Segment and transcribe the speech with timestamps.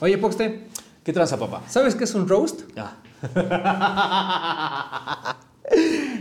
[0.00, 0.68] Oye, Poxte,
[1.02, 1.64] ¿Qué tranza, papá?
[1.68, 2.60] ¿sabes qué es un roast?
[2.76, 2.98] Ah.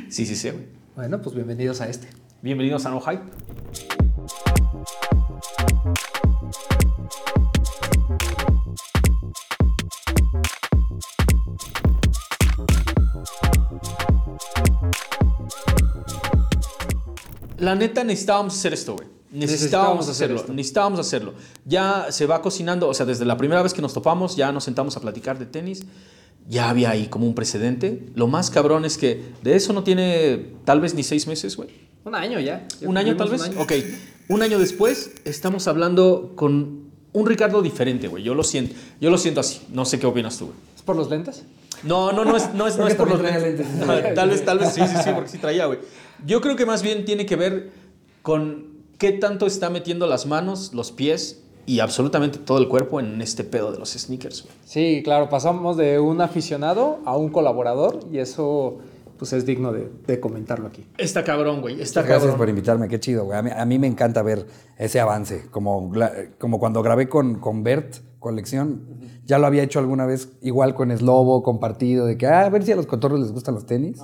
[0.09, 0.65] sí, sí, sí, güey.
[0.95, 2.07] Bueno, pues bienvenidos a este.
[2.41, 3.21] Bienvenidos a No Hype.
[17.57, 19.16] La neta necesitábamos hacer esto, güey.
[19.37, 20.53] Necesitábamos hacer hacerlo, esto.
[20.53, 21.33] necesitábamos hacerlo.
[21.65, 24.63] Ya se va cocinando, o sea, desde la primera vez que nos topamos, ya nos
[24.63, 25.83] sentamos a platicar de tenis.
[26.49, 28.07] Ya había ahí como un precedente.
[28.15, 31.69] Lo más cabrón es que de eso no tiene tal vez ni seis meses, güey.
[32.05, 32.65] Un año ya.
[32.79, 33.41] Ya ¿Un año tal vez?
[33.41, 33.61] un año.
[33.61, 33.73] Ok.
[34.29, 38.23] Un año después estamos hablando con un Ricardo diferente, güey.
[38.23, 38.75] Yo lo siento.
[39.01, 39.61] Yo lo siento así.
[39.73, 40.57] No sé qué opinas tú, güey.
[40.75, 41.43] ¿Es por los lentes?
[41.83, 43.41] No, no, no es, no es, no es por los lentes.
[43.59, 43.67] lentes.
[43.75, 45.79] No, tal vez, tal vez sí, sí, sí, porque sí traía, güey.
[46.25, 47.71] Yo creo que más bien tiene que ver
[48.21, 53.21] con qué tanto está metiendo las manos, los pies y absolutamente todo el cuerpo en
[53.21, 54.55] este pedo de los sneakers, güey.
[54.65, 58.77] Sí, claro, pasamos de un aficionado a un colaborador y eso
[59.17, 60.85] pues es digno de, de comentarlo aquí.
[60.97, 61.81] Está cabrón, güey.
[61.81, 62.37] Está Gracias cabrón.
[62.37, 63.37] por invitarme, qué chido, güey.
[63.37, 64.45] A mí, a mí me encanta ver
[64.77, 65.47] ese avance.
[65.49, 65.91] Como,
[66.37, 67.95] como cuando grabé con, con Bert,
[68.27, 68.81] colección,
[69.25, 72.63] ya lo había hecho alguna vez, igual con Slobo, compartido, de que ah, a ver
[72.63, 74.01] si a los cotorros les gustan los tenis.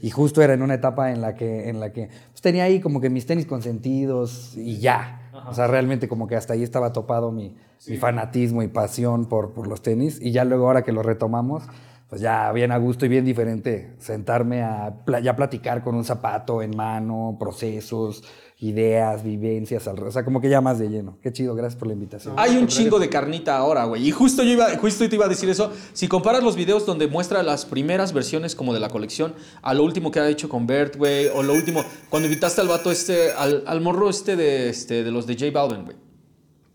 [0.00, 2.78] Y justo era en una etapa en la que, en la que pues, tenía ahí
[2.78, 5.20] como que mis tenis consentidos y ya.
[5.48, 7.56] O sea, realmente como que hasta ahí estaba topado mi,
[7.88, 10.20] mi fanatismo y pasión por, por los tenis.
[10.22, 11.64] Y ya luego ahora que lo retomamos,
[12.08, 16.62] pues ya bien a gusto y bien diferente sentarme a ya platicar con un zapato
[16.62, 18.22] en mano, procesos,
[18.68, 21.16] ideas, vivencias, al- o sea, como que ya más de lleno.
[21.22, 22.34] Qué chido, gracias por la invitación.
[22.38, 24.06] Hay un chingo de carnita ahora, güey.
[24.08, 25.70] Y justo yo iba, justo te iba a decir eso.
[25.92, 29.84] Si comparas los videos donde muestra las primeras versiones como de la colección a lo
[29.84, 33.32] último que ha hecho con Bert, güey, o lo último cuando invitaste al vato este,
[33.32, 35.96] al, al morro este de, este de los de J Balvin, güey.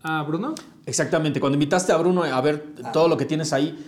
[0.02, 0.54] Ah, Bruno.
[0.86, 3.78] Exactamente, cuando invitaste a Bruno a ver todo lo que tienes ahí,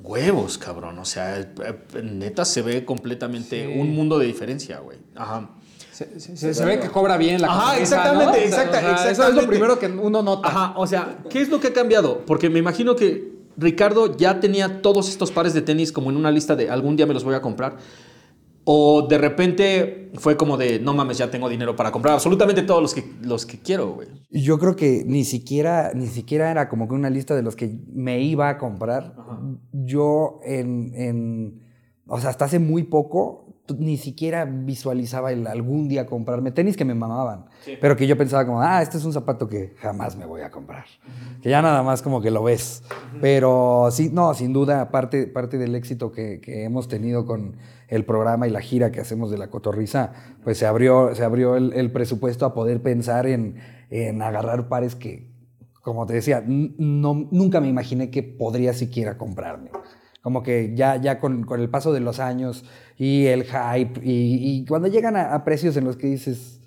[0.00, 0.98] huevos, cabrón.
[0.98, 3.78] O sea, eh, eh, neta se ve completamente Sí.
[3.80, 4.98] un mundo de diferencia, güey.
[5.14, 5.48] Ajá.
[5.96, 9.28] Se, se- se- se ve que cobra bien la Ajá, exactamente, exacta- o sea, Eso
[9.28, 10.46] es lo primero que uno nota.
[10.48, 12.24] Ajá, o sea, ¿qué es lo que ha cambiado?
[12.26, 16.30] Porque me imagino que Ricardo ya tenía todos estos pares de tenis como en una
[16.30, 17.78] lista de algún día me los voy a comprar.
[18.68, 22.82] O de repente fue como de, no mames, ya tengo dinero para comprar absolutamente todos
[22.82, 24.08] los que, los que quiero, güey.
[24.28, 27.78] Yo creo que ni siquiera, ni siquiera era como que una lista de los que
[27.94, 29.14] me iba a comprar.
[29.72, 31.62] Yo en, en-
[32.08, 33.45] o sea, hasta hace muy poco
[33.78, 37.46] ni siquiera visualizaba el algún día comprarme tenis que me mamaban,
[37.80, 40.50] pero que yo pensaba como, ah, este es un zapato que jamás me voy a
[40.50, 40.84] comprar.
[41.42, 42.82] Que ya nada más como que lo ves.
[43.20, 47.56] Pero sí, no, sin duda, parte, parte del éxito que, que hemos tenido con
[47.88, 50.12] el programa y la gira que hacemos de la cotorriza,
[50.42, 53.56] pues se abrió, se abrió el, el presupuesto a poder pensar en,
[53.90, 55.30] en agarrar pares que,
[55.82, 59.70] como te decía, no, nunca me imaginé que podría siquiera comprarme.
[60.22, 62.64] Como que ya, ya con, con el paso de los años
[62.98, 66.60] y el hype y, y cuando llegan a, a precios en los que dices,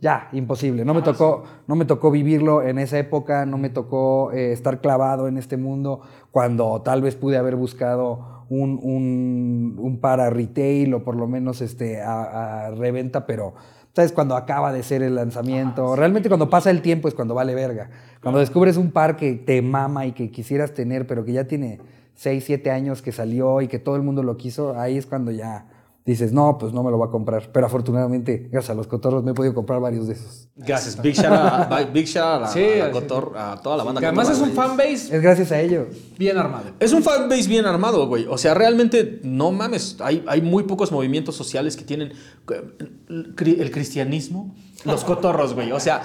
[0.00, 0.84] ya, imposible.
[0.84, 4.82] No me, tocó, no me tocó vivirlo en esa época, no me tocó eh, estar
[4.82, 10.92] clavado en este mundo cuando tal vez pude haber buscado un, un, un para retail
[10.92, 13.54] o por lo menos este, a, a reventa, pero
[13.94, 14.12] ¿sabes?
[14.12, 15.96] Cuando acaba de ser el lanzamiento.
[15.96, 17.88] Realmente cuando pasa el tiempo es cuando vale verga.
[18.20, 21.80] Cuando descubres un par que te mama y que quisieras tener, pero que ya tiene
[22.16, 25.30] 6, 7 años que salió y que todo el mundo lo quiso, ahí es cuando
[25.30, 25.66] ya
[26.06, 27.50] dices, no, pues no me lo voy a comprar.
[27.50, 30.48] Pero afortunadamente, gracias a los cotorros, me he podido comprar varios de esos.
[30.56, 31.00] Gracias.
[31.00, 32.98] Big shout out a, big shout out a, Sí, a la sí.
[33.00, 34.00] Cotor- a toda la banda.
[34.00, 35.86] Que además es un fanbase Es gracias a ellos.
[36.18, 36.70] bien armado.
[36.78, 38.26] Es un fanbase bien armado, güey.
[38.28, 42.12] O sea, realmente, no mames, hay, hay muy pocos movimientos sociales que tienen
[42.52, 42.62] eh,
[43.08, 44.54] el cristianismo,
[44.84, 45.72] los cotorros, güey.
[45.72, 46.02] O sea,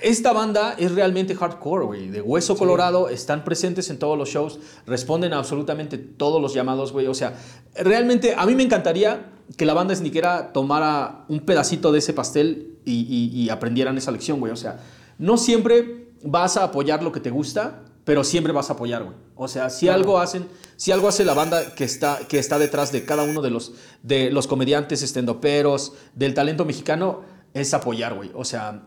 [0.00, 2.08] esta banda es realmente hardcore, güey.
[2.08, 6.92] De hueso colorado, están presentes en todos los shows, responden a absolutamente todos los llamados,
[6.92, 7.06] güey.
[7.08, 7.34] O sea,
[7.74, 12.78] realmente a mí me encantaría que la banda sneakera tomara un pedacito de ese pastel
[12.84, 14.52] y, y- y aprendieran esa lección, güey.
[14.52, 14.80] O sea,
[15.18, 19.16] no siempre vas a apoyar lo que te gusta, pero siempre vas a apoyar, güey.
[19.36, 20.46] O sea, si algo hacen,
[20.76, 23.72] si algo hace la banda que está, que está detrás de cada uno de los,
[24.02, 27.20] de los comediantes, estendoperos, del talento mexicano,
[27.52, 28.30] es apoyar, güey.
[28.34, 28.82] O sea,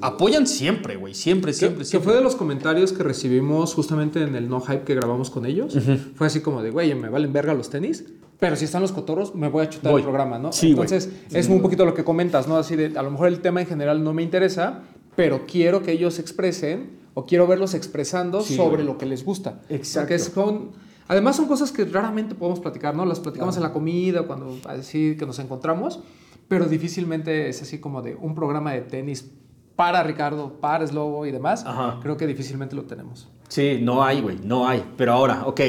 [0.00, 1.14] apoyan siempre, güey.
[1.14, 2.04] Siempre, siempre, Que siempre.
[2.10, 5.76] fue de los comentarios que recibimos justamente en el No Hype que grabamos con ellos.
[6.16, 8.04] Fue así como de, güey, me valen verga los tenis,
[8.38, 10.00] pero si están los cotorros, me voy a chutar Voy.
[10.00, 10.52] el programa, ¿no?
[10.52, 10.70] Sí.
[10.70, 12.56] Entonces, es un poquito lo que comentas, ¿no?
[12.56, 14.82] Así de, a lo mejor el tema en general no me interesa,
[15.16, 19.60] pero quiero que ellos expresen o quiero verlos expresando Sí, sobre lo que les gusta.
[19.68, 20.00] Exacto.
[20.06, 20.70] Porque es con-
[21.08, 23.04] además son cosas que raramente podemos platicar, ¿no?
[23.04, 26.00] Las platicamos en la comida, cuando así que nos encontramos,
[26.46, 29.28] pero difícilmente es así como de un programa de tenis
[29.74, 31.64] para Ricardo, para Slobo y demás.
[31.66, 31.98] Ajá.
[32.02, 33.28] Creo que difícilmente lo tenemos.
[33.48, 34.84] Sí, no hay, güey, no hay.
[34.96, 35.60] Pero ahora, ok.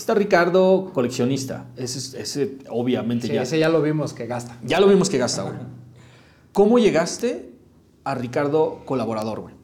[0.00, 1.66] Está Ricardo, coleccionista.
[1.76, 3.42] Ese, ese obviamente Sí, ya.
[3.42, 4.56] ese ya lo vimos que gasta.
[4.64, 5.56] Ya lo vimos que gasta, güey.
[6.54, 7.52] ¿Cómo llegaste
[8.04, 9.54] a Ricardo colaborador, güey?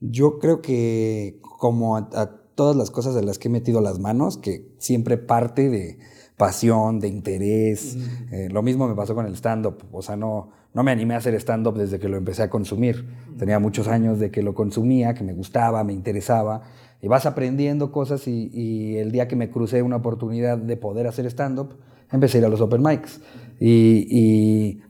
[0.00, 2.26] Yo creo que como a, a
[2.56, 5.98] todas las cosas de las que he metido las manos, que siempre parte de
[6.36, 7.96] pasión, de interés.
[8.32, 9.84] Eh, lo mismo me pasó con el stand-up.
[9.92, 13.08] O sea, no, no me animé a hacer stand-up desde que lo empecé a consumir.
[13.38, 16.62] Tenía muchos años de que lo consumía, que me gustaba, me interesaba.
[17.00, 21.26] Y vas aprendiendo cosas y, el día que me crucé una oportunidad de poder hacer
[21.26, 21.76] stand-up,
[22.10, 23.20] empecé a ir a los open mics.
[23.60, 24.80] Y,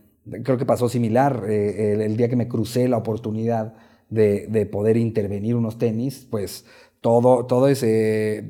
[0.42, 1.44] creo que pasó similar.
[1.48, 3.74] eh, el, día que me crucé la oportunidad
[4.10, 6.64] de, de poder intervenir unos tenis, pues
[7.00, 7.66] todo, todo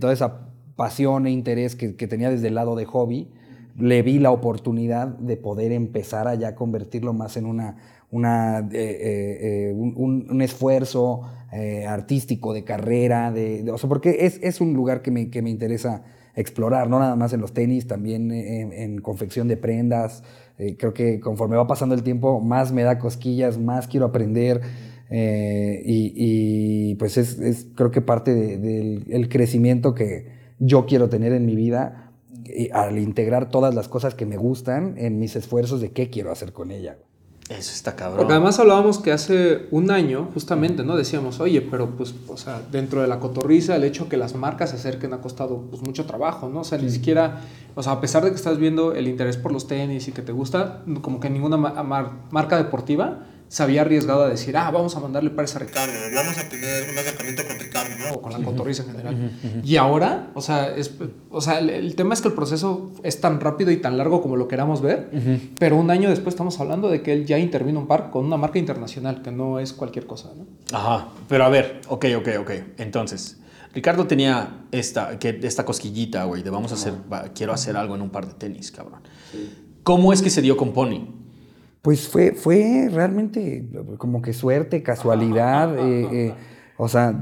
[0.01, 3.29] toda esa pasión e interés que, que tenía desde el lado de hobby,
[3.77, 7.77] le vi la oportunidad de poder empezar a ya convertirlo más en una,
[8.11, 11.23] una, eh, eh, eh, un, esfuerzo
[11.87, 15.49] artístico, de carrera, de, o sea, porque es, es un lugar que me, que me
[15.49, 16.03] interesa
[16.35, 20.23] explorar, no nada más en los tenis, también en, confección de prendas.
[20.79, 24.61] Creo que conforme va pasando el tiempo, más me da cosquillas, más quiero aprender.
[25.11, 30.27] y, pues es, creo que parte de- del el crecimiento que
[30.59, 32.13] yo quiero tener en mi vida
[32.73, 36.53] al integrar todas las cosas que me gustan en mis esfuerzos de qué quiero hacer
[36.53, 36.99] con ella.
[37.49, 38.19] Eso está cabrón.
[38.19, 40.97] Porque además hablábamos que hace un año, justamente, ¿no?
[40.97, 44.71] Decíamos, oye, pero pues, o sea, dentro de la cotorriza, el hecho que las marcas
[44.71, 46.61] se acerquen ha costado pues mucho trabajo, ¿no?
[46.61, 47.41] O sea, ni siquiera,
[47.75, 50.21] o sea, a pesar de que estás viendo el interés por los tenis y que
[50.21, 54.71] te gusta, como que ninguna ma- mar- marca deportiva se había arriesgado a decir, ah,
[54.71, 58.15] vamos a mandarle pares a Ricardo, vamos a tener un acercamiento con Ricardo, ¿no?
[58.17, 59.31] O con la cotorriza en general.
[59.65, 60.95] Y ahora, o sea, es,
[61.31, 64.21] o sea el, el tema es que el proceso es tan rápido y tan largo
[64.21, 65.11] como lo queramos ver,
[65.59, 68.37] pero un año después estamos hablando de que él ya intervino un par con una
[68.37, 70.47] marca internacional, que no es cualquier cosa, ¿no?
[70.77, 72.50] Ajá, pero a ver, ok, ok, ok.
[72.77, 73.39] Entonces,
[73.73, 77.95] Ricardo tenía esta, que, esta cosquillita, güey, de vamos a hacer, va, quiero hacer algo
[77.95, 79.00] en un par de tenis, cabrón.
[79.83, 81.06] ¿Cómo es que se dio con Pony?
[81.88, 85.75] Pues fue, fue realmente como que suerte, casualidad.
[85.79, 86.35] eh, eh,
[86.76, 87.19] o sea,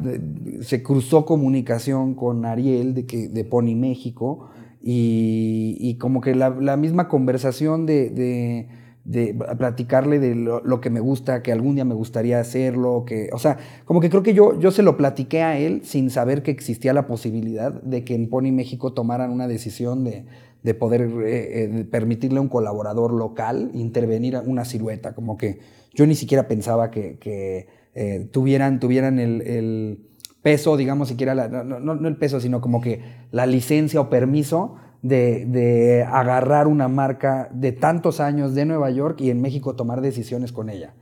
[0.61, 4.49] se cruzó comunicación con Ariel de, que, de Pony México
[4.83, 8.69] y, y como que la, la misma conversación de, de-
[9.05, 13.29] de platicarle de lo, lo que me gusta, que algún día me gustaría hacerlo, que,
[13.33, 16.43] o sea, como que creo que yo, yo se lo platiqué a él sin saber
[16.43, 20.25] que existía la posibilidad de que en Pony México tomaran una decisión de,
[20.63, 25.61] de poder eh, eh, permitirle a un colaborador local intervenir a una silueta, como que
[25.95, 30.07] yo ni siquiera pensaba que, que, eh, tuvieran, tuvieran el, el
[30.43, 33.01] peso, digamos, siquiera, la- no, no- no el peso, sino como que
[33.31, 39.21] la licencia o permiso de, de agarrar una marca de tantos años de Nueva York
[39.21, 40.95] y en México tomar decisiones con ella.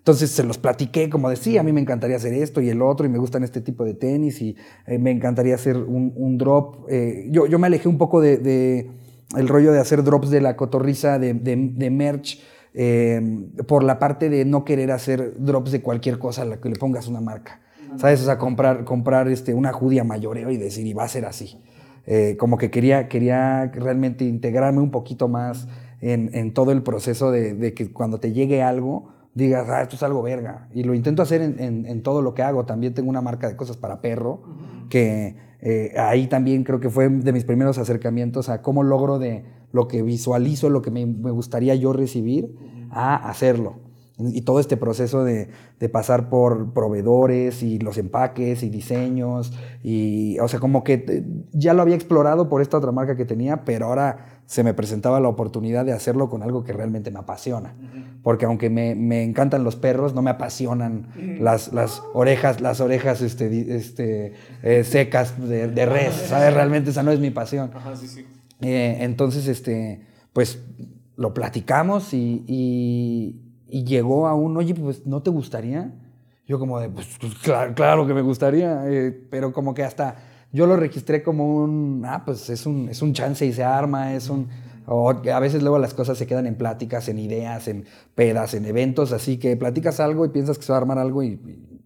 [0.00, 3.04] Entonces se los platiqué como decía, a mí me encantaría hacer esto y el otro
[3.04, 4.56] y me gustan este tipo de tenis y
[4.86, 6.86] eh, me encantaría hacer un, drop.
[6.88, 8.90] Eh, yo, yo me alejé un poco de,
[9.36, 12.40] el rollo de hacer drops de la cotorriza de, de, merch
[12.72, 13.20] eh,
[13.68, 16.76] por la parte de no querer hacer drops de cualquier cosa a la que le
[16.76, 17.60] pongas una marca.
[17.98, 18.22] ¿Sabes?
[18.22, 21.60] O sea, comprar, comprar este, una judía mayoreo y decir, y va a ser así.
[22.06, 25.68] Eh, como que quería, quería realmente integrarme un poquito más
[26.00, 30.02] en, en todo el proceso de que cuando te llegue algo, digas, ah, esto es
[30.02, 30.68] algo verga.
[30.72, 32.64] Y lo intento hacer en, en- en todo lo que hago.
[32.64, 34.42] También tengo una marca de cosas para perro,
[34.88, 39.44] que eh, ahí también creo que fue de mis primeros acercamientos a cómo logro de
[39.72, 42.54] lo que visualizo, lo que me, me gustaría yo recibir,
[42.90, 43.76] a hacerlo.
[44.18, 49.52] Y todo este proceso de, de pasar por proveedores y los empaques y diseños.
[49.82, 53.24] Y, o sea, como que eh, ya lo había explorado por esta otra marca que
[53.24, 57.20] tenía, pero ahora se me presentaba la oportunidad de hacerlo con algo que realmente me
[57.20, 57.72] apasiona.
[58.24, 61.06] Porque aunque me, me encantan los perros, no me apasionan
[61.38, 64.32] las, las orejas, las orejas este, este,
[64.64, 66.14] eh, secas de, de res.
[66.14, 66.52] ¿Sabes?
[66.52, 67.70] Realmente esa no es mi pasión.
[68.60, 70.60] Eh, entonces, este, pues
[71.16, 75.92] lo platicamos y, y- y llegó a un, oye, pues ¿no te gustaría?
[76.48, 80.16] Yo como de, pues, pues, claro, claro que me gustaría, eh, pero como que hasta
[80.52, 84.14] yo lo registré como un, ah, pues es un, es un chance y se arma,
[84.14, 84.48] es un...
[84.86, 87.84] O a veces luego las cosas se quedan en pláticas, en ideas, en
[88.16, 91.22] pedas, en eventos, así que platicas algo y piensas que se va a armar algo
[91.22, 91.28] y,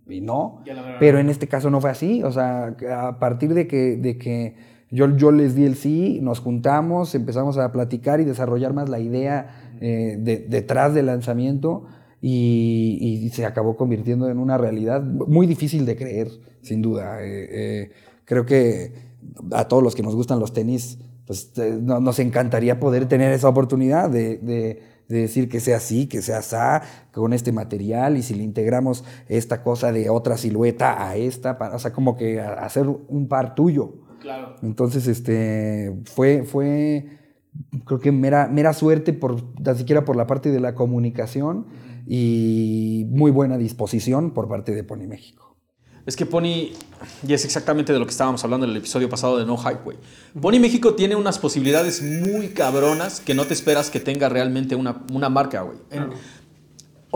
[0.06, 0.62] y- y no.
[0.98, 2.22] Pero en este caso no fue así.
[2.22, 4.54] O sea, a partir de que, de que
[4.90, 9.00] yo, yo les di el sí, nos juntamos, empezamos a platicar y desarrollar más la
[9.00, 11.84] idea eh, de- detrás del lanzamiento
[12.22, 16.28] y, y se acabó convirtiendo en una realidad muy difícil de creer,
[16.62, 17.22] sin duda.
[17.22, 17.90] Eh, eh,
[18.24, 18.92] creo que
[19.52, 23.32] a todos los que nos gustan los tenis, pues eh, no- nos encantaría poder tener
[23.32, 26.56] esa oportunidad de, de- de decir que sea así, que sea así,
[27.12, 31.76] con este material, y si le integramos esta cosa de otra silueta a esta, para,
[31.76, 33.92] o sea, como que hacer un par tuyo.
[34.20, 34.56] Claro.
[34.62, 37.06] Entonces, este, fue, fue,
[37.84, 41.66] creo que mera, mera suerte, por, ni siquiera por la parte de la comunicación,
[42.06, 45.43] y muy buena disposición por parte de Pony México.
[46.06, 46.72] Es que Pony,
[47.26, 49.96] y es exactamente de lo que estábamos hablando en el episodio pasado de No güey.
[50.38, 55.02] Pony México tiene unas posibilidades muy cabronas que no te esperas que tenga realmente una,
[55.12, 55.78] una marca, güey.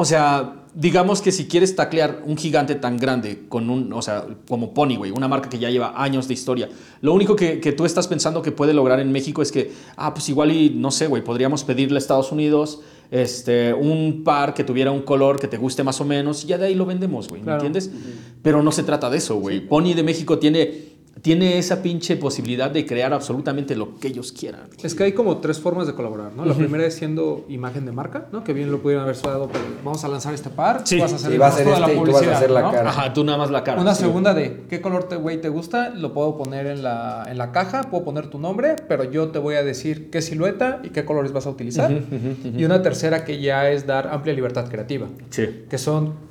[0.01, 4.27] O sea, digamos que si quieres taclear un gigante tan grande con un, o sea,
[4.47, 6.69] como Pony, güey, una marca que ya lleva años de historia,
[7.01, 10.15] lo único que, que, tú estás pensando que puede lograr en México es que, ah,
[10.15, 14.63] pues igual y, no sé, güey, podríamos pedirle a Estados Unidos este, un par que
[14.63, 17.27] tuviera un color que te guste más o menos, y ya de ahí lo vendemos,
[17.27, 17.91] güey, ¿me entiendes?
[18.41, 19.67] Pero no se trata de eso, güey.
[19.67, 24.69] Pony de México tiene tiene esa pinche posibilidad de crear absolutamente lo que ellos quieran.
[24.83, 26.45] Es que hay como tres formas de colaborar, ¿no?
[26.45, 28.45] La primera es siendo imagen de marca, ¿no?
[28.45, 30.99] Que bien lo pudieran haber dado, pero vamos a lanzar este par, sí.
[30.99, 32.71] vas a hacer, sí, va a ser este la y tú vas a hacer la
[32.71, 32.91] cara.
[32.91, 33.81] Ajá, tú nada más la cara.
[33.81, 37.39] Una segunda de qué color te, güey, te gusta, lo puedo poner en la, en
[37.39, 40.91] la caja, puedo poner tu nombre, pero yo te voy a decir qué silueta y
[40.91, 41.91] qué colores vas a utilizar.
[41.91, 45.09] y una tercera que ya es dar amplia libertad creativa.
[45.31, 45.65] Sí.
[45.69, 46.28] Que son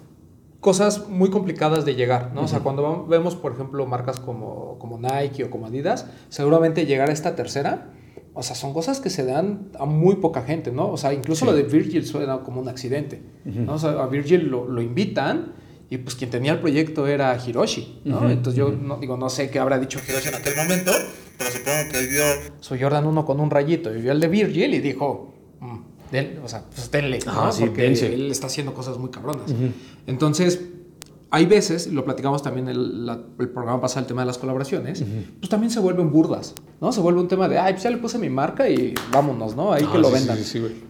[0.59, 2.41] cosas muy complicadas de llegar, ¿no?
[2.41, 7.09] O sea, cuando vemos, por ejemplo, marcas como, como Nike o como Adidas, seguramente llegar
[7.09, 7.91] a esta tercera,
[8.33, 10.89] o sea, son cosas que se dan a muy poca gente, ¿no?
[10.89, 13.73] O sea, incluso lo de Virgil suena como un accidente, ¿no?
[13.73, 15.53] O sea, a Virgil lo, lo, invitan
[15.89, 18.29] y pues quien tenía el proyecto era Hiroshi, ¿no?
[18.29, 20.91] Entonces yo no, digo, no sé qué habrá dicho Hiroshi en aquel momento,
[21.37, 22.23] pero supongo que vio
[22.59, 25.79] su Jordan 1 con un rayito y vio el de Virgil y dijo, mm,
[26.43, 27.49] o sea, pues denle, ¿no?
[27.59, 29.51] Porque él está haciendo cosas muy cabronas.
[30.05, 30.61] Entonces,
[31.29, 33.09] hay veces, lo platicamos también el,
[33.39, 35.03] el programa pasado, el tema de las colaboraciones,
[35.39, 36.91] pues también se vuelven burdas, ¿no?
[36.91, 39.73] Se vuelve un tema de, ay, pues ya le puse mi marca y vámonos, ¿no?
[39.73, 40.37] Ahí que lo vendan.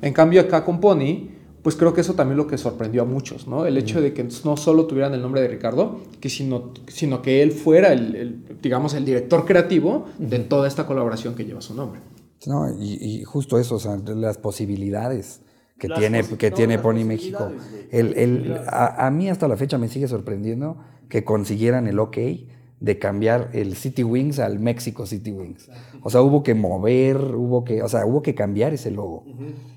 [0.02, 1.30] en cambio, acá con Pony,
[1.64, 3.66] pues creo que eso también lo que sorprendió a muchos, ¿no?
[3.66, 7.42] El hecho de que no solo tuvieran el nombre de Ricardo, que sino, sino que
[7.42, 12.00] él fuera el, digamos, el director creativo de toda esta colaboración que lleva su nombre.
[12.46, 15.42] No, y, justo eso, o sea, las posibilidades
[15.80, 17.52] que tiene, que tiene Pony México.
[17.92, 20.78] El, el, a, mí hasta la fecha me sigue sorprendiendo
[21.10, 22.18] que consiguieran el ok
[22.80, 25.70] de cambiar el City Wings al México City Wings.
[26.04, 29.26] O sea, hubo que mover, hubo que, o sea, hubo que cambiar ese logo.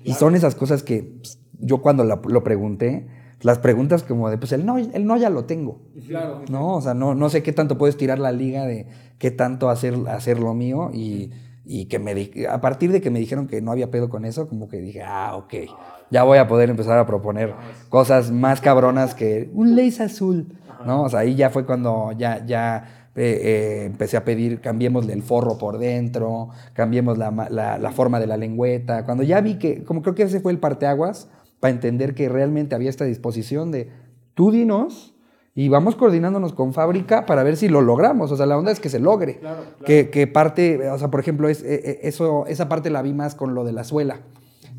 [0.03, 3.07] Y son esas cosas que pues, yo cuando lo pregunté,
[3.41, 5.81] las preguntas como de, pues el no, el no ya lo tengo.
[6.07, 6.41] Claro.
[6.49, 6.75] ¿No?
[6.75, 8.87] O sea, no, no sé qué tanto puedes tirar la liga de
[9.17, 11.31] qué tanto hacer, hacer lo mío y
[11.63, 14.47] y que me a partir de que me dijeron que no había pedo con eso,
[14.47, 15.53] como que dije, ah, ok,
[16.09, 17.53] ya voy a poder empezar a proponer
[17.89, 20.47] cosas más cabronas que un lace azul,
[20.85, 21.03] ¿no?
[21.03, 25.21] O sea, ahí ya fue cuando ya, ya eh, eh, empecé a pedir, cambiémosle el
[25.21, 29.05] forro por dentro, cambiemos la, la, la, forma de la lengüeta.
[29.05, 32.73] Cuando ya vi que, como creo que ese fue el parteaguas, para entender que realmente
[32.73, 33.89] había esta disposición de,
[34.33, 35.10] tú dinos,
[35.53, 38.31] y vamos coordinándonos con fábrica para ver si lo logramos.
[38.31, 39.41] O sea, la onda es que se logre.
[39.85, 43.13] Que, que, parte, o sea, por ejemplo, es, e, e, eso, esa parte la vi
[43.13, 44.21] más con lo de la suela.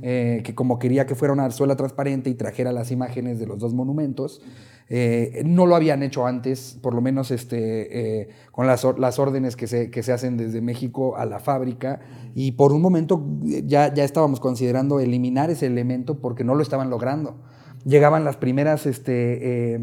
[0.05, 3.61] Eh, que como quería que fuera una suela transparente y trajera las imágenes de los
[3.61, 4.43] dos monumentos,
[4.89, 9.55] eh, no lo habían hecho antes, por lo menos este, eh, con las, las órdenes
[9.55, 12.01] que se, que se, hacen desde México a la fábrica,
[12.35, 16.91] y por un momento ya, ya estábamos considerando eliminar ese elemento porque no lo estaban
[16.91, 17.37] logrando.
[17.85, 18.87] Llegaban las primeras...
[18.87, 19.79] Este,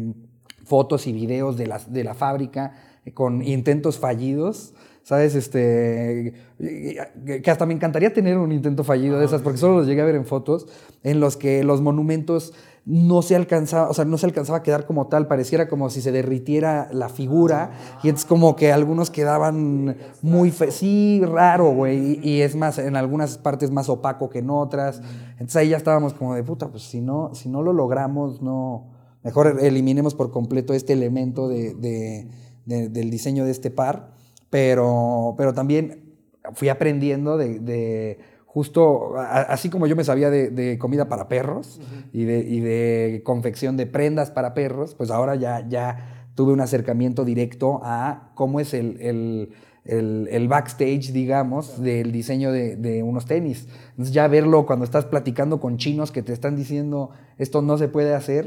[0.70, 2.74] fotos y videos de la, de la fábrica
[3.04, 4.72] eh, con intentos fallidos.
[5.02, 5.34] ¿Sabes?
[5.34, 10.02] Este, que hasta me encantaría tener un intento fallido de esas, porque solo los llegué
[10.02, 10.68] a ver en fotos,
[11.02, 12.52] en los que los monumentos
[12.84, 16.00] no se alcanzaba, o sea, no se alcanzaba a quedar como tal, pareciera como si
[16.00, 17.72] se derritiera la figura,
[18.02, 23.38] y entonces como que algunos quedaban muy, sí, raro, güey, y, es más, en algunas
[23.38, 27.00] partes más opaco que en otras, entonces ahí ya estábamos como de puta, pues si
[27.00, 32.26] no, si no lo logramos, no, Mejor eliminemos por completo este elemento de,
[32.64, 34.12] del diseño de este par,
[34.48, 36.14] pero, pero también
[36.54, 41.80] fui aprendiendo de, justo, así como yo me sabía de, comida para perros
[42.12, 47.80] y, de, confección de prendas para perros, pues ahora ya, ya tuve un acercamiento directo
[47.82, 49.50] a cómo es el el,
[49.84, 53.66] backstage, digamos, del diseño de, unos tenis.
[53.90, 57.88] Entonces ya verlo cuando estás platicando con chinos que te están diciendo esto no se
[57.88, 58.46] puede hacer,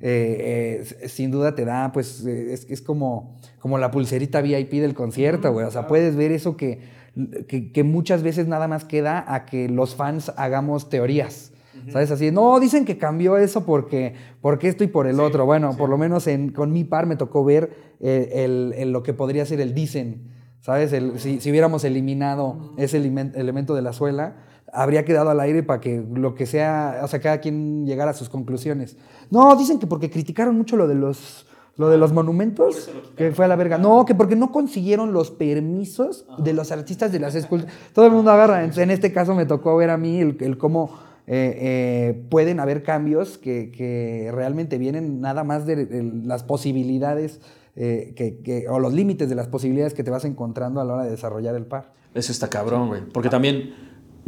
[0.00, 4.94] eh, eh, sin duda te da, pues es, es como, como la pulserita VIP del
[4.94, 5.66] concierto, güey.
[5.66, 6.80] O sea, puedes ver eso que,
[7.46, 11.52] que, muchas veces nada más queda a que los fans hagamos teorías.
[11.90, 12.10] ¿Sabes?
[12.10, 15.44] Así, no, dicen que cambió eso porque, porque esto y por el otro.
[15.44, 18.44] Bueno, por lo menos en, con mi par me tocó ver eh,
[18.76, 20.30] el, lo que podría ser el dicen.
[20.64, 20.92] ¿Sabes?
[21.20, 24.36] si, hubiéramos eliminado ese elemento de la suela,
[24.72, 28.14] habría quedado al aire para que lo que sea, o sea, cada quien llegara a
[28.14, 28.96] sus conclusiones.
[29.30, 33.44] No, dicen que porque criticaron mucho lo de los lo de los monumentos, que fue
[33.44, 33.76] a la verga.
[33.76, 37.74] No, que porque no consiguieron los permisos de los artistas de las esculturas.
[37.92, 38.64] Todo el mundo agarra.
[38.64, 43.36] En este caso me tocó ver a mí el, cómo eh, eh, pueden haber cambios
[43.36, 47.40] que, realmente vienen nada más de, las posibilidades
[47.76, 51.04] eh, que, o los límites de las posibilidades que te vas encontrando a la hora
[51.04, 51.92] de desarrollar el par.
[52.14, 53.02] Eso está cabrón, güey.
[53.12, 53.74] Porque también,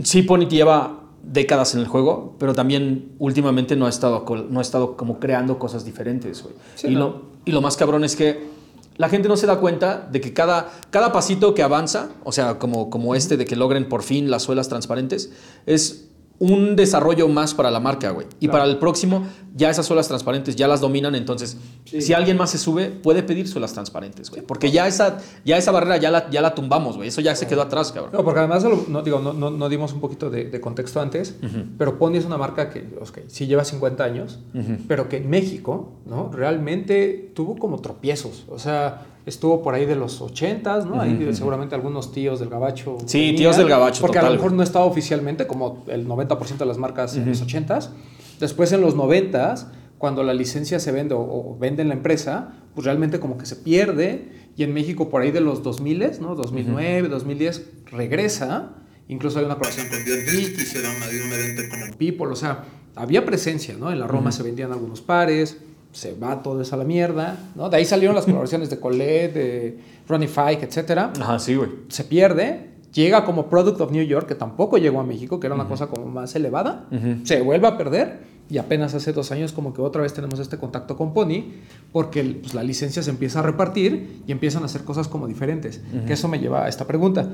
[0.02, 4.62] sí, Pony lleva décadas en el juego, pero también últimamente no ha estado, no ha
[4.62, 6.54] estado como creando cosas diferentes, güey.
[6.84, 8.56] y, lo, y lo más cabrón es que
[8.96, 12.58] la gente no se da cuenta de que cada, cada pasito que avanza, o sea,
[12.58, 15.32] como, como este de que logren por fin las suelas transparentes,
[15.66, 16.05] es
[16.38, 18.26] un desarrollo más para la marca, güey.
[18.40, 22.50] Y para el próximo, ya esas suelas transparentes ya las dominan, entonces, si alguien más
[22.50, 24.42] se sube, puede pedir suelas transparentes, güey.
[24.42, 27.08] Porque ya esa, ya esa barrera ya la, ya la tumbamos, güey.
[27.08, 28.12] Eso ya se quedó atrás, cabrón.
[28.12, 31.36] No, porque además, no, digo, no, no, dimos un poquito de, contexto antes,
[31.78, 34.40] pero Pony es una marca que, okay, sí lleva 50 años,
[34.88, 36.30] pero que en México, ¿no?
[36.32, 38.44] Realmente tuvo como tropiezos.
[38.48, 41.00] O sea, estuvo por ahí de los 80 ¿no?
[41.00, 42.96] Ahí seguramente algunos tíos del gabacho.
[43.06, 44.00] Sí, tíos del gabacho.
[44.00, 47.42] Porque a lo mejor no estaba oficialmente, como el 90% de las marcas en los
[47.42, 47.78] 80
[48.40, 52.84] Después en los 90 cuando la licencia se vende o, vende en la empresa, pues
[52.84, 54.30] realmente como que se pierde.
[54.56, 56.34] Y en México por ahí de los 2000, ¿no?
[56.34, 58.74] 2009, 2010, regresa.
[59.08, 62.28] Incluso hay una colaboración con Dion Ricky, se da un evento con People.
[62.28, 62.64] O sea,
[62.94, 63.90] había presencia, ¿no?
[63.90, 65.58] En la Roma se vendían algunos pares
[65.96, 67.70] se va todo eso a la mierda, ¿no?
[67.70, 70.90] De ahí salieron las colaboraciones de Colette, de Ronnie Fike, etc.
[71.18, 71.70] Ajá, sí, güey.
[71.88, 75.54] Se pierde, llega como Product of New York, que tampoco llegó a México, que era
[75.54, 76.86] una cosa como más elevada,
[77.24, 80.56] se vuelve a perder y apenas hace dos años como que otra vez tenemos este
[80.56, 81.52] contacto con Pony
[81.92, 85.80] porque pues, la licencia se empieza a repartir y empiezan a hacer cosas como diferentes.
[86.06, 87.28] Que eso me lleva a esta pregunta.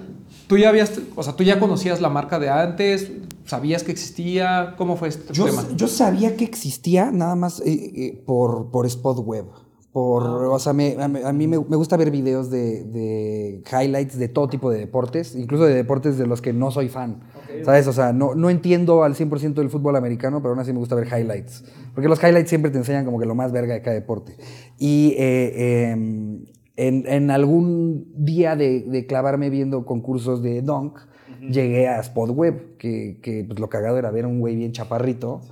[0.47, 3.11] ¿Tú ya habías, o sea, tú ya conocías la marca de antes?
[3.45, 4.75] ¿Sabías que existía?
[4.79, 5.65] ¿Cómo fue este yo, tema?
[5.77, 9.47] Yo sabía que existía nada más eh, eh, por, por Spot Web.
[9.93, 10.49] Por, ah.
[10.49, 15.35] o sea, a, mí me, gusta ver videos de, highlights de todo tipo de deportes,
[15.35, 17.21] incluso de deportes de los que no soy fan.
[17.65, 17.87] ¿Sabes?
[17.87, 20.95] O sea, no, no entiendo al 100% del fútbol americano, pero aún así me gusta
[20.95, 21.65] ver highlights.
[21.95, 24.37] Porque los highlights siempre te enseñan como que lo más verga de cada deporte.
[24.79, 26.45] Y eh, em,
[26.77, 30.99] en, algún día de, clavarme viendo concursos de dunk,
[31.41, 34.73] llegué a Spot Web, que, que pues, lo cagado era ver a un güey bien
[34.73, 35.43] chaparrito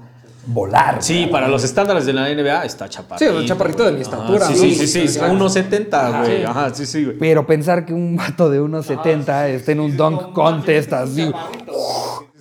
[0.47, 1.03] volar.
[1.03, 3.31] Sí, para los estándares de la NBA está chaparrito.
[3.31, 4.47] Sí, un chaparrito de mi estatura.
[4.47, 6.45] sí, sí, sí, sí, 1.70, güey.
[6.45, 7.19] Ajá, sí, sí, güey.
[7.19, 11.31] Pero pensar que un vato de 1.70 esté en un dunk contest así.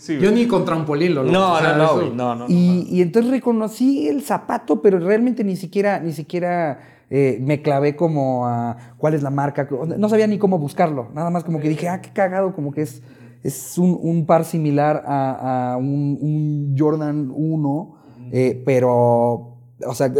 [0.08, 4.22] Yo ni con trampolín lo No, no, no, no, no, y, y, entonces reconocí el
[4.22, 9.30] zapato, pero realmente ni siquiera, ni siquiera eh, me clavé como a cuál es la
[9.30, 9.68] marca.
[9.98, 11.10] No sabía ni cómo buscarlo.
[11.14, 13.02] Nada más como que dije, ah, qué cagado, como que es
[13.44, 17.96] es un, par similar a, un, Jordan 1,
[18.32, 20.12] eh, pero, o sea,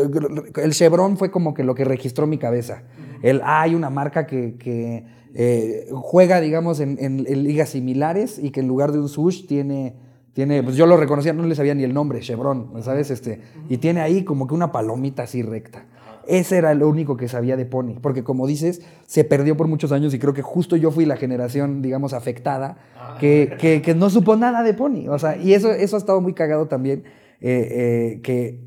[0.56, 2.84] el Chevron fue como que lo que registró mi cabeza.
[3.22, 8.68] El, ah, hay una marca que, eh, juega, digamos, en, ligas similares y que en
[8.68, 9.96] lugar de un sush tiene,
[10.34, 13.12] tiene, pues yo lo reconocía, no le sabía ni el nombre, Chevron, ¿sabes?
[13.12, 15.86] Este, y tiene ahí como que una palomita así recta.
[16.28, 19.92] Ese era lo único que sabía de Pony, porque como dices, se perdió por muchos
[19.92, 23.18] años y creo que justo yo fui la generación, digamos, afectada, ah.
[23.20, 25.08] que, que, no supo nada de Pony.
[25.10, 27.04] O sea, y eso, eso ha estado muy cagado también,
[27.42, 28.62] eh, eh, que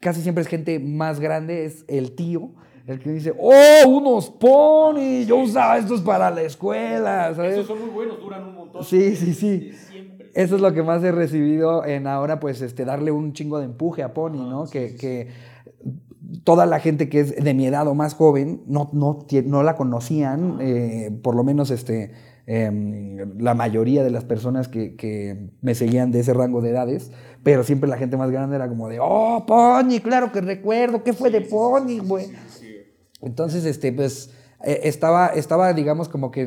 [0.00, 2.50] casi siempre es gente más grande, es el tío,
[2.86, 7.52] el que dice, oh, unos Pony, yo usaba estos para la escuela, ¿sabes?
[7.54, 8.84] Esos son muy buenos, duran un montón.
[8.84, 9.70] Sí, sí, sí.
[10.34, 13.66] Eso es lo que más he recibido en ahora, pues, este, darle un chingo de
[13.66, 14.64] empuje a Pony, ¿no?
[14.64, 15.28] que, que
[16.44, 19.76] toda la gente que es de mi edad o más joven no, no, no la
[19.76, 22.12] conocían, eh, por lo menos este,
[22.46, 27.10] em, la mayoría de las personas que, me seguían de ese rango de edades,
[27.42, 31.12] pero siempre la gente más grande era como de, oh, Pony, claro que recuerdo, ¿qué
[31.12, 32.26] fue de Pony, güey?
[33.22, 34.30] Entonces, este, pues,
[34.64, 36.42] eh, estaba, estaba, digamos, como que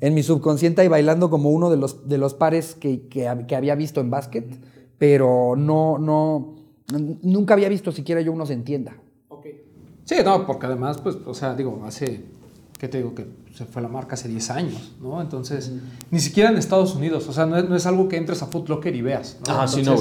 [0.00, 3.56] en, mi subconsciente y bailando como uno de los, de los pares que, que, que
[3.56, 4.46] había visto en básquet,
[4.98, 6.54] pero no, no,
[7.22, 8.96] nunca había visto siquiera yo unos en tienda.
[10.08, 12.24] Sí, no, porque además, pues, o sea, digo, hace,
[12.78, 13.14] ¿qué te digo?
[13.14, 15.20] Que se fue la marca hace 10 años, ¿no?
[15.20, 15.70] Entonces,
[16.10, 18.96] ni siquiera en Estados Unidos, o sea, no es, algo que entres a Foot Locker
[18.96, 19.60] y veas, ¿no?
[19.60, 19.96] Ah, sí, no,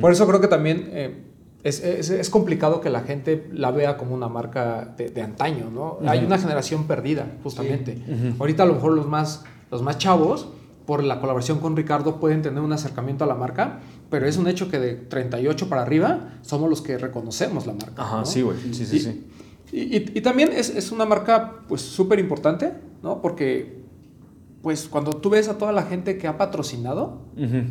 [0.00, 1.31] Por eso creo que también eh,
[1.64, 5.98] es, es, complicado que la gente la vea como una marca de, antaño, ¿no?
[6.08, 8.02] Hay una generación perdida, justamente.
[8.38, 10.48] Ahorita a lo mejor los más, los más chavos,
[10.86, 14.48] por la colaboración con Ricardo, pueden tener un acercamiento a la marca, pero es un
[14.48, 18.02] hecho que de 38 para arriba somos los que reconocemos la marca.
[18.02, 18.58] Ajá, sí, güey.
[18.72, 19.28] Sí, sí,
[19.70, 23.22] y, y, también es, es, una marca pues súper importante, ¿no?
[23.22, 23.81] Porque
[24.62, 27.22] pues cuando tú ves a toda la gente que ha patrocinado,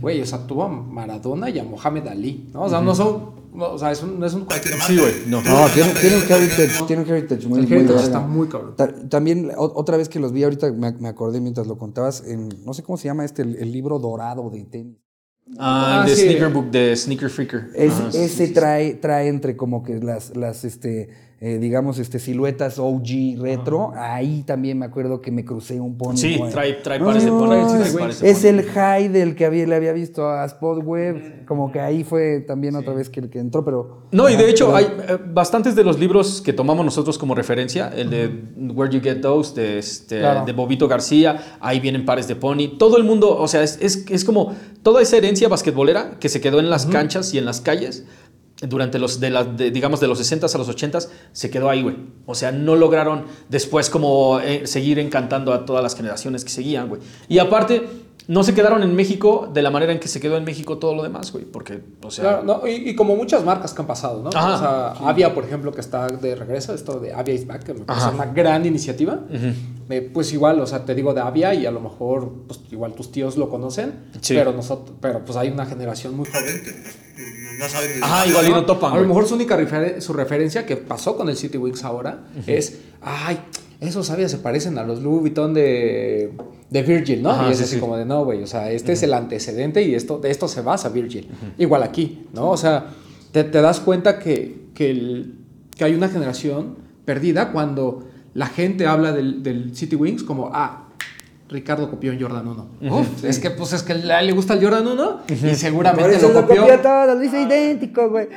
[0.01, 2.63] güey, o sea, tuvo a Maradona y a Mohamed Ali, ¿no?
[2.63, 5.13] O sea, no son, no, o sea, es un, no es un cualquier Sí, güey,
[5.27, 5.41] no.
[5.41, 8.75] No, tiene, tiene un heritage, tiene un heritage muy, El muy heritage está muy cabrón.
[8.75, 12.23] Ta- También, o- otra vez que los vi ahorita, me, me acordé mientras lo contabas,
[12.27, 14.97] en, no sé cómo se llama este, el, el libro dorado de tenis.
[15.57, 16.23] Ah, Ah, de sí.
[16.23, 17.69] Sneaker Book, de Sneaker Freaker.
[17.75, 18.53] Es- sí, ese sí, sí.
[18.53, 21.09] trae, trae entre como que las, las este,
[21.43, 23.93] eh, digamos, este, siluetas OG retro.
[23.95, 26.15] Ahí también me acuerdo que me crucé un pony.
[26.15, 27.55] Sí, trae, trae pares de No, pony,
[28.09, 31.45] es- Es el high del que había, le había visto a Spot Web.
[31.47, 34.03] Como que ahí fue también otra vez que el que entró, pero.
[34.11, 37.33] No, y de hecho pero- hay eh, bastantes de los libros que tomamos nosotros como
[37.33, 38.27] referencia, el de
[38.75, 40.45] Where You Get Those, de, este, Claro.
[40.45, 44.05] de Bobito García, ahí vienen pares de pony, todo el mundo, o sea, es, es,
[44.11, 47.61] es como toda esa herencia basquetbolera que se quedó en las canchas y en las
[47.61, 48.05] calles
[48.61, 51.95] durante los, de la, digamos, de los 60s a los 80s, se quedó ahí, güey.
[52.25, 56.87] O sea, no lograron después como eh, seguir encantando a todas las generaciones que seguían,
[56.89, 57.01] güey.
[57.27, 57.87] Y aparte,
[58.27, 60.95] no se quedaron en México de la manera en que se quedó en México todo
[60.95, 61.43] lo demás, güey.
[61.45, 62.23] Porque, o sea...
[62.23, 64.29] Claro, no, y, y como muchas marcas que han pasado, ¿no?
[64.33, 64.55] Ajá.
[64.55, 64.59] O
[64.99, 67.81] sea, Avia, por ejemplo, que está de regreso, esto de Avia is Back, que me
[67.81, 68.15] parece Ajá.
[68.15, 69.19] una gran iniciativa.
[69.89, 72.93] Eh, pues igual, o sea, te digo de Avia y a lo mejor, pues igual
[72.93, 74.33] tus tíos lo conocen, Sí.
[74.35, 78.47] pero nosotros, pero pues hay una generación muy joven que no saben ni Ajá, igual
[78.47, 81.35] y no topan, A lo mejor su única refer- su referencia que pasó con el
[81.35, 83.39] City Wings ahora es, ay,
[83.81, 86.31] esos Avia se parecen a los Louis Vuitton de,
[86.69, 87.31] de Virgil, ¿no?
[87.31, 87.79] Ajá, y es sí, así sí.
[87.81, 90.61] como de, no, güey, o sea, este es el antecedente y esto, de esto se
[90.61, 91.27] basa Virgil.
[91.57, 92.49] Igual aquí, ¿no?
[92.51, 92.85] O sea,
[93.31, 95.35] te, te das cuenta que, que, el-
[95.75, 100.87] que hay una generación perdida cuando la gente habla del, del City Wings como, ah,
[101.49, 102.67] Ricardo copió en Jordan 1.
[102.95, 105.55] Uf, es que pues es que a él le gusta el Jordan 1 y Por
[105.55, 106.61] seguramente eso lo lo copió.
[106.61, 108.27] copió todo, lo hizo idéntico, güey.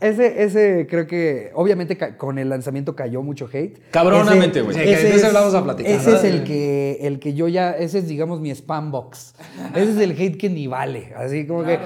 [0.00, 3.78] Ese, ese creo que, obviamente, con el lanzamiento cayó mucho hate.
[3.90, 4.76] Cabronamente, güey.
[4.76, 8.08] De eso vamos a platicar, Ese es el que, el que yo ya, ese es,
[8.08, 9.34] digamos, mi spam box.
[9.74, 11.12] Ese es el hate que ni vale.
[11.16, 11.78] Así como que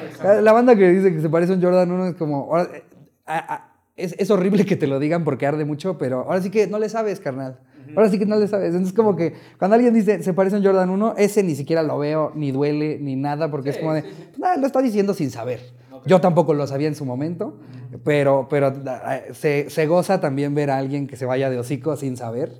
[0.43, 2.83] la banda que dice que se parece a un Jordan 1 es como, ahora, eh,
[3.27, 6.51] a- a- es, es horrible que te lo digan porque arde mucho, pero ahora sí
[6.51, 7.61] que no le sabes, carnal.
[7.97, 8.69] Ahora sí que no le sabes.
[8.69, 11.83] Entonces, como que cuando alguien dice se parece a un Jordan 1, ese ni siquiera
[11.83, 15.13] lo veo, ni duele, ni nada, porque es como de, pues, nada, lo está diciendo
[15.13, 15.61] sin saber.
[16.07, 17.59] Yo tampoco lo sabía en su momento,
[18.05, 21.97] pero, pero ah, se, se goza también ver a alguien que se vaya de hocico
[21.97, 22.53] sin saber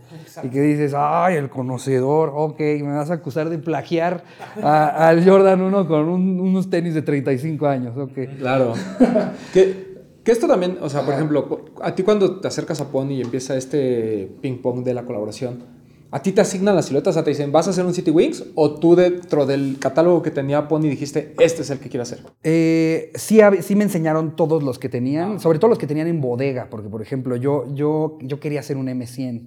[0.43, 4.25] y que dices, ay, el conocedor, ok, me vas a acusar de plagiar
[4.63, 8.19] al Jordan 1 con un- unos tenis de 35 años, ok.
[8.39, 8.75] Claro.
[9.55, 9.91] que,
[10.23, 13.21] que esto también, o sea, por ejemplo, a ti cuando te acercas a Pony y
[13.23, 15.80] empieza este ping pong de la colaboración,
[16.11, 17.13] ¿a ti te asignan las siluetas?
[17.13, 18.45] O sea, te dicen, ¿vas a hacer un City Wings?
[18.55, 22.21] ¿O tú dentro del catálogo que tenía Pony dijiste, este es el que quiero hacer?
[22.43, 26.21] Eh, sí, sí me enseñaron todos los que tenían, sobre todo los que tenían en
[26.21, 29.47] bodega, porque por ejemplo yo, yo, yo quería hacer un M100.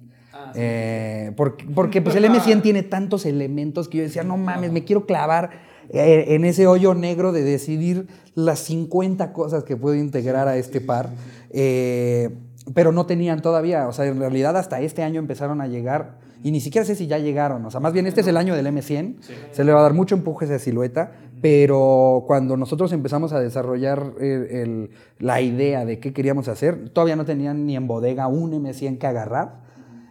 [0.54, 4.84] Eh, porque, porque pues el M100 tiene tantos elementos que yo decía, no mames, me
[4.84, 5.50] quiero clavar
[5.90, 10.80] eh, en ese hoyo negro de decidir las 50 cosas que puedo integrar a este
[10.80, 11.10] par.
[11.50, 12.30] Eh,
[12.72, 16.52] pero no tenían todavía, o sea, en realidad hasta este año empezaron a llegar y
[16.52, 18.66] ni siquiera sé si ya llegaron, o sea, más bien este es el año del
[18.66, 19.16] M100,
[19.50, 23.40] se le va a dar mucho empuje a esa silueta, pero cuando nosotros empezamos a
[23.40, 28.28] desarrollar el- el- la idea de qué queríamos hacer, todavía no tenían ni en bodega
[28.28, 29.62] un M100 que agarrar,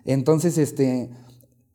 [0.06, 1.10] entonces, este,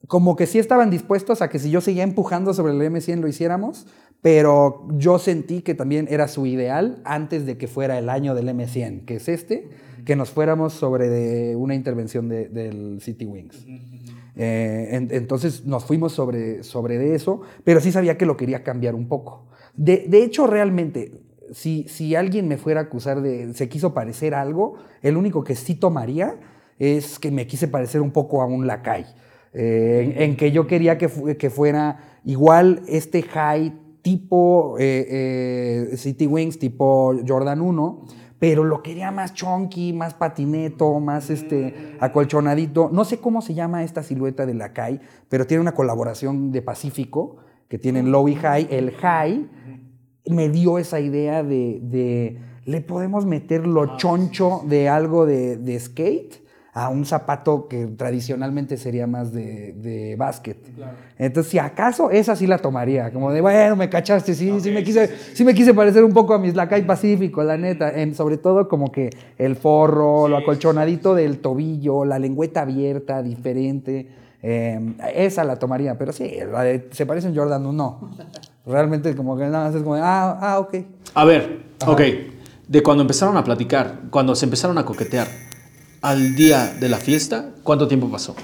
[0.06, 3.28] como que sí estaban dispuestos a que si yo seguía empujando sobre el M100 lo
[3.28, 3.86] hiciéramos,
[4.22, 8.48] pero yo sentí que también era su ideal antes de que fuera el año del
[8.48, 9.68] M100, que es este,
[10.04, 13.64] que nos fuéramos sobre de una intervención de- del City Wings.
[14.40, 18.94] Eh, en- entonces nos fuimos sobre, sobre eso, pero sí sabía que lo quería cambiar
[18.94, 19.46] un poco.
[19.74, 21.20] De, de hecho, realmente,
[21.52, 25.56] si, si alguien me fuera a acusar de se quiso parecer algo, el único que
[25.56, 26.36] sí tomaría
[26.78, 29.04] es que me quise parecer un poco a un lacay.
[29.54, 33.72] Eh, en, que yo quería que, que fuera igual este high
[34.02, 38.04] tipo eh, eh, City Wings, tipo Jordan 1,
[38.38, 42.90] pero lo quería más chunky, más patineto, más este acolchonadito.
[42.92, 47.36] No sé cómo se llama esta silueta de Lacay, pero tiene una colaboración de Pacífico
[47.68, 48.68] que tienen low y high.
[48.70, 49.48] El high
[50.26, 55.80] me dio esa idea de, de le podemos meter lo choncho de algo de, de
[55.80, 56.47] skate
[56.78, 60.58] a un zapato que tradicionalmente sería más de, de básquet.
[61.18, 63.12] Entonces, si acaso, esa sí la tomaría.
[63.12, 66.34] Como de, bueno, me cachaste, sí, sí, me quise, sí me quise parecer un poco
[66.34, 67.90] a mis Lacay Pacífico, la neta.
[67.90, 74.08] En, sobre todo como que el forro, lo acolchonadito del tobillo, la lengüeta abierta, diferente.
[74.40, 78.12] Eh, esa la tomaría, pero sí, la de, se parece a un Jordan, no.
[78.64, 80.76] Realmente como que nada más es como, de, ah, ah, ok.
[81.14, 82.00] A ver, ok.
[82.68, 85.26] De cuando empezaron a platicar, cuando se empezaron a coquetear,
[86.02, 88.34] al día de la fiesta, ¿cuánto tiempo pasó?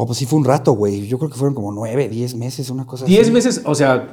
[0.00, 1.08] Oh, pues sí fue un rato, güey.
[1.08, 3.30] Yo creo que fueron como nueve, diez meses, una cosa Diez así.
[3.32, 4.08] meses, o sea,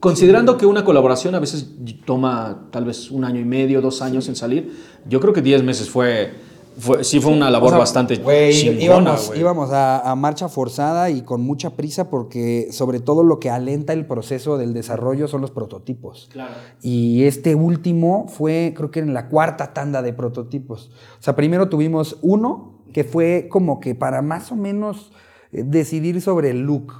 [0.00, 1.68] considerando que una colaboración a veces
[2.04, 4.76] toma tal vez un año y medio, dos años en salir,
[5.08, 6.34] yo creo que diez meses fue,
[6.78, 10.48] fue sí fue una labor O sea, bastante güey, chingona, íbamos, íbamos a, a marcha
[10.48, 15.28] forzada y con mucha prisa porque sobre todo lo que alenta el proceso del desarrollo
[15.28, 16.30] son los prototipos.
[16.80, 20.90] Y este último fue, creo que en la cuarta tanda de prototipos.
[21.18, 25.12] O sea, primero tuvimos uno que fue como que para más o menos
[25.52, 26.92] eh, decidir sobre el look.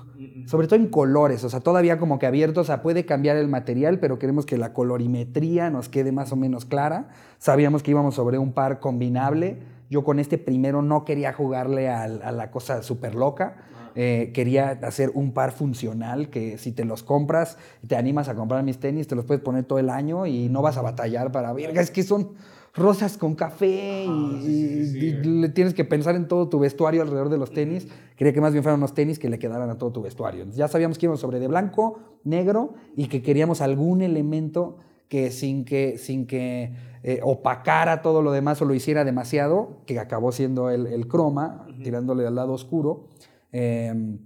[0.46, 3.48] Sobre todo en colores, o sea, todavía como que abiertos, o sea, puede cambiar el
[3.48, 7.08] material, pero queremos que la colorimetría nos quede más o menos clara.
[7.38, 9.58] Sabíamos que íbamos sobre un par combinable.
[9.90, 13.56] Yo con este primero no quería jugarle a, la cosa súper loca.
[13.94, 18.34] Eh, quería hacer un par funcional que si te los compras y te animas a
[18.34, 21.30] comprar mis tenis, te los puedes poner todo el año y no vas a batallar
[21.30, 22.30] para, verga, es que son
[22.74, 27.28] rosas con café y, y- y le tienes que pensar en todo tu vestuario alrededor
[27.28, 27.86] de los tenis.
[28.16, 30.46] Quería que más bien fueran unos tenis que le quedaran a todo tu vestuario.
[30.54, 34.76] Ya sabíamos que íbamos sobre de blanco, negro y que queríamos algún elemento
[35.08, 39.98] que sin que, sin que eh, opacara todo lo demás o lo hiciera demasiado, que
[39.98, 43.08] acabó siendo el, el croma, tirándole al lado oscuro,
[43.52, 44.16] eh,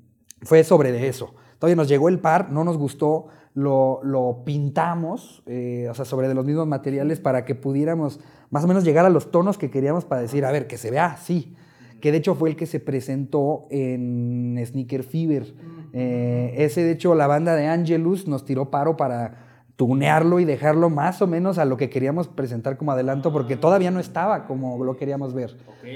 [0.43, 1.35] fue sobre de eso.
[1.59, 6.29] Todavía nos llegó el par, no nos gustó, lo, lo pintamos, eh, o sea, sobre
[6.29, 8.21] de los mismos materiales para que pudiéramos
[8.57, 10.91] más o menos llegar a los tonos que queríamos para decir, a ver, que se
[10.91, 11.55] vea así.
[12.01, 15.55] Que de hecho fue el que se presentó en Sneaker Fever.
[15.93, 19.43] Eh, ese, de hecho, la banda de Angelus nos tiró paro para
[19.77, 23.91] tunearlo y dejarlo más o menos a lo que queríamos presentar como adelanto, porque todavía
[23.91, 25.55] no estaba como lo queríamos ver.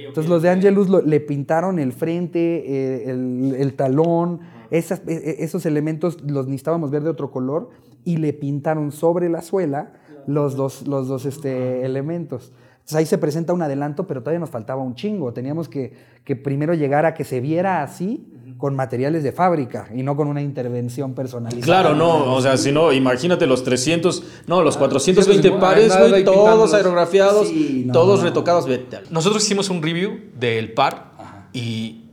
[0.08, 5.12] Entonces los de Angelus lo- le pintaron el frente, eh, el, el talón, esas- e-
[5.14, 7.70] e- esos elementos los necesitábamos ver de otro color
[8.04, 9.92] y le pintaron sobre la suela
[10.26, 12.52] los dos, los dos este, elementos.
[12.80, 15.32] Entonces ahí se presenta un adelanto, pero todavía nos faltaba un chingo.
[15.32, 15.92] Teníamos que,
[16.24, 18.26] que primero llegar a que se viera así
[18.58, 21.64] con materiales de fábrica y no con una intervención personalizada.
[21.64, 26.24] Claro, no, o sea, si no, imagínate los 300, no, los 420 sí, pares, güey,
[26.24, 28.26] todos aerografiados, Sí, no, todos no.
[28.26, 28.66] retocados.
[29.10, 31.12] Nosotros hicimos un review del par
[31.52, 32.04] y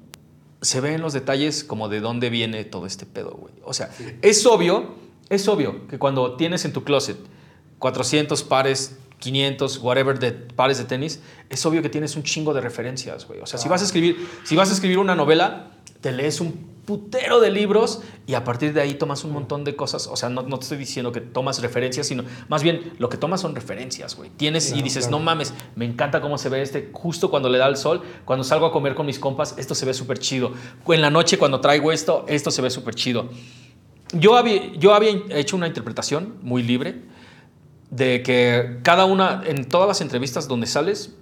[0.62, 3.54] se ven los detalles como de dónde viene todo este pedo, güey.
[3.63, 3.89] O sea,
[4.22, 4.96] es obvio,
[5.30, 7.17] es obvio que cuando tienes en tu closet
[7.80, 12.62] 400 pares, 500, whatever, de pares de tenis, es obvio que tienes un chingo de
[12.62, 13.40] referencias, güey.
[13.42, 16.78] O sea, si vas a escribir, si vas a escribir una novela, te lees un
[16.88, 20.08] putero de libros y a partir de ahí tomas un montón de cosas.
[20.08, 23.18] O sea, no, no te estoy diciendo que tomas referencias, sino más bien lo que
[23.18, 24.30] tomas son referencias, güey.
[24.30, 27.68] Tienes y dices, no mames, me encanta cómo se ve este justo cuando le da
[27.68, 28.04] el sol.
[28.24, 30.54] Cuando salgo a comer con mis compas, esto se ve súper chido.
[30.88, 33.30] En la noche cuando traigo esto, esto se ve súper chido.
[34.13, 37.02] Yo había, yo había hecho una interpretación muy libre
[37.91, 41.13] de que cada una, en todas las entrevistas donde sales,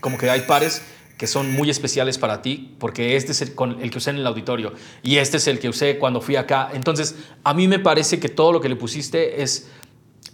[0.00, 0.82] como que hay pares
[1.16, 4.16] que son muy especiales para ti, porque este es el, con el que usé en
[4.16, 6.70] el auditorio y este es el que usé cuando fui acá.
[6.72, 9.68] Entonces, a mí me parece que todo lo que le pusiste es,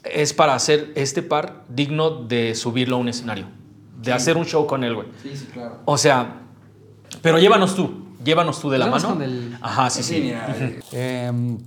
[0.05, 3.47] es para hacer este par digno de subirlo a un escenario,
[4.03, 5.09] de hacer un show con él, güey.
[5.23, 5.81] Sí, sí, claro.
[5.87, 6.43] O sea,
[7.23, 9.09] pero llévanos tú, llévanos tú de la mano.
[9.09, 10.35] con el- Ajá, sí, sí.
[10.93, 11.59] Em,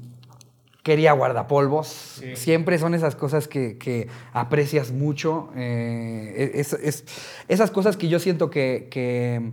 [0.88, 2.24] quería guardapolvos.
[2.34, 5.50] Siempre son esas cosas que, que aprecias mucho.
[5.54, 7.04] eh, es- es-
[7.50, 9.52] esas cosas que yo siento que, que,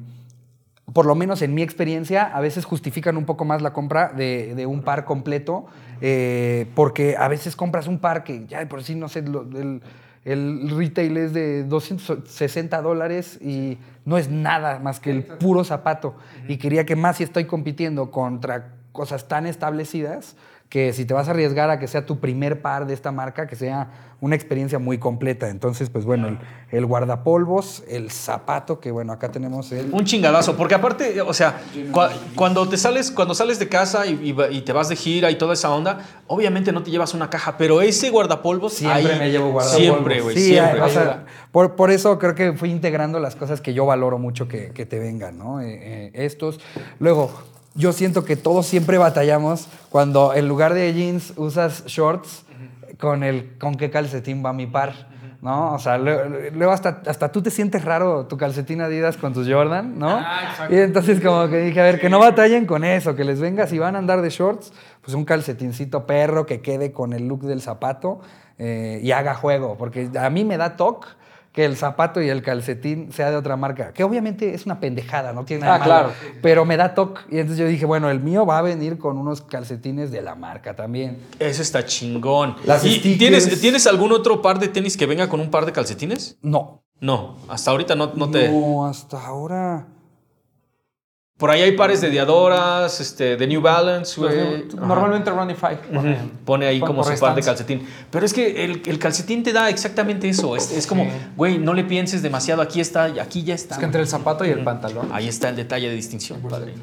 [0.92, 4.54] por lo menos en mi experiencia, a veces justifican un poco más la compra de,
[4.54, 5.66] de un par completo.
[6.00, 9.42] eh, porque a veces compras un par que ya de por sí, no sé, lo-
[9.42, 9.80] el,
[10.24, 16.14] el retail es de 260 dólares y no es nada más que el puro zapato.
[16.48, 20.36] Y quería que más si estoy compitiendo contra cosas tan establecidas
[20.74, 23.46] que si te vas a arriesgar a que sea tu primer par de esta marca,
[23.46, 25.48] que sea una experiencia muy completa.
[25.48, 26.38] Entonces, pues bueno, el,
[26.72, 29.92] el guardapolvos, el zapato, que bueno, acá tenemos el...
[29.92, 31.60] Un chingadazo, porque aparte, o sea,
[31.92, 34.96] cua- cuando te sales, cuando sales de casa y, y va- y te vas de
[34.96, 39.12] gira y toda esa onda, obviamente no te llevas una caja, pero ese guardapolvos Siempre
[39.12, 39.80] ahí- me llevo guardapolvos.
[39.94, 40.80] Siempre, güey, Sí, siempre.
[40.80, 44.48] o sea, por, por eso creo que fui integrando las cosas que yo valoro mucho
[44.48, 45.60] que, que te vengan, ¿no?
[45.60, 46.58] Eh, eh, estos.
[46.98, 47.30] Luego,
[47.74, 52.44] yo siento que todos siempre batallamos cuando en lugar de jeans usas shorts
[52.98, 55.12] con el con qué calcetín va mi par.
[55.42, 55.74] ¿No?
[55.74, 59.98] O sea, luego, hasta, hasta tú te sientes raro tu calcetín Adidas con tus Jordan,
[59.98, 60.24] ¿no?
[60.70, 63.66] y entonces como que dije, a ver, que no batallen con eso, que les venga,
[63.66, 67.42] si van a andar de shorts, pues un calcetincito perro que quede con el look
[67.42, 68.20] del zapato
[68.56, 71.08] eh, y haga juego, porque a mí me da toque
[71.54, 75.32] que el zapato y el calcetín sea de otra marca, que obviamente es una pendejada,
[75.32, 76.38] no tiene nada Ah, de malo, claro.
[76.42, 77.20] pero me da toque.
[77.30, 80.34] Y entonces yo dije, bueno, el mío va a venir con unos calcetines de la
[80.34, 81.16] marca también.
[81.38, 82.56] Eso está chingón.
[82.64, 83.18] Las ¿Y stickers.
[83.18, 86.38] ¿tienes, ¿tienes algún otro par de tenis que venga con un par de calcetines?
[86.42, 86.82] No.
[87.00, 88.48] No, hasta ahorita no, no te...
[88.48, 89.86] No, hasta ahora.
[91.36, 94.66] Por ahí hay pares de Diadoras, este, de New Balance, güey.
[94.76, 97.88] Normalmente Running Five pone, Pone ahí pon- como su par de calcetín.
[98.08, 100.54] Pero es que el, el calcetín te da exactamente eso.
[100.54, 101.10] Es, es como, Sí.
[101.36, 102.62] güey, no le pienses demasiado.
[102.62, 103.74] Aquí está, y aquí ya está.
[103.74, 105.08] Es que entre el zapato y el pantalón.
[105.12, 106.82] Ahí está el detalle de distinción, padrino.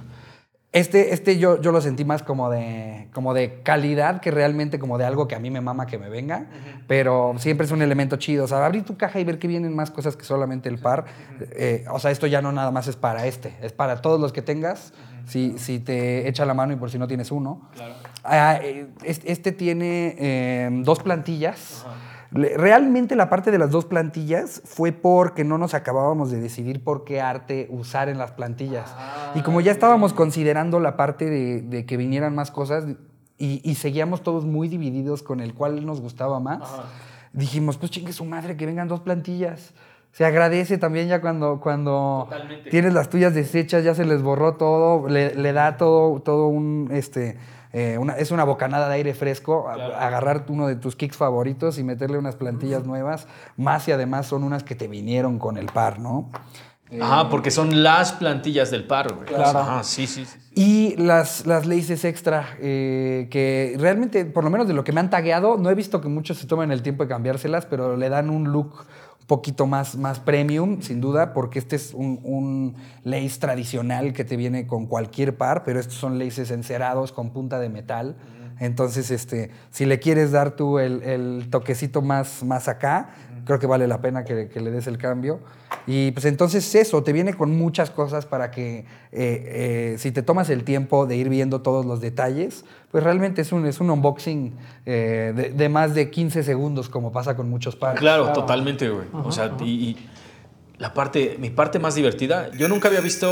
[0.73, 4.97] Este, este yo, yo lo sentí más como de, como de calidad que realmente como
[4.97, 6.45] de algo que a mí me mama que me venga,
[6.87, 8.45] pero siempre es un elemento chido.
[8.45, 11.03] O sea, abrir tu caja y ver que vienen más cosas que solamente el par.
[11.41, 14.31] Eh, o sea, esto ya no nada más es para este, es para todos los
[14.31, 14.93] que tengas.
[15.25, 17.69] Si, si te echa la mano y por si no tienes uno.
[18.23, 21.85] Ah, eh, es- este tiene eh, dos plantillas.
[22.31, 27.03] Realmente la parte de las dos plantillas fue porque no nos acabábamos de decidir por
[27.03, 28.95] qué arte usar en las plantillas.
[29.35, 32.85] y como ya estábamos considerando la parte de, de que vinieran más cosas
[33.37, 36.61] y, y seguíamos todos muy divididos con el cual nos gustaba más,
[37.33, 39.73] dijimos, pues chingue su madre, que vengan dos plantillas.
[40.13, 42.69] Se agradece también ya cuando, cuando Totalmente.
[42.69, 46.89] tienes las tuyas deshechas, ya se les borró todo, le, le da todo, todo un,
[46.91, 47.37] este,
[47.73, 51.77] eh, una- es una bocanada de aire fresco, a- agarrar uno de tus kicks favoritos
[51.77, 55.67] y meterle unas plantillas nuevas, más y además son unas que te vinieron con el
[55.67, 56.29] par, ¿no?
[56.99, 59.25] Ajá, porque son las plantillas del par, güey.
[59.25, 59.59] Claro.
[59.59, 60.25] Ajá, sí, sí.
[60.25, 60.37] sí.
[60.53, 64.99] Y las, las laces extra, eh, que realmente, por lo menos de lo que me
[64.99, 68.09] han tagueado, no he visto que muchos se tomen el tiempo de cambiárselas, pero le
[68.09, 68.85] dan un look
[69.21, 74.25] un poquito más, más premium, sin duda, porque este es un, un lace tradicional que
[74.25, 78.15] te viene con cualquier par, pero estos son laces encerados con punta de metal.
[78.59, 83.09] Entonces, este, si le quieres dar tú el, el toquecito más, más acá,
[83.51, 85.41] creo que vale la pena que, que le des el cambio.
[85.85, 90.23] Y pues entonces eso, te viene con muchas cosas para que eh, eh, si te
[90.23, 93.89] tomas el tiempo de ir viendo todos los detalles, pues realmente es un, es un
[93.89, 94.53] unboxing
[94.85, 97.99] eh, de, de más de 15 segundos, como pasa con muchos pares.
[97.99, 99.07] Claro, totalmente, güey.
[99.11, 100.09] O sea, y, y
[100.77, 103.29] la parte, mi parte más divertida, yo nunca había visto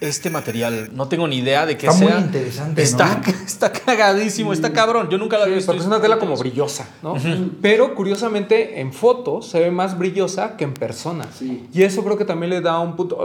[0.00, 0.90] este material.
[0.94, 2.20] No tengo ni idea de qué Está muy sea.
[2.20, 3.32] interesante, Está, ¿no?
[3.46, 5.08] está cagadísimo, está cabrón.
[5.10, 5.70] Yo nunca lo había visto.
[5.72, 7.14] Porque es una tela como brillosa, ¿no?
[7.60, 11.26] Pero curiosamente en fotos se ve más brillosa que en persona.
[11.72, 13.18] Y eso creo que también le da un punto.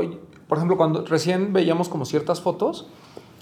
[0.48, 2.88] Por ejemplo, cuando recién veíamos como ciertas fotos,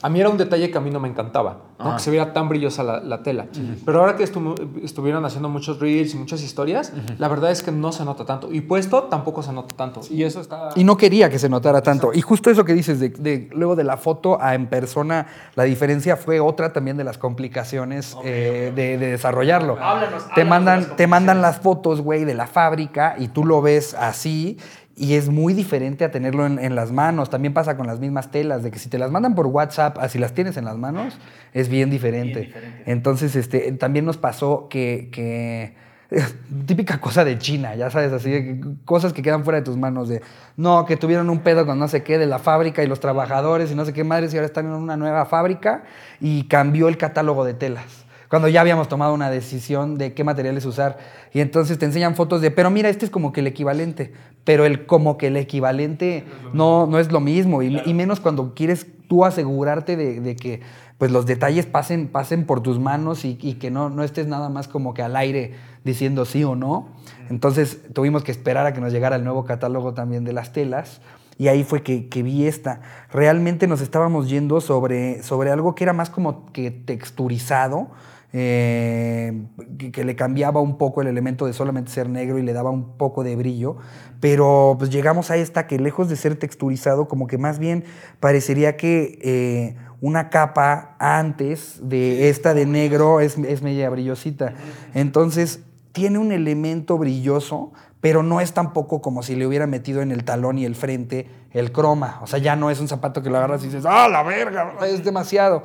[0.01, 1.85] a mí era un detalle que a mí no me encantaba, ¿no?
[1.85, 1.97] Ajá.
[1.97, 3.45] que se viera tan brillosa la, la tela.
[3.85, 7.71] Pero ahora que estu- estuvieron haciendo muchos reels y muchas historias, la verdad es que
[7.71, 8.51] no se nota tanto.
[8.51, 10.01] Y puesto tampoco se nota tanto.
[10.09, 10.69] Y eso está...
[10.75, 12.11] Y no quería que se notara tanto.
[12.13, 15.63] Y justo eso que dices, de, de- luego de la foto a en persona, la
[15.63, 19.77] diferencia fue otra también de las complicaciones eh, De, de desarrollarlo.
[19.81, 23.45] Háblanos, te háblanos mandan, de te mandan las fotos, güey, de la fábrica y tú
[23.45, 24.57] lo ves así.
[25.01, 27.31] Y es muy diferente a tenerlo en, en las manos.
[27.31, 30.19] También pasa con las mismas telas, de que si te las mandan por WhatsApp, así
[30.19, 31.17] las tienes en las manos,
[31.53, 32.53] es bien diferente.
[32.85, 35.73] Entonces, este, también nos pasó que, que
[36.67, 40.21] típica cosa de China, ya sabes, así, cosas que quedan fuera de tus manos, de
[40.55, 43.71] no, que tuvieron un pedo con no sé qué de la fábrica y los trabajadores
[43.71, 45.81] y no sé qué madres y ahora están en una nueva fábrica
[46.19, 48.05] y cambió el catálogo de telas.
[48.31, 50.97] Cuando ya habíamos tomado una decisión de qué materiales usar.
[51.33, 54.13] Y entonces te enseñan fotos de, pero mira, este es como que el equivalente.
[54.45, 57.61] Pero el como que el equivalente no, no es lo mismo.
[57.61, 60.61] Y, y menos cuando quieres tú asegurarte de, de que
[60.97, 64.47] pues los detalles pasen, pasen por tus manos y, y que no, no estés nada
[64.47, 66.87] más como que al aire diciendo sí o no.
[67.29, 71.01] Entonces tuvimos que esperar a que nos llegara el nuevo catálogo también de las telas.
[71.37, 72.79] Y ahí fue que, que vi esta.
[73.11, 77.89] Realmente nos estábamos yendo sobre, sobre algo que era más como que texturizado,
[78.33, 79.43] eh,
[79.91, 82.97] que, le cambiaba un poco el elemento de solamente ser negro y le daba un
[82.97, 83.77] poco de brillo.
[84.19, 87.83] Pero pues llegamos a esta que lejos de ser texturizado, como que más bien
[88.19, 94.53] parecería que eh, una capa antes de esta de negro es, es media brillosita.
[94.93, 100.11] Entonces tiene un elemento brilloso, pero no es tampoco como si le hubiera metido en
[100.11, 102.19] el talón y el frente el croma.
[102.21, 104.73] O sea, ya no es un zapato que lo agarras y dices, ¡ah, la verga!
[104.87, 105.63] Es demasiado.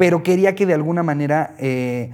[0.00, 2.10] Pero quería que de alguna manera eh,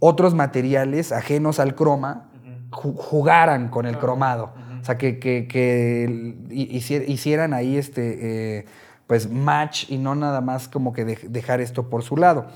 [0.00, 2.28] otros materiales ajenos al croma
[2.72, 4.52] ju- jugaran con el cromado.
[4.80, 8.56] O sea, que, que- que hici- hicieran ahí este.
[8.58, 8.64] eh,
[9.06, 12.46] pues match y no nada más como que dej- dejar esto por su lado.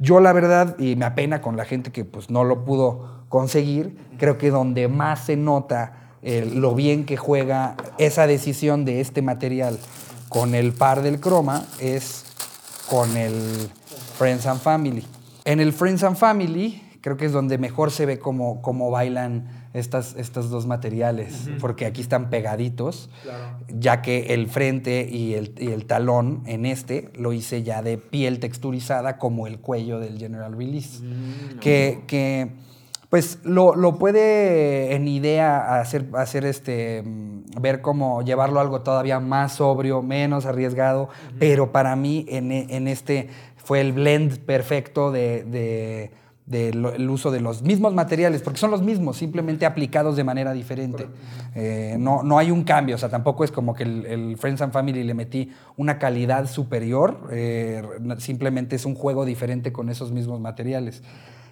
[0.00, 3.96] Yo la verdad, y me apena con la gente que pues no lo pudo conseguir,
[4.18, 9.22] creo que donde más se nota eh, lo bien que juega esa decisión de este
[9.22, 9.78] material
[10.28, 12.24] con el par del croma es
[12.90, 13.70] con el
[14.12, 15.04] Friends and Family.
[15.44, 19.48] En el Friends and Family creo que es donde mejor se ve cómo, cómo bailan
[19.74, 23.10] estas, estos dos materiales, porque aquí están pegaditos,
[23.68, 27.98] ya que el frente y el, y el talón en este lo hice ya de
[27.98, 31.02] piel texturizada como el cuello del General Release.
[31.60, 32.52] que, que
[33.08, 38.80] Pues lo, lo puede en idea hacer, hacer este, mm, ver cómo llevarlo a algo
[38.82, 41.08] todavía más sobrio, menos arriesgado,
[41.38, 43.28] pero para mí en, en este
[43.64, 46.10] fue el blend perfecto de, de-
[46.44, 46.72] de
[47.08, 51.06] uso de los mismos materiales, porque son los mismos, simplemente aplicados de manera diferente.
[51.54, 54.60] Eh, no, no hay un cambio, o sea, tampoco es como que el, el Friends
[54.60, 57.82] and Family le metí una calidad superior, eh,
[58.18, 61.02] simplemente es un juego diferente con esos mismos materiales.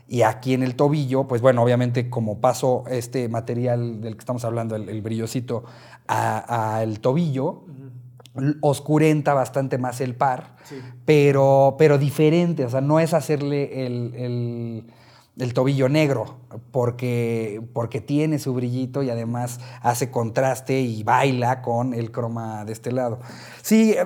[0.08, 4.44] Y aquí en el tobillo, pues bueno, obviamente como paso este material del que estamos
[4.44, 5.64] hablando, el, el brillosito,
[6.08, 7.62] al tobillo,
[8.60, 10.56] oscurenta bastante más el par,
[11.04, 14.84] pero, pero diferente, o sea, no es hacerle el, el-
[15.40, 16.36] el tobillo negro,
[16.70, 22.72] porque, porque tiene su brillito y además hace contraste y baila con el croma de
[22.72, 23.20] este lado.
[23.62, 24.04] Sí, eh,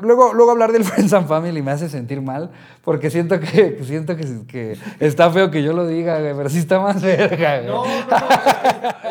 [0.00, 2.50] luego, luego hablar del Friends and Family me hace sentir mal,
[2.84, 6.78] porque siento que, siento que, que está feo que yo lo diga, pero sí está
[6.80, 7.60] más verga.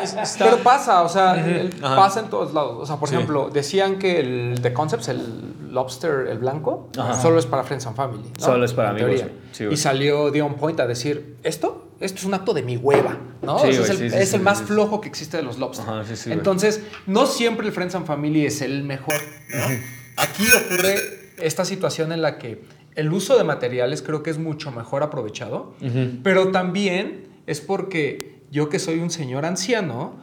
[0.02, 2.76] Es- está- Pero pasa, o sea, el- pasa en todos lados.
[2.80, 3.14] O sea, por Sí.
[3.16, 7.20] ejemplo, decían que el The Concepts, el lobster, el blanco, Ajá.
[7.20, 8.30] solo es para Friends and Family.
[8.38, 8.44] ¿no?
[8.44, 9.24] Solo es para En amigos.
[9.52, 11.88] Sí, y salió Dion Point a decir, ¿esto?
[12.00, 13.58] Esto es un acto de mi hueva, ¿no?
[13.58, 15.36] Sí, O sea, güey, es el, sí, sí, es sí, el más flojo que existe
[15.36, 15.88] de los lobsters.
[15.88, 16.32] Ajá.
[16.32, 19.14] Entonces, no siempre el Friends and Family es el mejor,
[19.54, 19.64] ¿no?
[20.16, 20.96] Aquí ocurre
[21.38, 22.62] esta situación en la que
[22.94, 25.74] el uso de materiales creo que es mucho mejor aprovechado,
[26.22, 30.16] pero también es porque yo que soy un señor anciano,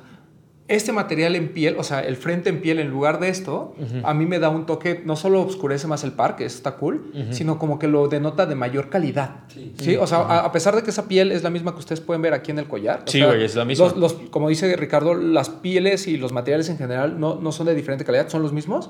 [0.75, 4.13] este material en piel, o sea, el frente en piel en lugar de esto, a
[4.13, 7.11] mí me da un toque, no solo oscurece más el par, que eso está cool,
[7.31, 9.41] sino como que lo denota de mayor calidad.
[9.77, 12.01] Sí, o sea, a, a pesar de que esa piel es la misma que ustedes
[12.01, 13.03] pueden ver aquí en el collar.
[13.07, 13.85] o Sí, sea, güey, es la misma.
[13.85, 17.65] los- los- como dice Ricardo, las pieles y los materiales en general no, no son
[17.67, 18.89] de diferente calidad, son los mismos,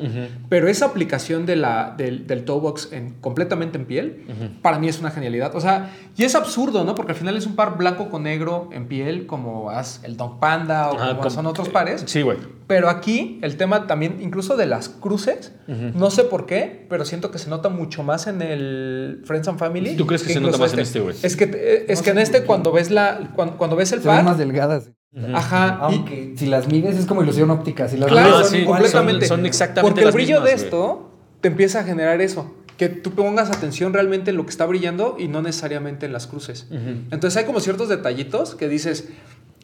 [0.49, 4.25] pero esa aplicación de la, del, del toe box en, completamente en piel,
[4.61, 5.55] para mí es una genialidad.
[5.55, 6.95] O sea, y es absurdo, ¿no?
[6.95, 10.39] Porque al final es un par blanco con negro en piel, como haz el Dog
[10.39, 12.03] Panda o como com- son otros pares.
[12.05, 12.37] Sí, güey.
[12.67, 17.29] Pero aquí el tema también, incluso de las cruces, no sé por qué, pero siento
[17.31, 19.95] que se nota mucho más en el Friends and Family.
[19.97, 21.15] ¿Tú crees que se nota más en este, güey?
[21.21, 24.23] Es que, es que en este cuando ves la cuando, cuando ves el Se par,
[24.23, 24.91] más delgadas.
[25.33, 27.87] ajá, y- Aunque si las mides es como ilusión óptica.
[27.89, 29.25] Si las Claro, mides son sí, completamente.
[29.25, 31.11] son- son exactamente Porque el las brillo de mismas, esto
[31.41, 32.55] te empieza a generar eso.
[32.77, 36.25] Que tú pongas atención realmente en lo que está brillando y no necesariamente en las
[36.25, 36.67] cruces.
[37.11, 39.09] Entonces hay como ciertos detallitos que dices,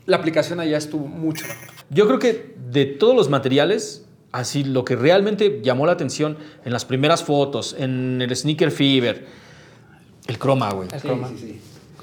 [0.08, 1.68] la aplicación allá estuvo mucho mejor.
[1.92, 6.74] Yo creo que de todos los materiales, así lo que realmente llamó la atención en
[6.74, 9.28] las primeras fotos, en el Sneaker Fever,
[10.26, 10.88] el croma, güey.
[10.92, 11.30] El croma.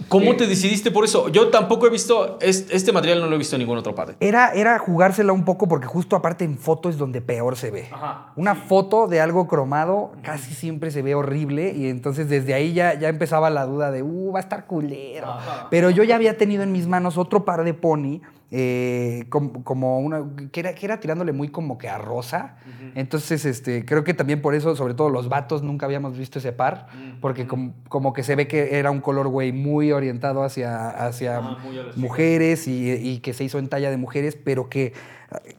[0.08, 1.28] ¿Cómo te decidiste por eso?
[1.28, 4.16] Yo tampoco he visto, es- este material no lo he visto en ningún otro par.
[4.20, 7.88] Era, era jugársela un poco porque justo aparte en foto es donde peor se ve.
[7.92, 12.72] Ajá, Una foto de algo cromado casi siempre se ve horrible y entonces desde ahí
[12.72, 15.28] ya, ya empezaba la duda de, uh, va a estar culero.
[15.70, 18.20] Pero yo ya había tenido en mis manos otro par de pony,
[18.56, 22.56] eh, com- como, una, que era, que era tirándole muy como que a rosa.
[22.94, 26.52] Entonces, este, creo que también por eso, sobre todo los vatos, nunca habíamos visto ese
[26.52, 26.86] par,
[27.20, 31.38] porque com- como que se ve que era un color, güey, muy orientado hacia, hacia
[31.38, 34.68] Ajá, muy a las mujeres y, y que se hizo en talla de mujeres, pero
[34.68, 34.92] que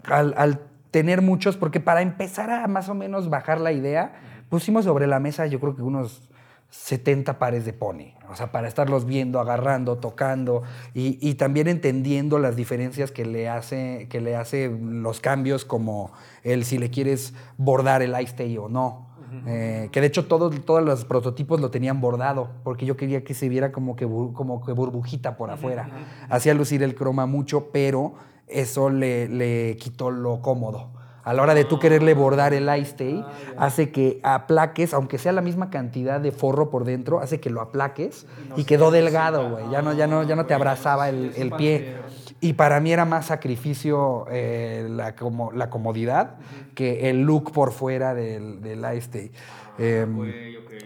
[0.06, 4.14] al, al tener muchos, porque para empezar a más o menos bajar la idea,
[4.48, 6.30] pusimos sobre la mesa yo creo que unos
[6.70, 10.64] 70 pares de pony, o sea, para estarlos viendo, agarrando, tocando
[10.94, 16.12] y, y también entendiendo las diferencias que le hace, que le hace los cambios como
[16.44, 19.06] el si le quieres bordar el ice stay o no.
[19.48, 23.34] Eh, que de hecho todos, todos los prototipos lo tenían bordado, porque yo quería que
[23.34, 25.90] se viera como que, como que burbujita por afuera.
[26.30, 28.14] Hacía lucir el croma mucho, pero
[28.48, 30.95] eso le, le quitó lo cómodo.
[31.26, 33.26] A la hora de tú quererle bordar el ice stay,
[33.58, 37.62] hace que aplaques, aunque sea la misma cantidad de forro por dentro, hace que lo
[37.62, 39.70] aplaques y quedó delgado, güey.
[39.72, 41.96] Ya no, ya, no, ya no te abrazaba el, el pie.
[42.42, 46.36] Y para mí era más sacrificio eh, la, como, la comodidad
[46.76, 49.32] que el look por fuera del, del ice stay.
[49.80, 50.32] Em,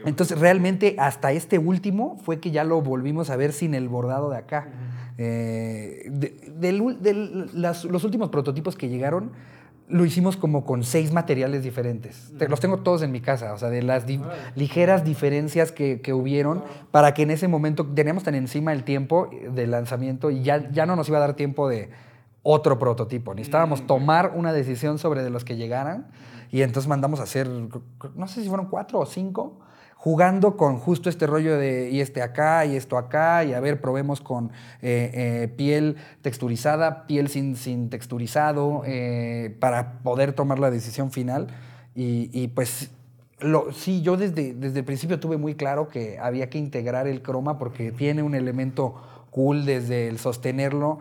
[0.06, 4.30] entonces, realmente hasta este último fue que ya lo volvimos a ver sin el bordado
[4.30, 4.70] de acá.
[5.18, 9.32] Eh, de- del ul- del- las- los últimos prototipos que llegaron
[9.90, 12.32] lo hicimos como con seis materiales diferentes.
[12.38, 14.22] Te- los tengo todos en mi casa, o sea, de las di-
[14.56, 19.30] ligeras diferencias que, que hubieron para que en ese momento teníamos tan encima el tiempo
[19.52, 21.90] del lanzamiento y ya, ya no nos iba a dar tiempo de
[22.44, 23.34] otro prototipo.
[23.34, 26.08] Necesitábamos tomar una decisión sobre de los que llegaran
[26.52, 29.60] y entonces mandamos a hacer, no sé si fueron cuatro o cinco,
[30.00, 33.82] jugando con justo este rollo de y este acá y esto acá y a ver,
[33.82, 34.46] probemos con
[34.82, 41.48] eh, eh, piel texturizada, piel sin, sin texturizado, eh, para poder tomar la decisión final.
[41.96, 42.92] Y, y, pues
[43.40, 47.22] lo, sí, yo desde, desde el principio tuve muy claro que había que integrar el
[47.22, 48.96] croma porque tiene un elemento
[49.32, 51.00] cool desde el sostenerlo.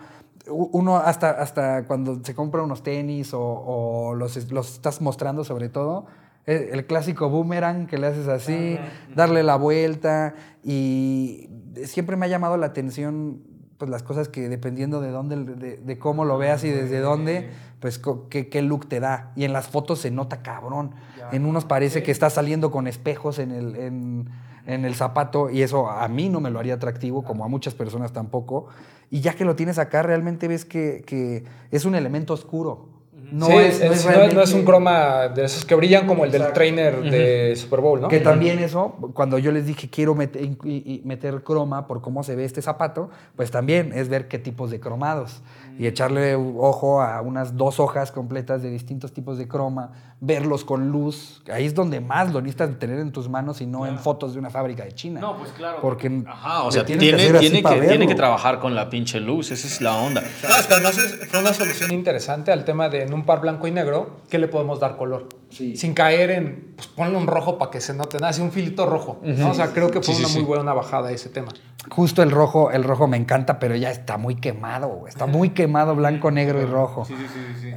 [0.48, 5.68] Uno hasta, hasta cuando se compra unos tenis o, o los, los estás mostrando sobre
[5.68, 6.06] todo,
[6.48, 8.78] el clásico boomerang que le haces así,
[9.14, 10.34] darle la vuelta
[10.64, 11.50] y
[11.84, 13.42] siempre me ha llamado la atención
[13.76, 17.50] pues las cosas que dependiendo de dónde, de, de cómo lo veas y desde dónde,
[17.80, 19.32] pues qué, qué look te da.
[19.36, 20.94] Y en las fotos se nota cabrón.
[21.30, 24.28] En unos parece que está saliendo con espejos en el, en,
[24.66, 27.74] en el zapato y eso a mí no me lo haría atractivo, como a muchas
[27.74, 28.66] personas tampoco.
[29.10, 32.97] Y ya que lo tienes acá, realmente ves que, que es un elemento oscuro.
[33.30, 35.74] No, Sí, es, no es- es no- no es realmente- un croma de esos que
[35.74, 38.08] brillan como el del trainer de Super Bowl, ¿no?
[38.08, 42.22] Que también eso, cuando yo les dije quiero meter, y- y meter croma por cómo
[42.22, 45.42] se ve este zapato, pues también es ver qué tipos de cromados.
[45.78, 50.88] Y echarle ojo a unas dos hojas completas de distintos tipos de croma, verlos con
[50.88, 51.42] luz.
[51.52, 54.40] Ahí es donde más lo necesitas tener en tus manos y no en fotos de
[54.40, 55.20] una fábrica de China.
[55.20, 55.78] No, pues claro.
[55.80, 59.50] Porque Ajá, o sea, tiene, que tiene, que, tiene que trabajar con la pinche luz,
[59.52, 60.20] esa es la onda.
[60.22, 63.40] No, es que además es- fue una solución interesante al tema de en un par
[63.40, 65.28] blanco y negro, ¿qué le podemos dar color?
[65.50, 68.84] Sin caer en, pues ponle un rojo para que se note nada, así un filito
[68.86, 69.20] rojo.
[69.22, 69.50] ¿no?
[69.50, 70.38] O sea, creo que fue Sí, sí, una sí.
[70.40, 71.48] muy buena bajada ese tema.
[71.90, 75.94] Justo el rojo, el rojo me encanta, pero ya está muy quemado, está muy quemado
[75.94, 77.06] blanco, negro y rojo.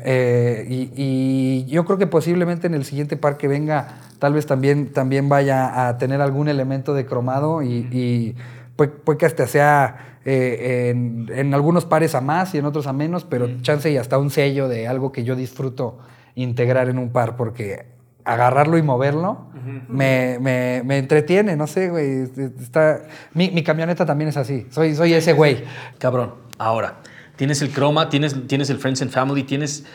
[0.03, 4.45] Eh, y, y yo creo que posiblemente en el siguiente par que venga, tal vez
[4.45, 8.36] también, también vaya a tener algún elemento de cromado y, y
[8.77, 12.88] puede, puede que hasta sea eh, en, en algunos pares a más y en otros
[12.88, 15.99] a menos, pero chance y hasta un sello de algo que yo disfruto
[16.36, 17.86] integrar en un par, porque
[18.23, 19.47] agarrarlo y moverlo
[19.89, 22.29] me, me- me entretiene, no sé, güey.
[22.61, 23.01] Está,
[23.34, 25.65] mi, mi camioneta también es así, soy, soy ese güey.
[25.97, 26.99] Cabrón, ahora,
[27.36, 29.86] tienes el croma, tienes, tienes el Friends and Family, tienes,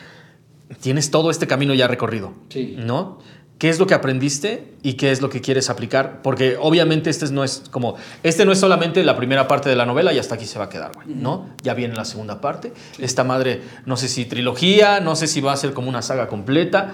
[0.81, 2.33] tienes todo este camino ya recorrido.
[2.49, 2.75] Sí.
[2.77, 3.19] ¿No?
[3.57, 6.21] ¿Qué es lo que aprendiste y qué es lo que quieres aplicar?
[6.21, 9.85] Porque obviamente este no es como, este no es solamente la primera parte de la
[9.87, 11.49] novela y hasta aquí se va a quedar, güey, ¿no?
[11.63, 12.71] Ya viene la segunda parte.
[12.99, 16.27] Esta madre, no sé si trilogía, no sé si va a ser como una saga
[16.27, 16.93] completa,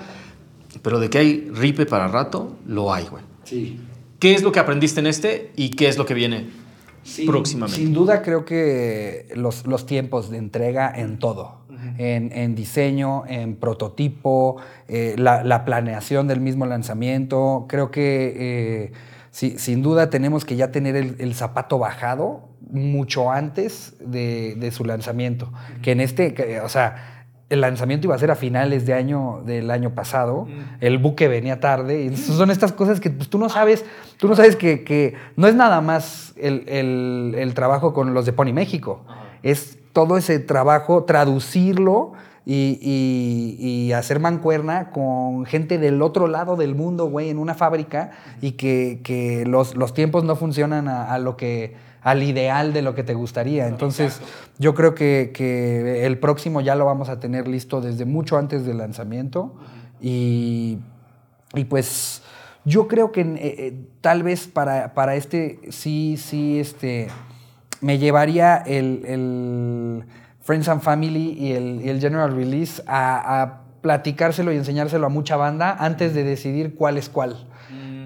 [0.81, 3.23] pero de que hay ripe para rato, lo hay, güey.
[3.43, 3.81] Sí.
[4.19, 6.62] ¿Qué es lo que aprendiste en este y qué es lo que viene
[7.03, 7.79] Sin- próximamente?
[7.81, 11.61] Sin duda creo que los, los tiempos de entrega en todo,
[11.97, 18.91] en, en diseño, en prototipo, eh, la, la planeación del mismo lanzamiento, creo que eh,
[19.31, 24.71] sí, sin duda tenemos que ya tener el, el zapato bajado mucho antes de, de
[24.71, 25.51] su lanzamiento,
[25.81, 27.09] que en este, o sea...
[27.53, 30.47] El lanzamiento iba a ser a finales de año del año pasado.
[30.81, 32.01] El buque venía tarde.
[32.03, 33.85] Y entonces son estas cosas que pues, tú no sabes.
[34.17, 38.25] Tú no sabes que, que no es nada más el, el- el trabajo con los
[38.25, 39.01] de Pony México.
[39.43, 42.13] Es todo ese trabajo, traducirlo
[42.45, 47.53] y, y- y hacer mancuerna con gente del otro lado del mundo, güey, en una
[47.53, 52.73] fábrica y que, que los, los tiempos no funcionan a, a lo que al ideal
[52.73, 53.67] de lo que te gustaría.
[53.67, 54.19] Entonces,
[54.59, 58.65] yo creo que, que el próximo ya lo vamos a tener listo desde mucho antes
[58.65, 59.55] del lanzamiento
[60.01, 60.79] y,
[61.55, 62.21] y pues
[62.65, 67.07] yo creo que eh, eh, tal vez para, para este sí, sí, este,
[67.81, 70.03] me llevaría el, el
[70.41, 75.09] Friends and Family y el, y el General Release a, a platicárselo y enseñárselo a
[75.09, 77.47] mucha banda antes de decidir cuál es cuál.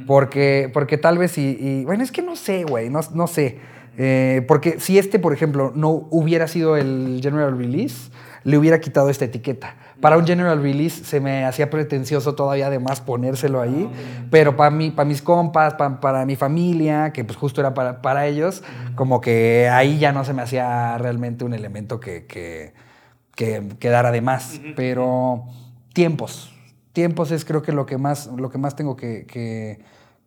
[0.07, 3.59] Porque, porque tal vez, y, y- bueno, es que no sé, güey, no, no sé.
[3.97, 8.11] Eh, porque si este, por ejemplo, no hubiera sido el General Release,
[8.43, 9.75] le hubiera quitado esta etiqueta.
[9.99, 13.89] Para un General Release se me hacía pretencioso todavía además ponérselo ahí,
[14.29, 18.01] pero para mí, para mis compas, pa- para mi familia, que pues justo era para,
[18.01, 18.63] para ellos,
[18.95, 22.73] como que ahí ya no se me hacía realmente un elemento que, que,
[23.35, 24.61] que quedara de más.
[24.75, 25.45] Pero
[25.93, 26.53] tiempos,
[26.93, 29.79] tiempos es creo que lo que más, lo que más tengo que, que-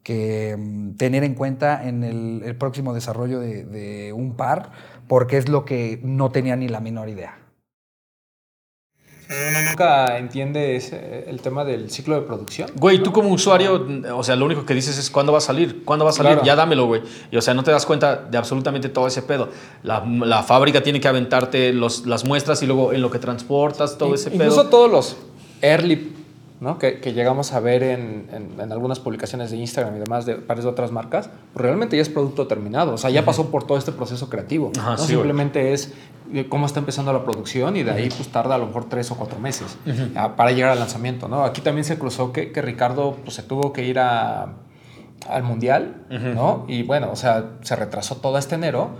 [0.02, 4.70] que, mm, tener en cuenta en el, el próximo desarrollo de, de un par,
[5.08, 7.36] porque es lo que no tenía ni la menor idea.
[9.28, 12.68] Uno nunca entiende ese- el tema del ciclo de producción.
[12.74, 13.86] Güey, tú como usuario,
[14.16, 16.32] o sea, lo único que dices es cuándo va a salir, cuándo va a salir,
[16.32, 16.44] Claro.
[16.44, 17.02] ya dámelo, güey.
[17.30, 19.48] Y o sea, no te das cuenta de absolutamente todo ese pedo.
[19.84, 23.96] La, la fábrica tiene que aventarte los, las muestras y luego en lo que transportas,
[23.98, 24.70] todo ese Incluso pedo.
[24.70, 25.16] todos los
[25.62, 26.16] early
[26.60, 26.78] ¿no?
[26.78, 30.34] que, que llegamos a ver en, en- en algunas publicaciones de Instagram y demás de
[30.34, 32.92] varias otras marcas, pues realmente ya es producto terminado.
[32.94, 34.70] O sea, ya pasó por todo este proceso creativo.
[34.78, 34.98] Ajá, ¿no?
[34.98, 35.08] sí.
[35.08, 35.94] Simplemente es
[36.32, 39.10] eh, cómo está empezando la producción y de ahí pues tarda a lo mejor tres
[39.10, 39.76] o cuatro meses
[40.36, 41.26] para llegar al lanzamiento.
[41.28, 41.44] ¿no?
[41.44, 44.52] Aquí también se cruzó que, que Ricardo pues, se tuvo que ir a,
[45.28, 46.64] al Mundial, ¿no?
[46.68, 48.90] Y bueno, o sea, se retrasó todo este enero,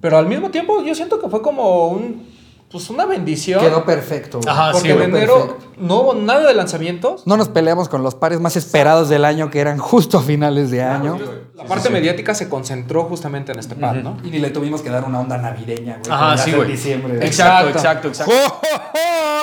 [0.00, 2.26] pero al mismo tiempo yo siento que fue como un
[2.70, 3.60] pues una bendición.
[3.60, 4.40] Quedó perfecto.
[4.40, 4.48] güey.
[4.52, 5.72] Ajá, porque sí, en güey, enero perfecto.
[5.78, 7.26] no hubo nada de lanzamientos.
[7.26, 10.70] No nos peleamos con los pares más esperados del año, que eran justo a finales
[10.70, 11.18] de año.
[11.54, 14.18] La parte mediática se concentró justamente en este par, ¿no?
[14.22, 16.10] Y ni le tuvimos que dar una onda navideña, güey.
[16.12, 16.70] Ajá, sí, hace en güey.
[16.70, 17.26] diciembre.
[17.26, 18.08] Exacto, Exacto.
[18.08, 18.60] exacto, exacto.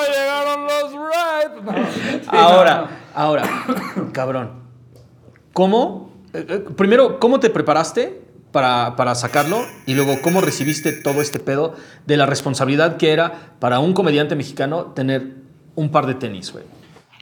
[0.08, 2.28] Llegaron los rides.
[2.28, 3.44] Ahora, ahora,
[4.12, 4.52] cabrón.
[5.54, 6.12] ¿Cómo?
[6.34, 8.22] eh, eh, primero, ¿cómo te preparaste
[8.56, 9.66] para, para sacarlo?
[9.86, 11.74] Y luego, ¿cómo recibiste todo este pedo
[12.08, 15.34] de la responsabilidad que era para un comediante mexicano tener
[15.76, 16.64] un par de tenis, güey?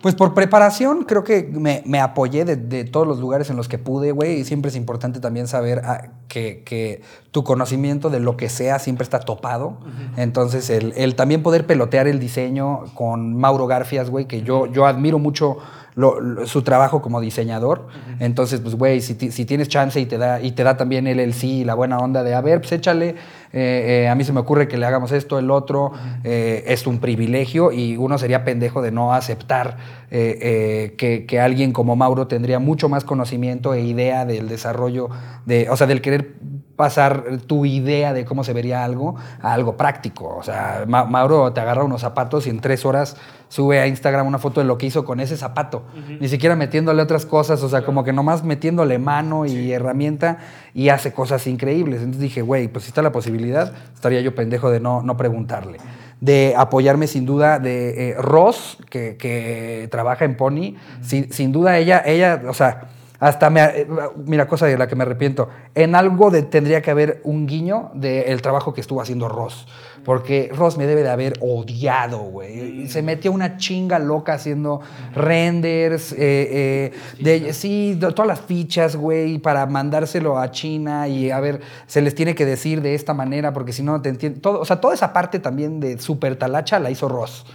[0.03, 3.67] Pues por preparación, creo que me, me apoyé de, de todos los lugares en los
[3.67, 4.41] que pude, güey.
[4.41, 8.77] Y siempre es importante también saber ah, que, que tu conocimiento de lo que sea
[8.77, 9.79] siempre está topado.
[10.17, 14.85] Entonces, el, el también poder pelotear el diseño con Mauro Garfias, güey, que yo, yo
[14.85, 15.57] admiro mucho
[15.95, 17.87] lo- lo- su trabajo como diseñador.
[18.19, 21.07] Entonces, pues, güey, si, ti- si tienes chance y te da, y te da también
[21.07, 23.09] él el sí y la buena onda de, a ver, pues échale,
[23.53, 25.91] eh, eh, a mí se me ocurre que le hagamos esto, el otro,
[26.23, 29.77] eh, es un privilegio y uno sería pendejo de no aceptar
[30.09, 35.09] que, que alguien como Mauro tendría mucho más conocimiento e idea del desarrollo,
[35.45, 36.35] de, o sea, del querer
[36.75, 40.35] pasar tu idea de cómo se vería algo a algo práctico.
[40.37, 43.15] O sea, Ma- Mauro te agarra unos zapatos y en tres horas
[43.47, 45.83] sube a Instagram una foto de lo que hizo con ese zapato.
[46.19, 50.39] Ni siquiera metiéndole otras cosas, o sea, como que nomás metiéndole mano y herramienta
[50.73, 51.99] y hace cosas increíbles.
[51.99, 55.77] Entonces dije, güey, pues si está la posibilidad, estaría yo pendejo de no, no preguntarle.
[56.21, 61.77] De apoyarme sin duda de eh, Ross, que, que trabaja en Pony, sin, sin duda
[61.77, 62.87] ella, ella, o sea,
[63.23, 63.87] hasta me, eh,
[64.25, 65.47] mira, cosa de la que me arrepiento.
[65.75, 69.65] En algo de, tendría que haber un guiño del trabajo que estuvo haciendo Ross.
[70.03, 72.85] Porque Ross me debe de haber odiado, güey.
[72.89, 74.81] Se metió una chinga loca haciendo
[75.15, 76.91] renders, eh, eh,
[77.23, 82.01] de, sí, de todas las fichas, güey, para mandárselo a China y a ver, se
[82.01, 84.41] les tiene que decir de esta manera, porque si no te entienden.
[84.41, 87.45] Todo, o sea, toda esa parte también de super talacha la hizo Ross.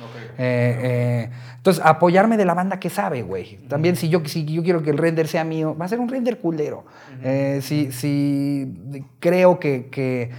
[0.40, 3.58] Eh, eh, entonces, apoyarme de la banda que sabe, güey.
[3.68, 6.08] También si yo, si yo quiero que el render sea mío, va a ser un
[6.08, 6.84] render culero.
[7.24, 10.30] Eh, si, si creo que, que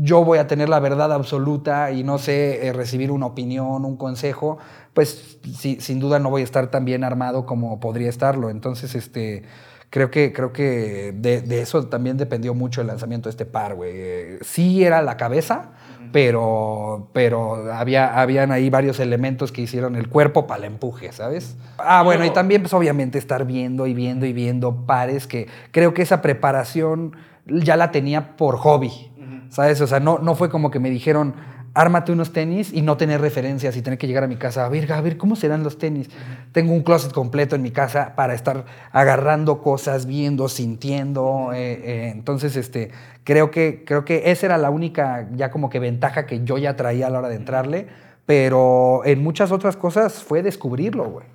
[0.00, 4.58] yo voy a tener la verdad absoluta y no sé recibir una opinión, un consejo,
[4.92, 8.50] pues sí, sin duda no voy a estar tan bien armado como podría estarlo.
[8.50, 9.44] Entonces, este...
[9.90, 13.74] Creo que, creo que de, de eso también dependió mucho el lanzamiento de este par,
[13.74, 14.38] güey.
[14.40, 15.72] Sí era la cabeza,
[16.10, 21.56] pero, pero había, habían ahí varios elementos que hicieron el cuerpo para el empuje, ¿sabes?
[21.78, 25.94] Ah, bueno, y también pues obviamente estar viendo y viendo y viendo pares que creo
[25.94, 29.10] que esa preparación ya la tenía por hobby,
[29.48, 29.80] ¿sabes?
[29.80, 31.34] O sea, no, no fue como que me dijeron,
[31.74, 34.68] ármate unos tenis y no tener referencias y tener que llegar a mi casa, a
[34.68, 36.10] ver, a ver, ¿cómo serán los tenis?
[36.52, 41.52] Tengo un closet completo en mi casa para estar agarrando cosas, viendo, sintiendo.
[41.54, 42.90] eh, eh, entonces, este,
[43.24, 46.76] creo que, creo que esa era la única ya como que ventaja que yo ya
[46.76, 47.86] traía a la hora de entrarle,
[48.26, 51.26] pero en muchas otras cosas fue descubrirlo, güey.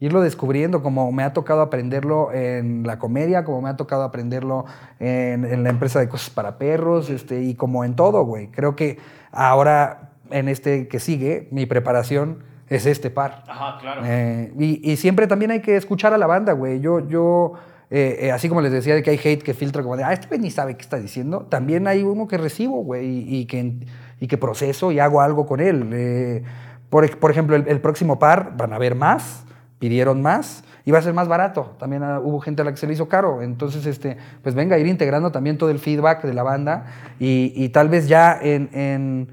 [0.00, 4.64] Irlo descubriendo, como me ha tocado aprenderlo en la comedia, como me ha tocado aprenderlo
[5.00, 8.46] en, en la empresa de cosas para perros, este, y como en todo, güey.
[8.46, 8.98] Creo que
[9.32, 13.44] ahora, en este que sigue, mi preparación es este par.
[13.48, 14.02] Ajá, claro.
[14.04, 16.80] Eh, y, y siempre también hay que escuchar a la banda, güey.
[16.80, 17.54] Yo, yo
[17.90, 20.12] eh, eh, así como les decía de que hay hate que filtra como de, ah,
[20.12, 23.46] este güey ni sabe qué está diciendo, también hay uno que recibo, güey, y, y
[23.46, 23.74] que,
[24.20, 26.44] y que proceso y hago algo con él.
[26.90, 29.44] Por, por ejemplo, el, el próximo par van a haber más,
[29.78, 30.64] pidieron más.
[30.88, 31.74] Y va a ser más barato.
[31.78, 33.42] También ah, hubo gente a la que se le hizo caro.
[33.42, 36.86] Entonces, este, pues venga, ir integrando también todo el feedback de la banda.
[37.20, 39.28] Y, y tal vez ya en, en,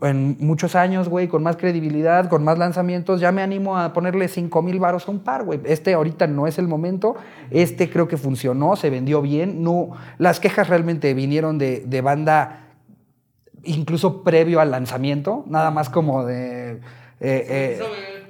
[0.00, 4.28] en muchos años, güey, con más credibilidad, con más lanzamientos, ya me animo a ponerle
[4.28, 5.58] 5 mil varos a un par, güey.
[5.64, 7.16] Este ahorita no es el momento.
[7.50, 9.64] Este creo que funcionó, se vendió bien.
[9.64, 12.60] No, las quejas realmente vinieron de, de banda
[13.64, 16.74] incluso previo al lanzamiento, nada más como de...
[16.74, 16.80] eh,
[17.20, 17.80] eh,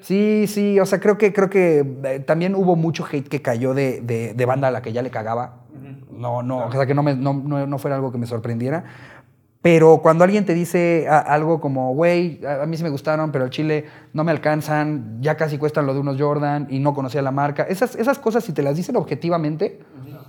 [0.03, 3.73] sí, sí, o sea, creo que, creo que eh, también hubo mucho hate que cayó
[3.75, 5.61] de, de- de banda a la que ya le cagaba.
[6.11, 8.85] No, no, o sea, que no, me- no, no- no fuera algo que me sorprendiera.
[9.63, 13.45] Pero cuando alguien te dice algo como, güey, a, a mí sí me gustaron, pero
[13.45, 17.23] al chile no me alcanzan, ya casi cuestan lo de unos Jordan y no conocía
[17.23, 19.79] la marca, esas, esas cosas, si te las dicen objetivamente,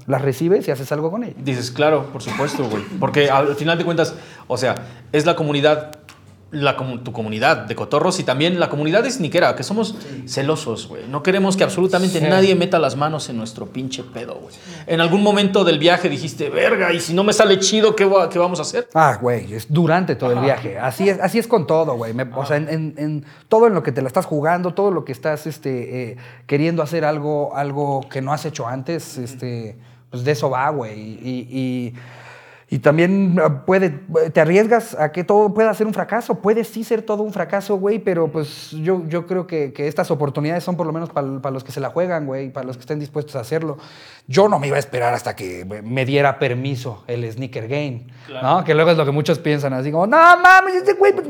[0.05, 1.43] las recibes y haces algo con ellas.
[1.43, 2.83] Dices, claro, por supuesto, güey.
[2.99, 4.13] Porque al final de cuentas,
[4.47, 4.75] o sea,
[5.11, 6.02] es la comunidad,
[6.53, 9.95] la, tu comunidad de cotorros y también la comunidad de sniquera, que somos
[10.27, 11.03] celosos, güey.
[11.09, 12.25] No queremos que absolutamente Sí.
[12.25, 14.55] nadie meta las manos en nuestro pinche pedo, güey.
[14.87, 18.29] En algún momento del viaje dijiste, verga, y si no me sale chido, ¿qué, va-
[18.29, 18.87] qué vamos a hacer?
[18.93, 20.77] Ah, güey, es durante todo el viaje.
[20.79, 22.13] Así es, así es con todo, güey.
[22.35, 25.03] O sea, en, en- en todo en lo que te la estás jugando, todo lo
[25.05, 29.77] que estás este, eh, queriendo hacer algo, algo que no has hecho antes, este,
[30.11, 30.99] pues de eso va, güey.
[30.99, 31.93] Y, y-
[32.73, 33.91] Y también ah, puede,
[34.31, 36.41] te arriesgas a que todo pueda ser un fracaso.
[36.41, 40.09] Puede sí ser todo un fracaso, güey, pero pues yo, yo creo que, que estas
[40.09, 42.81] oportunidades son por lo menos para los que se la juegan, güey, para los que
[42.81, 43.77] estén dispuestos a hacerlo.
[44.25, 48.07] Yo no me iba a esperar hasta que me diera permiso el sneaker game,
[48.41, 48.63] ¿no?
[48.63, 51.27] Que luego es lo que muchos piensan, así como, no mames, este güey, pues,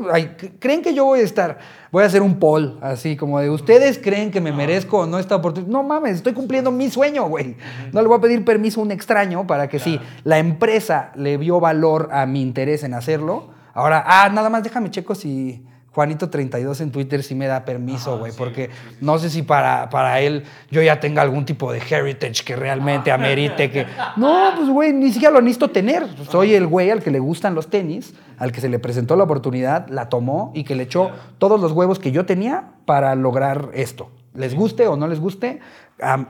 [0.58, 1.58] ¿creen que yo voy a estar?
[1.94, 5.20] Voy a hacer un poll, así como de, ¿ustedes creen que me merezco o no
[5.20, 5.70] esta oportunidad?
[5.70, 7.54] No mames, estoy cumpliendo mi sueño, güey.
[7.92, 11.36] No le voy a pedir permiso a un extraño para que si la empresa le
[11.36, 15.64] vio valor a mi interés en hacerlo, ahora, ah, nada más déjame checo si
[15.94, 18.70] Juanito32 en Twitter sí me da permiso, güey, porque
[19.00, 23.12] no sé si para, para él yo ya tenga algún tipo de heritage que realmente
[23.12, 23.86] amerite que...
[24.16, 26.06] No, pues, güey, ni siquiera lo necesito tener.
[26.30, 29.24] Soy el güey al que le gustan los tenis, al que se le presentó la
[29.24, 33.70] oportunidad, la tomó y que le echó todos los huevos que yo tenía para lograr
[33.74, 34.10] esto.
[34.34, 35.60] Les guste o no les guste,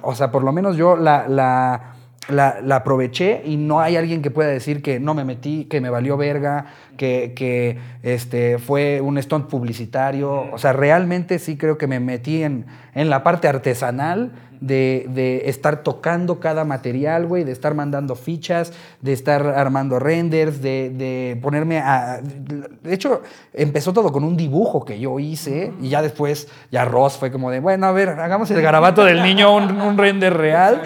[0.02, 1.94] o sea, por lo menos yo la, la
[2.28, 5.90] la, aproveché y no hay alguien que pueda decir que no me metí, que me
[5.90, 6.66] valió verga,
[6.96, 10.52] que, que este, fue un stunt publicitario.
[10.52, 14.32] O sea, realmente sí creo que me metí en, en la parte artesanal
[14.66, 21.38] de, estar tocando cada material, güey, de estar mandando fichas, de estar armando renders, de,
[21.42, 22.20] ponerme a...
[22.20, 23.22] De hecho,
[23.52, 27.50] empezó todo con un dibujo que yo hice y ya después, ya Ross fue como
[27.50, 30.82] de, bueno, a ver, hagamos el garabato del niño, un, render real.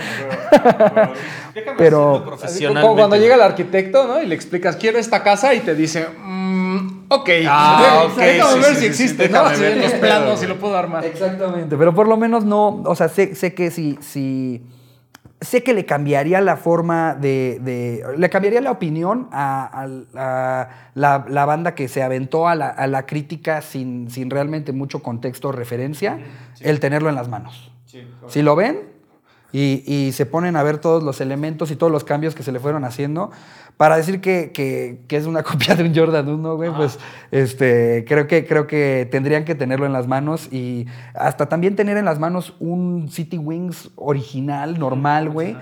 [1.77, 2.25] Pero
[2.97, 4.23] cuando llega el arquitecto, ¿no?
[4.23, 8.41] Y le explicas, quiero esta casa y te dice, mm, ok, ah, okay.
[8.61, 9.43] ver si existe, ¿no?
[9.45, 11.05] los planos, si lo puedo armar.
[11.05, 14.63] Exactamente, pero por lo menos no, o sea, sé, sé que si, si,
[15.41, 19.87] sé que le cambiaría la forma de, le cambiaría la opinión a,
[20.95, 26.19] la, banda que se aventó a la, crítica sin, sin, realmente mucho contexto o referencia,
[26.61, 27.73] el tenerlo en las manos.
[28.29, 28.98] si lo ven,
[29.53, 32.61] y, se ponen a ver todos los elementos y todos los cambios que se le
[32.61, 33.31] fueron haciendo.
[33.77, 36.99] Para decir que, es una copia de un Jordan 1, güey, pues
[37.31, 41.97] este, creo, que, creo que tendrían que tenerlo en las manos y hasta también tener
[41.97, 45.57] en las manos un City Wings original, normal, güey.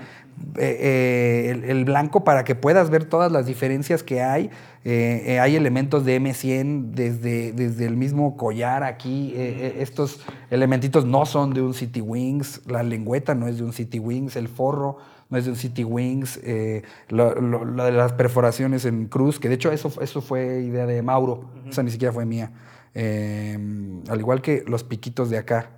[0.57, 4.49] Eh, eh, el, blanco para que puedas ver todas las diferencias que hay.
[4.83, 9.33] Eh, hay elementos de M100 desde, desde el mismo collar aquí.
[9.35, 12.61] estos elementitos no son de un City Wings.
[12.67, 14.35] La lengüeta no es de un City Wings.
[14.35, 14.97] El forro
[15.29, 16.39] no es de un City Wings.
[17.09, 21.51] Lo, de las perforaciones en cruz, que de hecho eso, eso fue idea de Mauro.
[21.69, 22.51] Esa ni siquiera fue mía.
[22.95, 25.71] al igual que los piquitos de acá.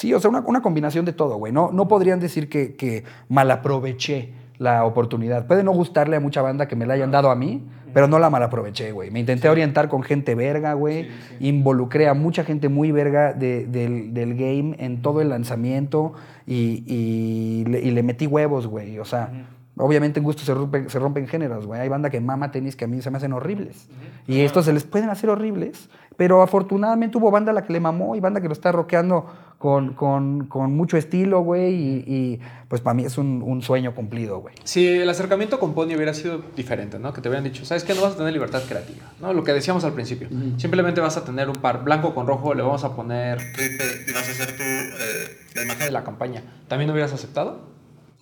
[0.00, 1.52] Sí, o sea, una, combinación de todo, güey.
[1.52, 5.46] No, no podrían decir que, que malaproveché la oportunidad.
[5.46, 8.18] Puede no gustarle a mucha banda que me la hayan dado a mí, pero no
[8.18, 9.10] la malaproveché, güey.
[9.10, 11.08] Me intenté orientar con gente verga, güey.
[11.38, 16.14] Involucré a mucha gente muy verga del, game en todo el lanzamiento
[16.46, 18.98] y, le, metí huevos, güey.
[19.00, 19.30] O sea,
[19.76, 21.78] obviamente en gusto se, rompen, se rompen géneros, güey.
[21.78, 23.86] Hay banda que mama tenis que a mí se me hacen horribles.
[24.26, 25.90] Y estos se les pueden hacer horribles,
[26.20, 29.24] pero afortunadamente hubo banda a la que le mamó y banda que lo está rockeando
[29.56, 34.54] con, con, con mucho estilo, güey, y, pues para mí es un, sueño cumplido, güey.
[34.64, 37.14] Si el acercamiento con Pony hubiera sido diferente, ¿no?
[37.14, 37.94] Que te hubieran dicho, ¿sabes qué?
[37.94, 39.32] No vas a tener libertad creativa, ¿no?
[39.32, 40.28] Lo que decíamos al principio.
[40.58, 44.28] Simplemente vas a tener un par blanco con rojo, le vamos a poner y vas
[44.28, 46.42] a hacer tú eh, la imagen de la campaña.
[46.68, 47.62] ¿También hubieras aceptado?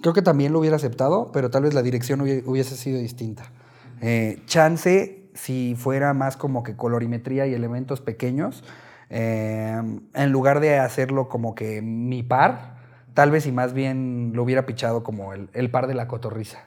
[0.03, 3.51] Creo que también lo hubiera aceptado, pero tal vez la dirección hubiese sido distinta.
[4.01, 8.64] Eh, chance, si fuera más como que colorimetría y elementos pequeños,
[9.11, 12.76] Em, en lugar de hacerlo como que mi par,
[13.14, 16.61] tal vez y más bien lo hubiera pichado como el, par de la cotorriza.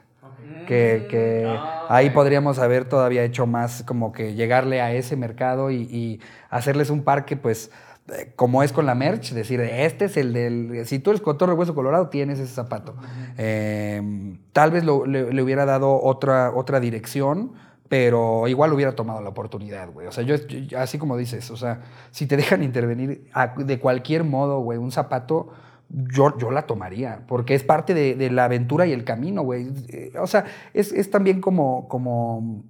[0.66, 6.20] Que, ah, ahí podríamos haber todavía hecho más como que llegarle a ese mercado y,
[6.50, 7.70] hacerles un par que pues
[8.08, 11.54] eh, como es con la merch, decir, este es el del, si tú eres cotorro
[11.54, 12.96] hueso colorado, tienes ese zapato.
[13.36, 17.52] Em, tal vez le, le, hubiera dado otra, otra dirección,
[17.92, 20.06] pero igual hubiera tomado la oportunidad, güey.
[20.06, 20.36] O sea, yo,
[20.78, 23.28] así como dices, o sea, si te dejan intervenir
[23.58, 25.50] de cualquier modo, güey, un zapato,
[25.90, 29.68] yo, yo la tomaría, porque es parte de, la aventura y el camino, güey.
[29.90, 32.64] Eh, o sea, es, es también como, como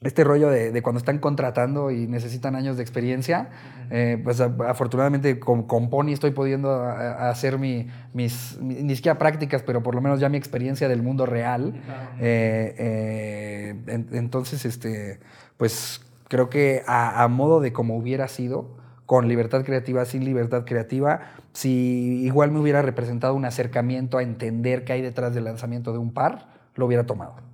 [0.00, 3.48] este rollo de, cuando están contratando y necesitan años de experiencia,
[3.90, 9.82] eh, pues afortunadamente con, con, Pony estoy pudiendo hacer mi, mis, ni siquiera prácticas, pero
[9.82, 11.74] por lo menos ya mi experiencia del mundo real.
[12.20, 15.18] Eh, eh, entonces, este,
[15.56, 21.22] pues creo que a, modo de como hubiera sido, con libertad creativa, sin libertad creativa,
[21.52, 25.98] si igual me hubiera representado un acercamiento a entender qué hay detrás del lanzamiento de
[25.98, 26.46] un par,
[26.76, 27.48] lo hubiera tomado.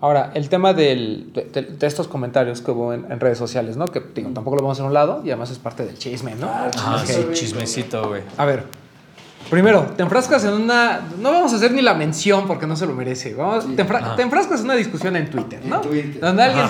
[0.00, 3.86] Ahora, el tema del, de, estos comentarios que hubo en, redes sociales, ¿no?
[3.86, 5.98] Que digo, tampoco lo vamos a hacer a un lado y además es parte del
[5.98, 6.48] chisme, ¿no?
[6.50, 8.22] Ah, sí, chismecito, güey.
[8.36, 8.64] A ver,
[9.50, 11.00] Primero, te enfrascas en una.
[11.18, 13.32] No vamos a hacer ni la mención porque no se lo merece.
[13.34, 15.80] Vamos, te, enfra- te enfrascas en una discusión en Twitter, ¿no?
[15.80, 16.20] Twitter.
[16.20, 16.66] Donde alguien,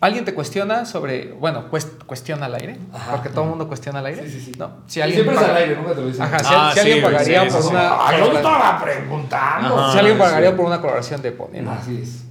[0.00, 1.32] alguien te cuestiona sobre.
[1.32, 2.76] Bueno, cues- cuestiona al aire.
[3.10, 4.22] Porque todo el mundo cuestiona al aire.
[4.58, 4.70] ¿no?
[4.86, 6.22] Si alguien Siempre es al aire, nunca te lo dicen.
[6.22, 7.74] Ajá, si, Ah, si alguien sí, pagaría sí, por sí, sí.
[7.74, 7.80] una.
[7.80, 9.78] Ay, yo colaboración- estaba preguntando.
[9.78, 9.92] Ajá.
[9.92, 10.56] si alguien pagaría sí.
[10.56, 11.70] por una colaboración de Pony, ¿no?
[11.70, 12.24] Así es.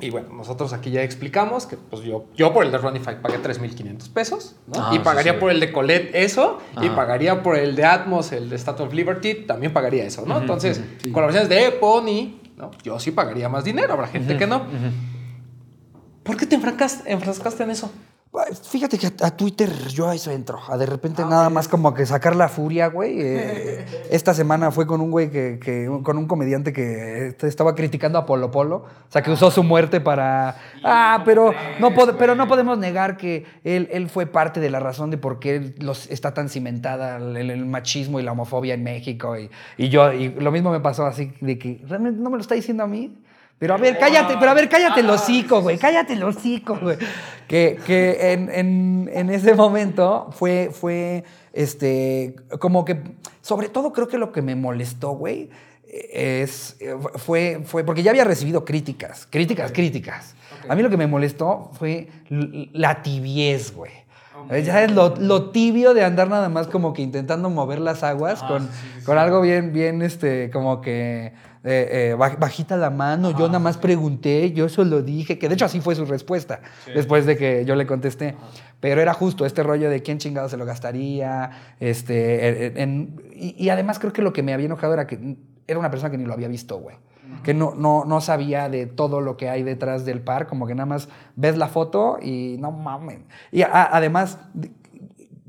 [0.00, 3.38] Y bueno, nosotros aquí ya explicamos que pues yo, yo por el de Ronify pagué
[3.38, 4.74] 3.500 pesos, ¿no?
[4.76, 5.38] Ah, y pagaría sí.
[5.38, 8.92] por el de Colette eso, y pagaría por el de Atmos, el de Statue of
[8.92, 10.38] Liberty, también pagaría eso, ¿no?
[10.38, 10.82] Entonces,
[11.12, 12.72] colaboraciones de Pony, ¿no?
[12.82, 14.66] Yo sí pagaría más dinero, habrá gente que no.
[16.24, 17.90] ¿Por qué te enfrascaste, enfrascaste en eso?
[18.68, 20.58] Fíjate que a, a Twitter yo a eso entro.
[20.68, 23.14] A de repente nada más como que sacar la furia, güey.
[23.24, 27.74] Eh, esta semana fue con un güey que, que- con un comediante que este, estaba
[27.74, 28.76] criticando a Polo Polo.
[28.76, 30.56] O sea, que usó su muerte para.
[30.82, 34.80] Ah, pero no, pod- pero no podemos negar que él, él fue parte de la
[34.80, 38.82] razón de por qué los, está tan cimentada el, el machismo y la homofobia en
[38.82, 39.36] México.
[39.38, 42.42] Y, y yo, y lo mismo me pasó así de que realmente no me lo
[42.42, 43.16] está diciendo a mí.
[43.58, 46.96] Pero a ver, cállate, pero a ver, cállate el hocico, güey, cállate el hocico, güey.
[47.48, 53.00] Que, que en, en- en ese momento fue, fue, este, como que,
[53.40, 55.50] sobre todo creo que lo que me molestó, güey,
[56.12, 56.76] es,
[57.16, 60.34] fue, fue, porque ya había recibido críticas, críticas, críticas.
[60.68, 63.92] A mí lo que me molestó fue la tibiez, güey.
[64.64, 68.42] Ya es lo, lo tibio de andar nada más como que intentando mover las aguas
[68.42, 68.68] con,
[69.06, 71.32] con algo bien, bien, este, como que
[71.64, 73.30] eh, eh, baj- bajita la mano.
[73.30, 76.60] Yo nada más pregunté, yo solo dije, que de hecho así fue su respuesta
[76.94, 78.34] después de que yo le contesté.
[78.80, 81.50] Pero era justo este rollo de quién chingado se lo gastaría.
[81.80, 85.36] Este, en- en- y, y además creo que lo que me había enojado era que
[85.66, 86.96] era una persona que ni lo había visto, güey.
[87.42, 90.74] Que no, no, no sabía de todo lo que hay detrás del par, como que
[90.74, 93.24] nada más ves la foto y no mamen.
[93.50, 94.70] Y a- además, de-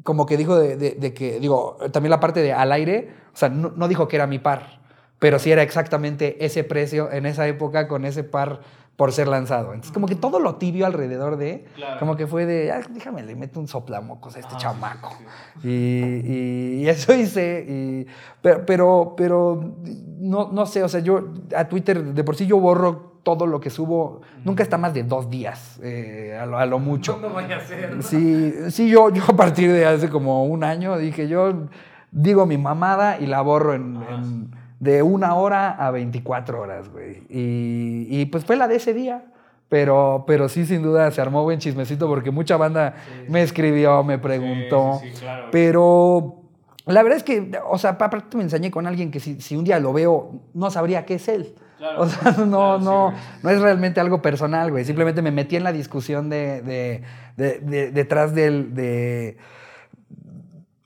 [0.03, 3.37] como que dijo de, de- de que, digo, también la parte de al aire, o
[3.37, 4.79] sea, no, no dijo que era mi par,
[5.25, 8.59] pero sí era exactamente ese precio en esa época con ese par
[8.95, 9.69] por ser lanzado.
[9.73, 11.65] Entonces, como que todo lo tibio alrededor de,
[11.97, 15.17] como que fue de, "Ah, déjame, le meto un soplamocos a este chamaco.
[15.63, 18.05] Y, y- y eso hice, y,
[18.43, 19.73] pero, pero, pero
[20.19, 23.59] no, no sé, o sea, yo a Twitter de por sí yo borro todo lo
[23.59, 27.17] que subo, nunca está más de dos días, eh, a, lo, a lo mucho.
[27.19, 28.03] No vaya a ser.
[28.03, 31.65] Sí, sí yo, yo a partir de hace como un año dije, yo
[32.11, 37.23] digo mi mamada y la borro en, en- de una hora a 24 horas, güey.
[37.29, 39.25] Y, y, pues fue la de ese día.
[39.67, 42.93] Pero, pero sí, sin duda, se armó buen chismecito porque mucha banda
[43.27, 44.99] me escribió, me preguntó.
[45.01, 45.47] sí, sí, claro.
[45.51, 46.41] Pero
[46.85, 49.63] la verdad es que, o sea, aparte me enseñé con alguien que si, si un
[49.63, 51.55] día lo veo, no sabría qué es él.
[51.79, 52.01] Claro.
[52.03, 54.85] O sea, no, Claro, no, no es realmente algo personal, güey.
[54.85, 57.01] Simplemente me metí en la discusión de, de-
[57.35, 59.37] de- de- detrás del, de,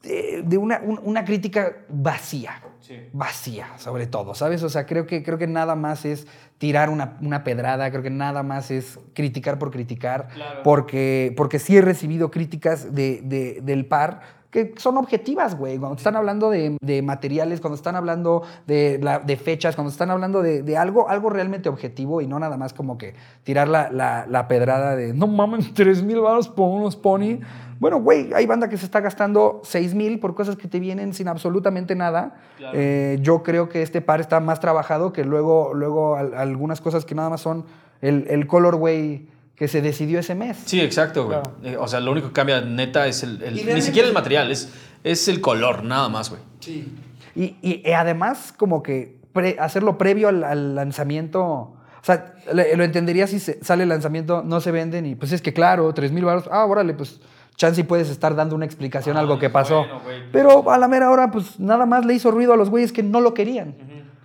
[0.03, 2.53] de, de una, un- una crítica vacía.
[2.89, 2.97] Sí.
[3.13, 4.63] Vacía, sobre todo, ¿sabes?
[4.63, 6.25] O sea, creo que, creo que nada más es
[6.57, 10.63] tirar una, una pedrada, creo que nada más es criticar por criticar, Claro.
[10.63, 14.21] porque, porque sí he recibido críticas de, de- del par
[14.51, 15.77] que son objetivas, güey.
[15.77, 20.09] Cuando están hablando de, de materiales, cuando están hablando de, la- de fechas, cuando están
[20.09, 23.91] hablando de, de algo, algo realmente objetivo y no nada más como que tirar la,
[23.91, 27.39] la- la pedrada de no mames, tres mil baros por unos pony.
[27.79, 31.13] Bueno, güey, hay banda que se está gastando seis mil por cosas que te vienen
[31.13, 32.35] sin absolutamente nada.
[32.57, 32.73] Claro.
[32.77, 37.05] Eh, yo creo que este par está más trabajado que luego, luego al- algunas cosas
[37.05, 37.65] que nada más son
[38.01, 39.29] el, el colorway
[39.59, 40.57] que se decidió ese mes.
[40.65, 41.39] Sí, exacto, güey.
[41.39, 41.55] Claro.
[41.63, 43.43] Eh, o sea, lo único que cambia neta es el.
[43.43, 44.69] el- Y ni siquiera el material, es,
[45.03, 46.41] es el color, nada más, güey.
[46.61, 46.87] Sí.
[47.35, 51.43] Y, y, eh, además, como que pre- hacerlo previo al, al lanzamiento.
[51.43, 55.33] O sea, le- lo entendería si se- sale el lanzamiento, no se venden y pues
[55.33, 56.45] es que claro, 3 mil baros.
[56.49, 57.19] Ah, órale, pues
[57.57, 59.85] chance y puedes estar dando una explicación a Ah, algo que pues, pasó.
[60.05, 60.23] bueno.
[60.31, 63.03] Pero a la mera hora, pues nada más le hizo ruido a los güeyes que
[63.03, 63.75] no lo querían.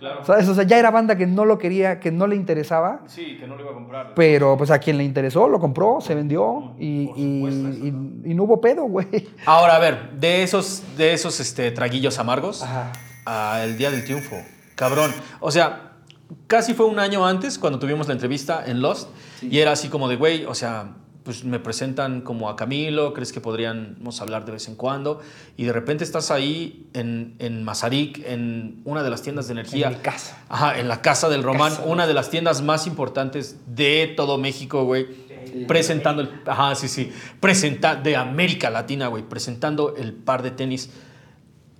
[0.05, 0.25] Claro.
[0.25, 0.47] ¿Sabes?
[0.47, 3.01] O sea, ya era banda que no lo quería, que no le interesaba.
[3.07, 4.13] Sí, que no lo iba a comprar.
[4.15, 7.47] Pero pues a quien le interesó, lo compró, se vendió y, y-
[8.23, 9.07] y- y no hubo pedo, güey.
[9.45, 12.91] Ahora, a ver, de esos, de esos este, traguillos amargos Ajá.
[13.25, 14.35] al Día del Triunfo.
[14.75, 15.11] Cabrón.
[15.39, 15.93] O sea,
[16.47, 19.09] casi fue un año antes cuando tuvimos la entrevista en Lost.
[19.41, 20.89] Y era así como de, güey, o sea,
[21.25, 25.19] pues me presentan como a Camilo, crees que podríamos hablar de vez en cuando.
[25.57, 29.87] Y de repente estás ahí en, en Mazarik, en una de las tiendas de energía.
[29.87, 30.37] En mi casa.
[30.49, 31.85] Ajá, en la Casa del Román, Casa.
[31.87, 35.07] una de las tiendas más importantes de todo México, güey.
[35.67, 36.29] Presentando el.
[36.45, 37.11] Ajá, sí, sí.
[37.39, 39.23] Presenta, de América Latina, güey.
[39.23, 40.91] Presentando el par de tenis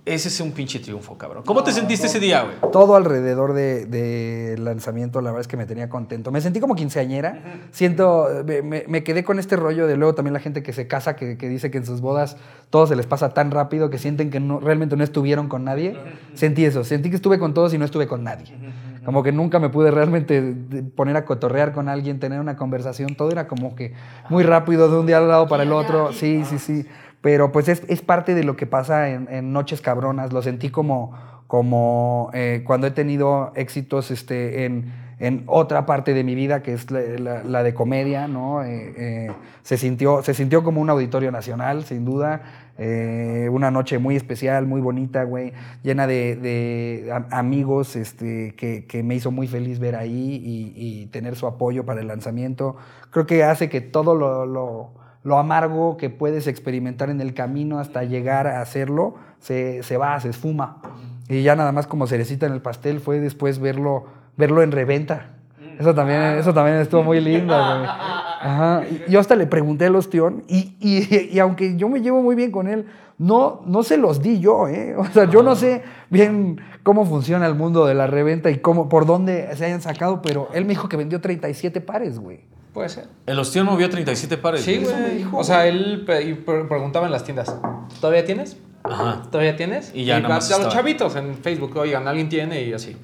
[0.06, 1.42] ese es un pinche triunfo, cabrón.
[1.44, 2.54] ¿Cómo te sentiste ese día, güey?
[2.70, 6.30] Todo alrededor del de, lanzamiento, la verdad es que me tenía contento.
[6.30, 7.42] Me sentí como quinceañera.
[7.72, 11.16] Siento, me, me, quedé con este rollo de luego también la gente que se casa,
[11.16, 12.36] que, que, dice que en sus bodas
[12.70, 15.98] todo se les pasa tan rápido que sienten que no, realmente no estuvieron con nadie.
[16.34, 18.54] Sentí eso, sentí que estuve con todos y no estuve con nadie.
[19.04, 20.54] Como que nunca me pude realmente
[20.96, 23.14] poner a cotorrear con alguien, tener una conversación.
[23.14, 23.92] Todo era como que
[24.28, 26.12] muy rápido de un día al lado para el otro.
[26.12, 26.86] Sí, sí, sí.
[27.20, 30.32] Pero pues es, es parte de lo que pasa en, Noches Cabronas.
[30.32, 31.12] Lo sentí como,
[31.46, 36.72] como eh, cuando he tenido éxitos este, en, en, otra parte de mi vida, que
[36.72, 38.62] es la, de comedia, ¿no?
[38.62, 42.42] Eh, eh, se, sintió, se sintió como un auditorio nacional, sin duda.
[42.78, 49.30] Una noche muy especial, muy bonita, güey, llena de, amigos este, que, que, me hizo
[49.30, 50.42] muy feliz ver ahí
[50.76, 52.76] y, tener su apoyo para el lanzamiento.
[53.10, 54.90] Creo que hace que todo lo,
[55.26, 60.18] lo, amargo que puedes experimentar en el camino hasta llegar a hacerlo se, se va,
[60.20, 60.78] se esfuma.
[61.28, 64.06] Y ya nada más como cerecita en el pastel fue después verlo,
[64.36, 65.30] verlo en reventa.
[65.78, 67.86] Eso también, eso también estuvo muy lindo, güey.
[68.40, 68.82] Ajá.
[69.08, 72.50] Yo hasta le pregunté al ostión y, y, y, aunque yo me llevo muy bien
[72.50, 72.86] con él,
[73.18, 74.94] no, no se los di yo, ¿eh?
[74.98, 78.88] O sea, yo no sé bien cómo funciona el mundo de la reventa y cómo,
[78.88, 82.40] por dónde se hayan sacado, pero él me dijo que vendió 37 pares, güey.
[82.76, 83.08] Puede ser.
[83.24, 84.60] El ostión movió 37 pares.
[84.60, 85.26] Sí, güey.
[85.32, 87.56] O sea, él preguntaba en las tiendas,
[88.02, 88.58] ¿todavía tienes?
[88.82, 89.22] Ajá.
[89.30, 89.92] ¿Todavía tienes?
[89.94, 92.94] Y ya y nada más a los chavitos en Facebook, oigan, alguien tiene y así.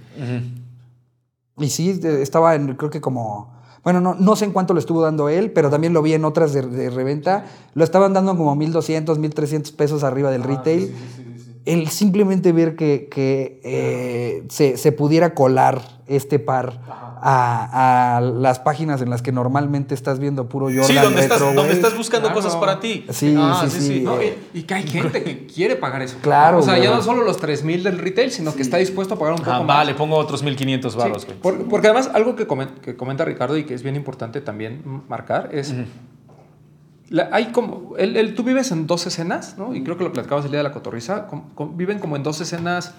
[1.56, 3.50] Y sí, estaba en, creo que como...
[3.82, 6.26] Bueno, no, no sé en cuánto lo estuvo dando él, pero también lo vi en
[6.26, 7.46] otras de, de reventa.
[7.72, 10.94] Lo estaban dando como 1.200, 1.300 pesos arriba del retail.
[11.64, 16.78] El simplemente ver que, que eh, se, se pudiera colar este par
[17.24, 21.38] a, a las páginas en las que normalmente estás viendo puro Jordan Sí, donde estás,
[21.40, 22.42] donde estás buscando Claro.
[22.42, 23.06] cosas para ti.
[23.10, 24.00] Sí, Ah, sí, sí.
[24.00, 26.16] No, eh, y, y que hay gente que quiere pagar eso.
[26.20, 29.18] Claro, O sea, ya no solo los 3000 del retail, sino que está dispuesto a
[29.18, 29.76] pagar un poco Ajá, más.
[29.78, 33.56] va, le pongo otros 1500 baros, por- porque además algo que comenta, que comenta Ricardo
[33.56, 35.72] y que es bien importante también marcar es...
[37.08, 37.94] la- hay como...
[37.98, 39.74] El, el- tú vives en dos escenas, ¿no?
[39.74, 41.26] Y creo que lo platicabas el día de la cotorriza.
[41.26, 42.94] com- com- viven como en dos escenas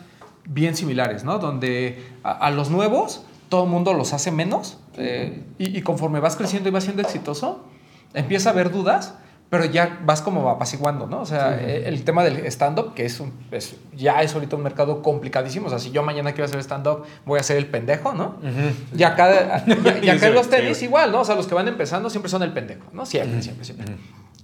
[0.46, 1.40] bien similares, ¿no?
[1.40, 6.20] Donde a, a los nuevos todo el mundo los hace menos eh, y, y conforme
[6.20, 7.64] vas creciendo y vas siendo exitoso,
[8.16, 9.14] empieza a haber dudas,
[9.52, 11.22] pero ya vas como apaciguando, ¿no?
[11.22, 14.64] O sea, eh, el tema del stand-up, que es, un- es- ya es ahorita un
[14.64, 15.68] mercado complicadísimo.
[15.68, 18.38] O sea, si yo mañana quiero hacer stand-up, voy a ser el pendejo, ¿no?
[18.98, 19.64] Y acá,
[20.02, 21.22] y, y acá en los tenis igual, ¿no?
[21.22, 23.06] O sea, los que van empezando siempre son el pendejo, ¿no?
[23.06, 23.86] Siempre, siempre, siempre.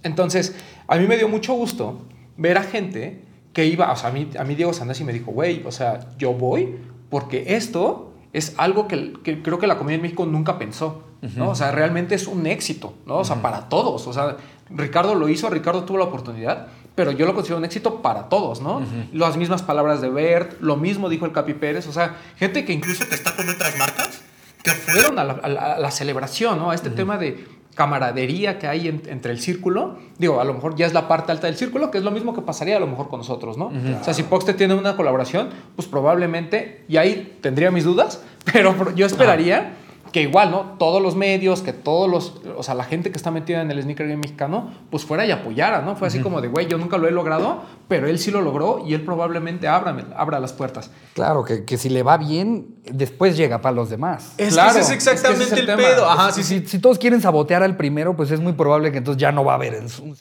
[0.04, 0.54] Entonces,
[0.86, 2.02] a mí me dio mucho gusto
[2.36, 5.32] ver a gente que iba, o sea, a mí, a mí Diego Sanasi me dijo,
[5.32, 6.76] güey, o sea, yo voy
[7.08, 11.02] porque esto es algo que, que creo que la comedia en México nunca pensó,
[11.36, 11.50] ¿no?
[11.50, 13.18] O sea, realmente es un éxito, ¿no?
[13.18, 14.06] O sea, para todos.
[14.06, 14.36] O sea,
[14.70, 18.60] Ricardo lo hizo, Ricardo tuvo la oportunidad, pero yo lo considero un éxito para todos,
[18.60, 18.82] ¿no?
[19.12, 22.72] Las mismas palabras de Bert, lo mismo dijo el Capi Pérez, o sea, gente que
[22.72, 24.22] incluso que está con otras marcas,
[24.62, 26.70] que fueron a la, a la- a la celebración, ¿no?
[26.70, 29.96] A este tema de camaradería que hay en- entre el círculo.
[30.18, 32.34] Digo, a lo mejor ya es la parte alta del círculo, que es lo mismo
[32.34, 33.66] que pasaría a lo mejor con nosotros, ¿no?
[34.00, 38.94] O sea, si Poxte tiene una colaboración, pues probablemente, y ahí tendría mis dudas, pero
[38.94, 39.72] yo esperaría
[40.12, 40.76] que igual, ¿no?
[40.78, 43.82] Todos los medios, que todos los, o sea, la gente que está metida en el
[43.82, 45.96] sneaker game mexicano, pues fuera y apoyara, ¿no?
[45.96, 48.84] Fue así como de, güey, yo nunca lo he logrado, pero él sí lo logró
[48.86, 50.90] y él probablemente abra, abra las puertas.
[51.14, 54.34] Claro, que, que si le va bien, después llega para los demás.
[54.38, 56.08] Es Claro, que ese es es que ese exactamente es el pedo.
[56.10, 56.66] Ajá, sí, si, sí.
[56.66, 59.52] si todos quieren sabotear al primero, pues es muy probable que entonces ya no va
[59.52, 59.74] a haber.
[59.80, 60.16] un-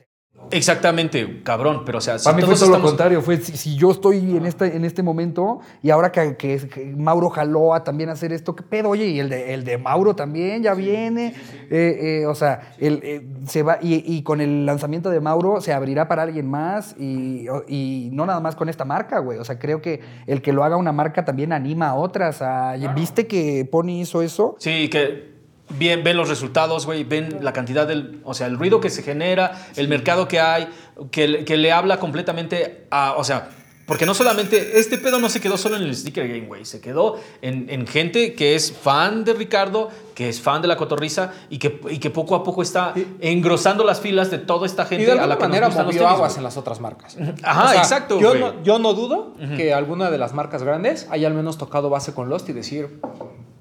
[0.51, 1.83] Exactamente, cabrón.
[1.85, 3.21] Pero, o sea, si Para mí fue todo lo contrario.
[3.21, 6.85] Fue si, si yo estoy en este, en este momento y ahora que, que- que
[6.85, 8.89] Mauro jaló a también hacer esto, ¿qué pedo?
[8.89, 11.33] Oye, y el de, el de Mauro también ya viene.
[11.71, 15.61] Eh, eh, o sea, el, eh, se va y, y con el lanzamiento de Mauro
[15.61, 19.37] se abrirá para alguien más y, y no nada más con esta marca, güey.
[19.39, 22.41] O sea, creo que el que lo haga una marca también anima a otras.
[22.41, 24.55] a- ¿Viste que Pony hizo eso?
[24.59, 25.38] Sí, que
[25.69, 29.03] bien, ven los resultados, güey, ven la cantidad del, o sea, el ruido que se
[29.03, 30.67] genera, el mercado que hay,
[31.11, 33.49] que, le- que le habla completamente a, o sea,
[33.85, 36.79] porque no solamente, este pedo no se quedó solo en el sticker game, güey, se
[36.79, 41.31] quedó en, en gente que es fan de Ricardo, que es fan de la cotorriza
[41.49, 44.87] y que, y que poco a poco está engrosando las filas de toda esta Y
[44.89, 46.37] gente de a la que manera movió tenis, aguas güey.
[46.37, 47.17] en las otras marcas.
[47.41, 48.41] Ajá, exacto, Yo güey.
[48.41, 52.13] no, yo no dudo que alguna de las marcas grandes haya al menos tocado base
[52.13, 52.99] con Lost y decir,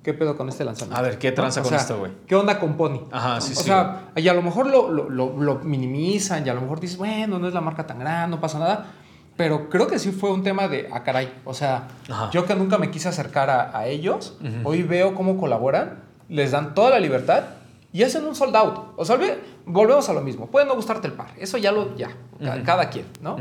[0.09, 0.99] ¿qué pedo con este lanzamiento?
[0.99, 2.13] A ver, ¿qué tranza O con sea, esto, güey?
[2.27, 3.01] ¿Qué onda con Pony?
[3.13, 6.49] Ajá, sí, o sí, sea, y a lo mejor lo, lo, lo- lo minimizan y
[6.49, 8.87] a lo mejor dices, bueno, no es la marca tan grande, no pasa nada.
[9.37, 11.31] Pero creo que sí fue un tema de, ah, caray.
[11.45, 12.31] O sea, Ajá.
[12.33, 16.01] yo que nunca me quise acercar a, a ellos, hoy veo cómo colaboran,
[16.31, 17.43] les dan toda la libertad
[17.93, 18.93] y hacen un sold out.
[18.97, 19.19] O sea,
[19.67, 20.47] volvemos a lo mismo.
[20.47, 22.09] Puede no gustarte el par, eso ya lo, ya,
[22.43, 23.37] ca- cada quien, ¿no?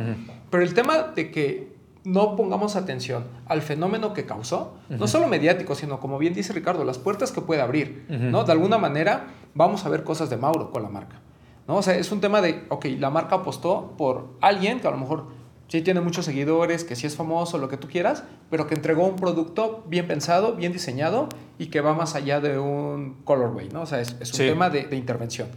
[0.51, 1.76] Pero el tema de que
[2.07, 6.85] no pongamos atención al fenómeno que causó, no solo mediático, sino como bien dice Ricardo,
[6.85, 8.45] las puertas que puede abrir, ¿no?
[8.45, 11.19] De alguna manera vamos a ver cosas de Mauro con la marca,
[11.67, 11.75] ¿no?
[11.75, 14.97] O sea, es un tema de, ok, la marca apostó por alguien que a lo
[14.97, 15.25] mejor
[15.67, 19.05] sí tiene muchos seguidores, que sí es famoso, lo que tú quieras, pero que entregó
[19.05, 21.27] un producto bien pensado, bien diseñado
[21.59, 23.81] y que va más allá de un colorway, ¿no?
[23.81, 24.45] O sea, es, es un Sí.
[24.47, 25.49] tema de, de intervención.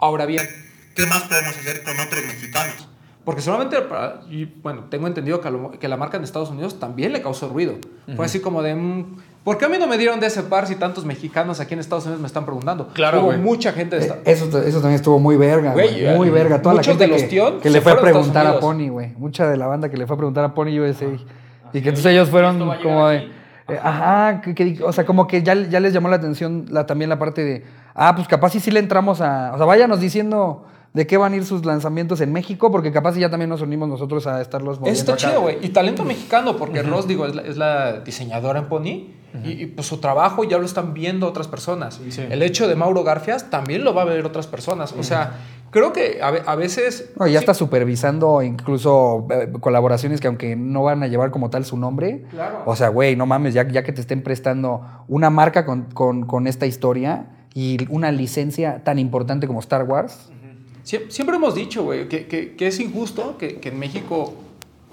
[0.00, 0.42] Ahora bien,
[0.96, 2.88] ¿qué más podemos hacer con otros mexicanos?
[3.24, 6.50] Porque solamente, para- y bueno, tengo entendido que, a lo- que la marca en Estados
[6.50, 7.74] Unidos también le causó ruido.
[8.16, 10.66] Fue así como de, mm, ¿por qué a mí no me dieron de ese par
[10.66, 12.88] si tantos mexicanos aquí en Estados Unidos me están preguntando?
[12.88, 16.30] Claro, Hubo mucha gente de Eh, Eso, eso también estuvo muy verga, Güey, muy eh,
[16.32, 16.60] verga.
[16.60, 18.58] Toda la muchos gente de los que, que le fue a preguntar a.
[18.58, 19.12] Pony, güey.
[19.16, 21.06] Mucha de la banda que le fue a preguntar a Pony USA.
[21.72, 23.18] y que entonces ellos fueron como de...
[23.18, 23.30] aquí.
[23.68, 26.86] eh, ajá, que, que- o sea, como que ya, ya les llamó la atención la,
[26.86, 27.64] también la parte de...
[27.94, 29.52] Ah, pues capaz sí, sí le entramos a...
[29.54, 33.14] O sea, váyanos diciendo de qué van a ir sus lanzamientos en México, porque capaz
[33.16, 35.28] ya también nos unimos nosotros a estarlos moviendo Está acá.
[35.28, 35.56] chido, güey.
[35.62, 39.08] Y talento mexicano, porque Ross, digo, es la, es la diseñadora en Pony.
[39.44, 41.98] y, y, pues su trabajo ya lo están viendo otras personas.
[42.10, 42.20] Sí.
[42.28, 44.92] El hecho de Mauro Garfias también lo va a ver otras personas.
[44.92, 45.38] O sea,
[45.70, 47.12] creo que a, ve- a veces.
[47.18, 51.48] No, ya sí, está supervisando incluso eh, colaboraciones que aunque no van a llevar como
[51.48, 52.24] tal su nombre.
[52.30, 52.64] Claro.
[52.66, 56.26] O sea, güey, no mames, ya, ya que te estén prestando una marca con, con-
[56.26, 60.30] con esta historia y una licencia tan importante como Star Wars.
[60.84, 64.34] Sie- Siempre hemos dicho, güey, que, que- que es injusto que, que en México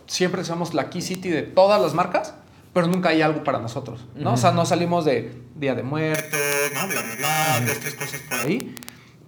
[0.08, 2.34] siempre seamos la key city de todas las marcas,
[2.74, 4.34] pero nunca hay algo para nosotros, ¿no?
[4.34, 6.40] O sea, no salimos de Día de Muertos,
[6.74, 6.88] ¿no?
[6.88, 8.76] Bla, bla, bla, dos, tres cosas por ahí.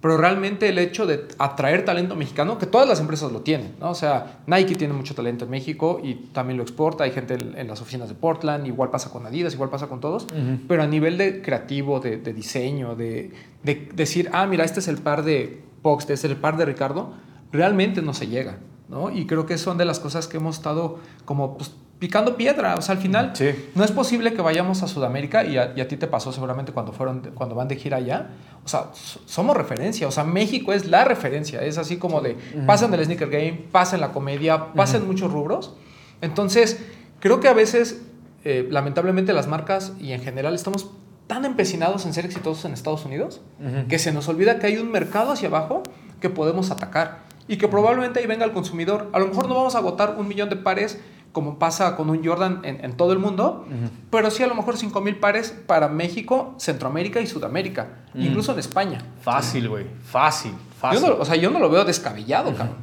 [0.00, 3.90] Pero realmente el hecho de atraer talento mexicano, que todas las empresas lo tienen, ¿no?
[3.90, 7.04] O sea, Nike tiene mucho talento en México y también lo exporta.
[7.04, 10.00] Hay gente en en las oficinas de Portland, igual pasa con Adidas, igual pasa con
[10.00, 10.26] todos.
[10.66, 13.30] Pero a nivel de creativo, de, de diseño, de,
[13.62, 17.12] de decir, ah, mira, este es el par de Pox, es el par de Ricardo,
[17.52, 18.58] realmente no se llega,
[18.88, 19.10] ¿no?
[19.10, 22.74] Y creo que son de las cosas que hemos estado como pues, picando piedra.
[22.76, 23.50] O sea, al final, Sí.
[23.74, 26.72] no es posible que vayamos a Sudamérica y a, y a ti te pasó seguramente
[26.72, 28.30] cuando fueron cuando van de gira allá.
[28.64, 30.08] O sea, so- somos referencia.
[30.08, 31.62] O sea, México es la referencia.
[31.62, 35.74] Es así como de pasan del sneaker game, pasan la comedia, pasan muchos rubros.
[36.20, 36.84] Entonces,
[37.20, 38.02] creo que a veces,
[38.44, 40.90] eh, lamentablemente, las marcas y en general estamos
[41.26, 43.40] tan empecinados en ser exitosos en Estados Unidos
[43.88, 45.82] que se nos olvida que hay un mercado hacia abajo
[46.20, 49.08] que podemos atacar y que probablemente ahí venga el consumidor.
[49.12, 51.00] A lo mejor no vamos a agotar un millón de pares
[51.32, 53.64] como pasa con un Jordan en, en todo el mundo,
[54.10, 58.58] pero sí a lo mejor 5 mil pares para México, Centroamérica y Sudamérica, incluso en
[58.58, 58.98] España.
[59.22, 59.86] Fácil, güey.
[60.04, 61.08] Fácil, Yo fácil.
[61.08, 62.76] no, o sea, yo no lo veo descabellado, cabrón.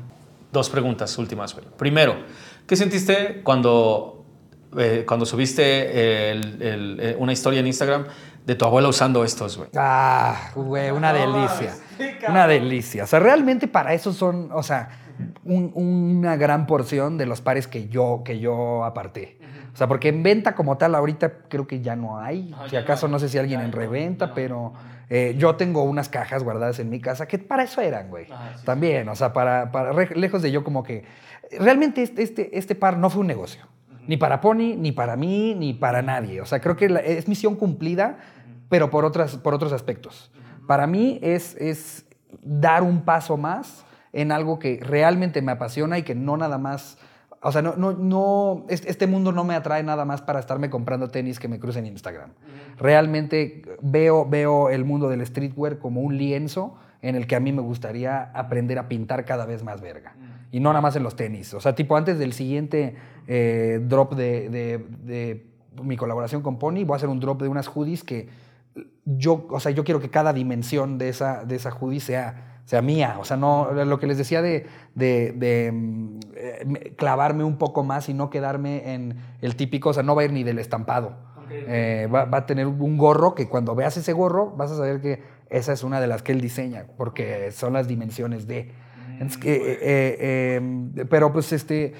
[0.51, 1.67] Dos preguntas últimas, güey.
[1.77, 2.15] Primero,
[2.65, 4.25] ¿qué sentiste cuando,
[4.77, 8.05] eh, cuando subiste el- el- eh, una historia en Instagram
[8.49, 9.69] de tu abuela usando estos, güey?
[9.75, 11.75] Ah, güey, una delicia.
[12.27, 13.03] Una delicia.
[13.03, 14.89] O sea, realmente para eso son, o sea,
[15.45, 19.37] un- una gran porción de los pares que yo, que yo aparté.
[19.71, 22.45] O sea, porque en venta como tal ahorita creo que ya no hay.
[22.49, 24.73] No, si acaso no sé si alguien en reventa, pero
[25.11, 28.25] eh, yo tengo unas cajas guardadas en mi casa que para eso eran, güey.
[28.31, 31.05] Ah, sí, También, o sea, para, para re- lejos de yo como que...
[31.59, 33.61] Realmente este, este, este par no fue un negocio.
[34.07, 36.41] Ni para Pony, ni para mí, ni para nadie.
[36.41, 38.17] O sea, creo que la- es misión cumplida,
[38.69, 40.31] pero por, otras, por otros aspectos.
[40.67, 42.05] Para mí es, es
[42.43, 46.97] dar un paso más en algo que realmente me apasiona y que no nada más...
[47.41, 50.69] O sea, no, no, no, es- este mundo no me atrae nada más para estarme
[50.69, 52.31] comprando tenis que me crucen en Instagram.
[52.77, 57.51] Realmente veo, veo el mundo del streetwear como un lienzo en el que a mí
[57.53, 60.15] me gustaría aprender a pintar cada vez más verga.
[60.51, 61.53] Y no nada más en los tenis.
[61.53, 62.95] O sea, tipo antes del siguiente
[63.27, 65.45] eh, drop de, de- de
[65.83, 68.27] mi colaboración con Pony, voy a hacer un drop de unas hoodies que
[69.17, 72.81] yo, o sea, yo quiero que cada dimensión de esa, de esa hoodie sea, sea
[72.81, 73.17] mía.
[73.19, 77.57] O sea, no, lo que les decía de, de- de, mm, eh, me- clavarme un
[77.57, 80.43] poco más y no quedarme en el típico, o sea, no va a ir ni
[80.43, 81.15] del estampado.
[81.71, 85.01] Eh, va, va a tener un gorro que cuando veas ese gorro vas a saber
[85.01, 88.71] que esa es una de las que él diseña, porque son las dimensiones de.
[89.13, 89.79] Entonces, que, eh,
[90.61, 91.93] eh, pero pues este.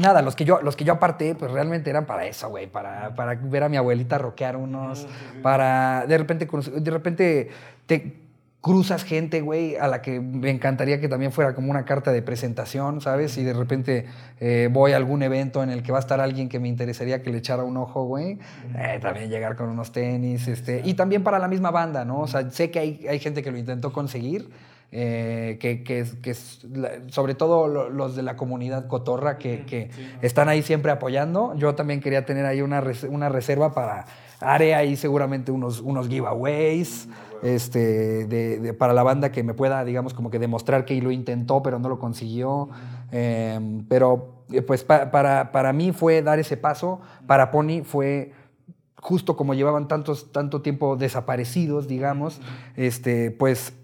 [0.00, 3.14] Nada, los que yo, los que yo aparté, pues realmente eran para eso, güey, para,
[3.14, 5.06] para ver a mi abuelita rockear unos,
[5.40, 6.48] para de repente,
[6.80, 7.50] de repente
[7.86, 8.24] te
[8.64, 12.22] cruzas gente, güey, a la que me encantaría que también fuera como una carta de
[12.22, 13.36] presentación, ¿sabes?
[13.36, 14.06] Y de repente
[14.40, 17.22] eh, voy a algún evento en el que va a estar alguien que me interesaría
[17.22, 18.38] que le echara un ojo, güey,
[18.74, 22.20] eh, también llegar con unos tenis, este, y también para la misma banda, ¿no?
[22.20, 24.48] O sea, sé que hay, hay gente que lo intentó conseguir,
[24.92, 29.90] eh, que, que, que sobre todo lo- los de la comunidad cotorra que, que
[30.22, 31.54] están ahí siempre apoyando.
[31.56, 34.06] Yo también quería tener ahí una, res- una reserva para,
[34.40, 37.08] haré ahí seguramente unos, unos giveaways
[37.42, 41.10] este, de, de- para la banda que me pueda, digamos, como que demostrar que lo
[41.10, 42.68] intentó, pero no lo consiguió.
[43.12, 47.00] Eh, pero, eh, pues, pa- para, para mí fue dar ese paso.
[47.26, 48.32] Para Pony fue
[48.96, 52.40] justo como llevaban tantos, tanto tiempo desaparecidos, digamos,
[52.76, 53.74] este, pues,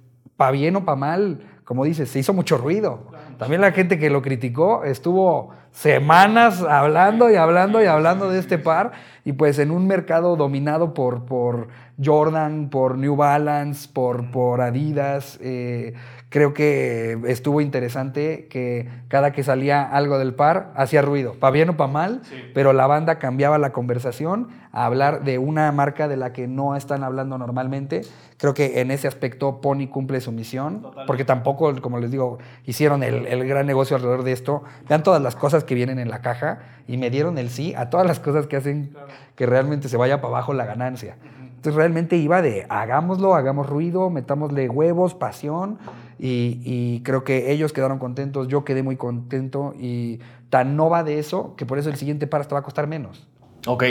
[0.40, 3.08] pa' bien o pa' mal, como dices, se hizo mucho ruido.
[3.36, 8.56] También la gente que lo criticó estuvo semanas hablando y hablando y hablando de este
[8.56, 8.92] par,
[9.22, 11.68] y pues en un mercado dominado por, por
[12.02, 15.92] Jordan, por New Balance, por, por Adidas, eh,
[16.30, 21.68] creo que estuvo interesante que cada que salía algo del par hacía ruido, pa' bien
[21.68, 22.22] o pa' mal,
[22.54, 26.76] pero la banda cambiaba la conversación a hablar de una marca de la que no
[26.76, 28.02] están hablando normalmente.
[28.40, 33.02] Creo que en ese aspecto Pony cumple su misión, porque tampoco, como les digo, hicieron
[33.02, 34.62] el, el gran negocio alrededor de esto.
[34.88, 37.90] Vean todas las cosas que vienen en la caja y me dieron el sí a
[37.90, 38.96] todas las cosas que hacen
[39.34, 41.16] que realmente se vaya para abajo la ganancia.
[41.50, 45.78] Entonces realmente iba de hagámoslo, hagamos ruido, metámosle huevos, pasión
[46.18, 51.04] y, y creo que ellos quedaron contentos, yo quedé muy contento y tan no va
[51.04, 53.28] de eso que por eso el siguiente par hasta va a costar menos.
[53.66, 53.84] Ok,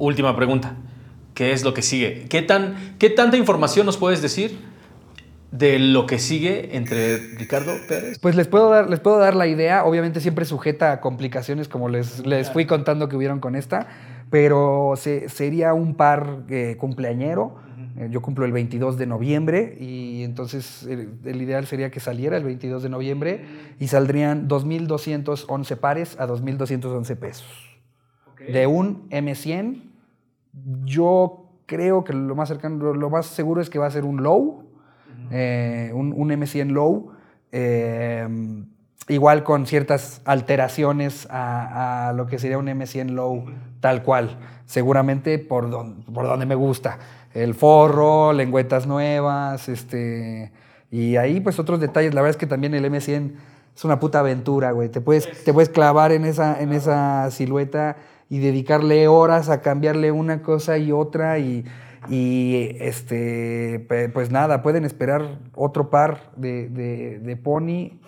[0.00, 0.74] última pregunta.
[1.42, 2.26] ¿Qué es lo que sigue?
[2.28, 4.60] ¿Qué, tan, ¿Qué tanta información nos puedes decir
[5.50, 8.20] de lo que sigue entre Ricardo Pérez?
[8.20, 11.88] Pues les puedo dar, les puedo dar la idea, obviamente siempre sujeta a complicaciones como
[11.88, 13.88] les, les fui contando que hubieron con esta,
[14.30, 17.56] pero se- sería un par eh, cumpleañero.
[17.98, 22.36] Eh, Yo cumplo el 22 de noviembre y entonces el, el ideal sería que saliera
[22.36, 23.44] el 22 de noviembre
[23.80, 27.48] y saldrían 2.211 pares a 2.211 pesos.
[28.48, 29.90] De un M100,
[30.84, 34.22] yo creo que lo más cercano, lo- más seguro es que va a ser un
[34.22, 34.64] low,
[35.30, 37.12] eh, un, un M100 low,
[37.52, 38.28] eh,
[39.08, 43.44] igual con ciertas alteraciones a, a lo que sería un M100 low
[43.80, 46.98] tal cual, seguramente por, don- por donde me gusta.
[47.34, 50.52] El forro, lengüetas nuevas, este,
[50.90, 52.14] y ahí pues otros detalles.
[52.14, 53.32] La verdad es que también el M100
[53.74, 54.90] es una puta aventura, güey.
[54.90, 57.96] Te puedes, te puedes clavar en esa, en esa silueta
[58.32, 61.66] y dedicarle horas a cambiarle una cosa y otra y,
[62.08, 67.98] y, este, pues nada, pueden esperar otro par de, de- de Pony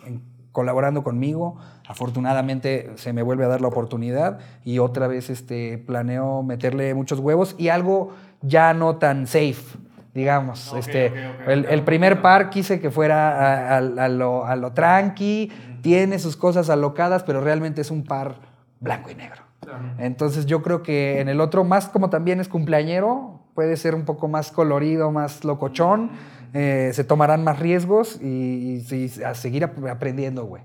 [0.51, 1.57] colaborando conmigo.
[1.87, 7.19] Afortunadamente se me vuelve a dar la oportunidad y otra vez este, planeo meterle muchos
[7.19, 9.77] huevos y algo ya no tan safe,
[10.15, 10.73] digamos.
[10.79, 11.13] este,
[11.47, 15.53] el, el primer par quise que fuera a, a- a lo, a lo tranqui,
[15.83, 18.37] tiene sus cosas alocadas, pero realmente es un par
[18.81, 19.43] blanco y negro.
[19.99, 24.05] Entonces yo creo que en el otro, más como también es cumpleañero, puede ser un
[24.05, 26.11] poco más colorido, más locochón,
[26.53, 30.63] eh, se tomarán más riesgos y, y a seguir ap- aprendiendo, güey.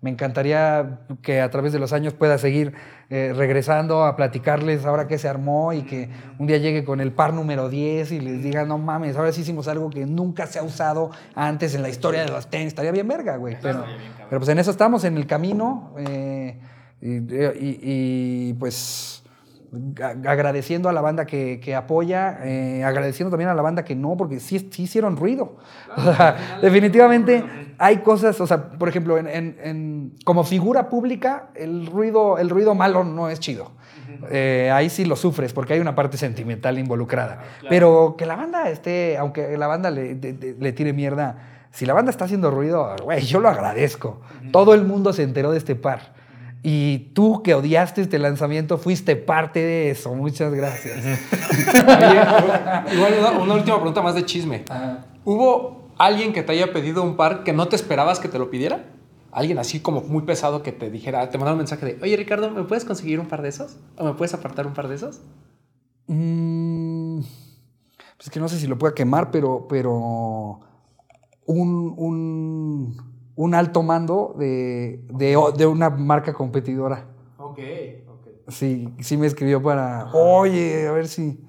[0.00, 2.72] Me encantaría que a través de los años pueda seguir
[3.08, 6.10] eh, regresando a platicarles ahora que se armó y que
[6.40, 9.42] un día llegue con el par número 10 y les diga, no mames, ahora sí
[9.42, 12.66] hicimos algo que nunca se ha usado antes en la historia de los tenis.
[12.68, 13.56] Estaría bien verga, güey.
[13.62, 13.84] Pero,
[14.28, 15.92] pero pues en eso estamos, en el camino.
[15.98, 16.58] eh,
[17.02, 19.18] y, y- y, pues
[20.26, 24.16] agradeciendo a la banda que, que apoya, eh, agradeciendo también a la banda que no,
[24.16, 25.56] porque sí, sí hicieron ruido.
[25.96, 27.44] O sea, definitivamente
[27.78, 32.48] hay cosas, o sea, por ejemplo, en, en- en- como figura pública, el ruido, el
[32.50, 33.72] ruido malo no es chido.
[34.30, 37.42] Eh, ahí sí lo sufres porque hay una parte sentimental involucrada.
[37.68, 41.38] Pero que la banda esté, aunque la banda le, de- de- le tire mierda,
[41.70, 44.20] si la banda está haciendo ruido, güey, yo lo agradezco.
[44.52, 46.12] Todo el mundo se enteró de este par.
[46.62, 50.14] Y tú que odiaste este lanzamiento fuiste parte de eso.
[50.14, 51.04] Muchas gracias.
[52.92, 54.64] Igual una, una última pregunta más de chisme.
[55.24, 58.50] ¿Hubo alguien que te haya pedido un par que no te esperabas que te lo
[58.50, 58.84] pidiera?
[59.32, 62.50] Alguien así como muy pesado que te dijera, te mandara un mensaje de, oye Ricardo,
[62.50, 63.78] ¿me puedes conseguir un par de esos?
[63.96, 65.22] ¿O me puedes apartar un par de esos?
[66.06, 67.20] Mm,
[68.16, 70.60] pues que no sé si lo pueda quemar, pero, pero
[71.46, 73.11] un, un,
[73.42, 77.06] un alto mando de, de, de una marca competidora.
[77.38, 77.58] Ok,
[78.08, 78.28] ok.
[78.48, 81.40] Sí, sí me escribió para, oye, a ver si,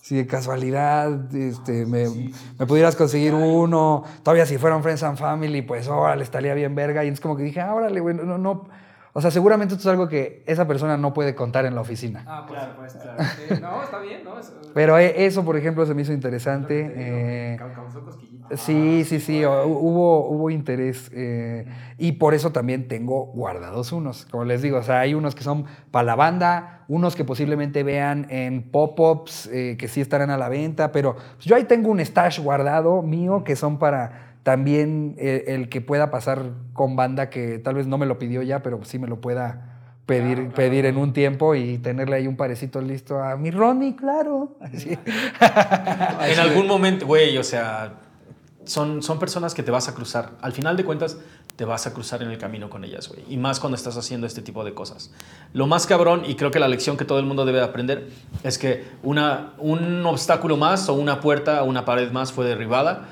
[0.00, 2.08] si de casualidad este, me,
[2.58, 4.04] me pudieras conseguir uno.
[4.22, 7.04] Todavía si fueran Friends and Family, pues órale, estaría bien verga.
[7.04, 8.64] Y es como que dije, ah, órale, güey, no, no.
[9.12, 12.24] O sea, seguramente esto es algo que esa persona no puede contar en la oficina.
[12.28, 13.12] Ah, por supuesto.
[13.62, 14.32] No, está bien, ¿no?
[14.72, 16.92] Pero eh, eso, por ejemplo, se me hizo interesante.
[16.96, 18.60] eh, Cau- causó cosquillitas.
[18.60, 21.66] Sí, sí, sí, o- hubo, hubo interés eh,
[21.98, 25.42] y por eso también tengo guardados unos, como les digo, o sea, hay unos que
[25.44, 30.38] son para la banda, unos que posiblemente vean en pop-ups eh, que sí estarán a
[30.38, 35.14] la venta, pero pues, yo ahí tengo un stash guardado mío que son para también
[35.18, 38.62] eh, el que pueda pasar con banda que tal vez no me lo pidió ya,
[38.62, 39.72] pero sí me lo pueda
[40.06, 44.56] pedir, pedir en un tiempo y tenerle ahí un parecito listo a mi Ronnie, claro.
[44.60, 44.98] Así.
[46.26, 47.94] En algún momento, güey, o sea,
[48.64, 50.32] son, son personas que te vas a cruzar.
[50.40, 51.18] Al final de cuentas,
[51.56, 53.22] te vas a cruzar en el camino con ellas, güey.
[53.28, 55.10] Y más cuando estás haciendo este tipo de cosas.
[55.52, 58.08] Lo más cabrón, y creo que la lección que todo el mundo debe de aprender,
[58.42, 63.08] es que una, un obstáculo más o una puerta o una pared más fue derribada.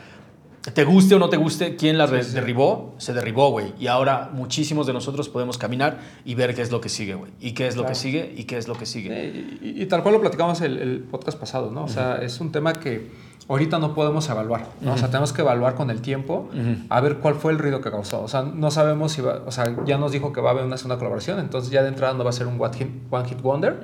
[0.74, 3.72] Te guste o no te guste, quien la derribó, se derribó, güey.
[3.80, 7.32] Y ahora muchísimos de nosotros podemos caminar y ver qué es lo que sigue, güey.
[7.40, 9.58] Y qué es lo que sigue y qué es lo que sigue.
[9.62, 11.84] Y, y tal cual lo platicamos el, el podcast pasado, ¿no?
[11.84, 13.08] O sea, es un tema que
[13.48, 14.92] ahorita no podemos evaluar, ¿no?
[14.92, 16.50] O sea, tenemos que evaluar con el tiempo
[16.90, 18.22] a ver cuál fue el ruido que causó.
[18.22, 20.64] O sea, no sabemos si va, o sea, ya nos dijo que va a haber
[20.66, 23.26] una segunda colaboración, entonces ya de entrada no va a ser un one hit, one
[23.28, 23.80] hit wonder.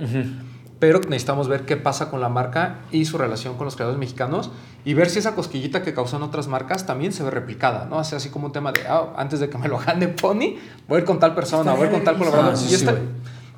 [0.78, 4.50] Pero necesitamos ver qué pasa con la marca y su relación con los creadores mexicanos
[4.84, 7.96] y ver si esa cosquillita que causó en otras marcas también se ve replicada, ¿no?
[7.98, 10.56] O sea, así como un tema de, ah, antes de que me lo gane Pony,
[10.86, 12.52] voy a ir con tal persona, voy a ir con tal colaborador.
[12.52, 12.86] Ah, sí, y, sí,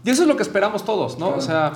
[0.05, 1.28] eso es lo que esperamos todos, ¿no?
[1.31, 1.73] O sea,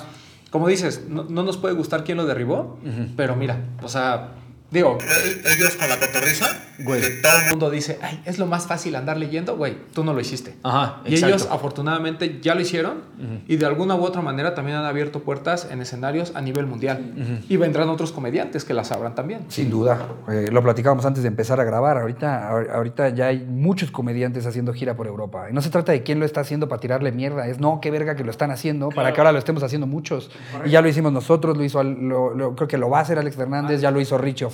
[0.50, 2.78] como dices, no, no nos puede gustar quién lo derribó,
[3.16, 4.34] pero mira, o sea,
[4.72, 6.46] digo, e- ellos con la cotorriza,
[6.78, 7.00] Güey.
[7.00, 10.12] que todo el mundo dice, ay, es lo más fácil andar leyendo, güey, tú no
[10.14, 10.54] lo hiciste.
[10.64, 11.34] Ajá, Y exacto.
[11.36, 13.02] ellos afortunadamente ya lo hicieron
[13.46, 17.42] y de alguna u otra manera también han abierto puertas en escenarios a nivel mundial.
[17.48, 19.44] Y vendrán otros comediantes que las abran también.
[19.48, 20.06] Sin duda.
[20.28, 21.98] Eh, lo platicábamos antes de empezar a grabar.
[21.98, 25.46] Ahorita, ahor- ahorita ya hay muchos comediantes haciendo gira por Europa.
[25.50, 27.46] Y no se trata de quién lo está haciendo para tirarle mierda.
[27.46, 30.30] Es no, qué verga que lo están haciendo para que ahora lo estemos haciendo muchos.
[30.64, 33.18] Y ya lo hicimos nosotros, lo hizo, lo- lo- creo que lo va a hacer
[33.18, 34.46] Alex Fernández, ya lo hizo Richie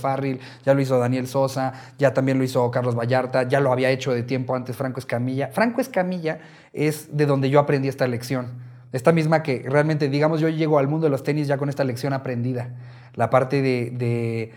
[0.65, 4.13] Ya lo hizo Daniel Sosa, ya también lo hizo Carlos Vallarta, ya lo había hecho
[4.13, 5.49] de tiempo antes Franco Escamilla.
[5.53, 6.39] Franco Escamilla
[6.73, 8.67] es de donde yo aprendí esta lección.
[8.93, 11.85] Esta misma que realmente, digamos, yo llego al mundo de los tenis ya con esta
[11.85, 12.75] lección aprendida.
[13.15, 14.53] La parte de- de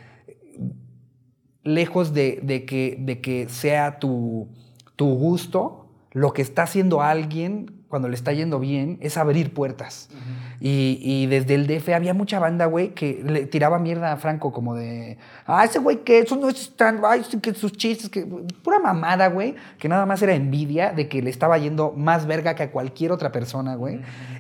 [1.64, 4.48] lejos de, de que, de que sea tu,
[4.96, 10.10] tu gusto, lo que está haciendo alguien cuando le está yendo bien es abrir puertas.
[10.60, 14.52] y, y desde el DF había mucha banda, güey, que le tiraba mierda a Franco
[14.52, 18.26] como de, ah, ese güey que eso no es tan, ay, que sus chistes, que
[18.64, 22.56] pura mamada, güey, que nada más era envidia de que le estaba yendo más verga
[22.56, 24.00] que a cualquier otra persona, güey.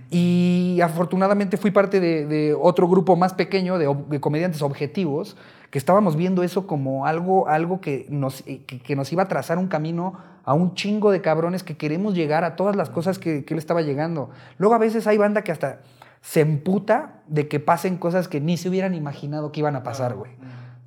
[0.09, 5.37] Y afortunadamente fui parte de, de otro grupo más pequeño de, de comediantes objetivos
[5.71, 9.27] que estábamos viendo eso como algo, algo que, nos, eh, que, que nos iba a
[9.27, 13.17] trazar un camino a un chingo de cabrones que queremos llegar a todas las cosas
[13.17, 14.29] que, que él estaba llegando.
[14.57, 15.79] Luego a veces hay banda que hasta
[16.21, 20.13] se emputa de que pasen cosas que ni se hubieran imaginado que iban a pasar,
[20.15, 20.31] güey.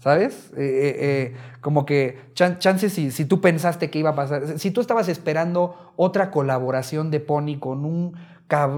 [0.01, 0.53] ¿Sabes?
[0.55, 4.59] Eh, eh, eh, como que chan- chance si, si tú pensaste que iba a pasar,
[4.59, 8.13] si tú estabas esperando otra colaboración de Pony con un,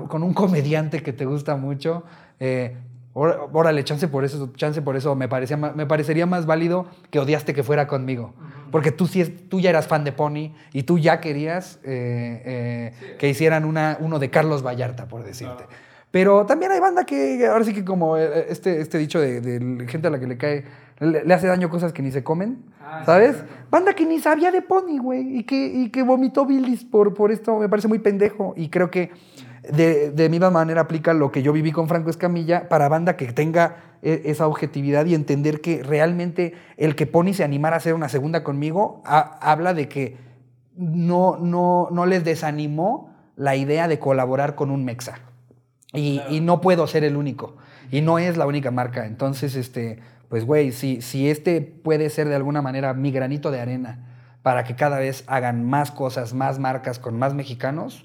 [0.09, 2.05] con un comediante que te gusta mucho,
[2.39, 2.77] eh,
[3.18, 7.55] Órale, chance por eso, chance por eso me, parecía, me parecería más válido que odiaste
[7.55, 8.34] que fuera conmigo.
[8.70, 13.16] Porque tú, sí tú ya eras fan de Pony y tú ya querías eh, eh,
[13.18, 15.64] que hicieran una, uno de Carlos Vallarta, por decirte.
[16.10, 19.88] Pero también hay banda que, ahora sí que como eh, este, este dicho de, de
[19.88, 20.64] gente a la que le cae,
[20.98, 22.64] le, le hace daño cosas que ni se comen,
[23.06, 23.36] ¿sabes?
[23.70, 27.32] Banda que ni sabía de Pony, güey, y que, y que vomitó bilis por, por
[27.32, 28.52] esto, me parece muy pendejo.
[28.59, 29.10] Y creo que
[29.72, 33.32] de, de misma manera aplica lo que yo viví con Franco Escamilla para banda que
[33.32, 37.94] tenga e- esa objetividad y entender que realmente el que Pony se animara a hacer
[37.94, 40.16] una segunda conmigo ha- habla de que
[40.76, 45.20] no, no, no les desanimó la idea de colaborar con un Mexa.
[45.93, 47.56] Y, y no puedo ser el único.
[47.90, 49.06] Y no es la única marca.
[49.06, 53.60] Entonces, este, pues, güey, si, si este puede ser de alguna manera mi granito de
[53.60, 54.05] arena
[54.43, 58.05] para que cada vez hagan más cosas, más marcas con más mexicanos,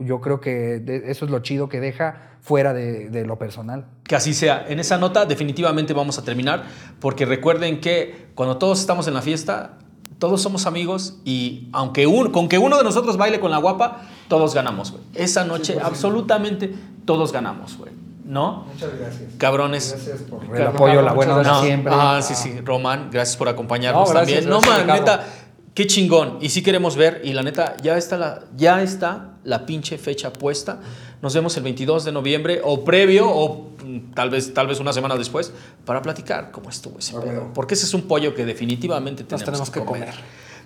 [0.00, 3.86] yo creo que eso es lo chido que deja fuera de, de lo personal.
[4.04, 4.64] Que así sea.
[4.68, 6.64] En esa nota definitivamente vamos a terminar
[7.00, 9.78] porque recuerden que cuando todos estamos en la fiesta,
[10.18, 14.02] todos somos amigos y aunque un, con que uno de nosotros baile con la guapa,
[14.28, 15.02] todos ganamos, güey.
[15.14, 16.72] Esa noche absolutamente
[17.04, 17.92] todos ganamos, güey.
[18.24, 18.66] ¿No?
[18.72, 19.32] Muchas gracias.
[19.38, 19.90] Cabrones.
[19.90, 21.92] Gracias por el apoyo, la buena No, siempre.
[21.96, 22.60] Ah, sí, sí.
[22.60, 24.62] Román, gracias por acompañarnos No, gracias, también.
[24.62, 25.26] no, man, neta,
[25.74, 26.38] qué chingón.
[26.40, 27.22] Y sí queremos ver.
[27.24, 30.80] Y la neta, ya está la, ya está la pinche fecha puesta.
[31.22, 34.92] Nos vemos el 22 de noviembre o previo o mm, tal vez, tal vez una
[34.92, 35.52] semana después
[35.84, 37.50] para platicar cómo estuvo ese pedo.
[37.54, 40.14] Porque ese es un pollo que definitivamente tenemos, tenemos que comer.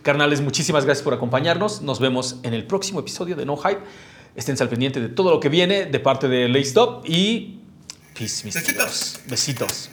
[0.02, 1.80] Carnales, muchísimas gracias por acompañarnos.
[1.80, 3.80] Nos vemos en el próximo episodio de No Hype.
[4.36, 7.60] Estén al pendiente de todo lo que viene de parte de Lay Stop y
[8.18, 9.20] peace, mis Besitos.
[9.26, 9.90] Besitos.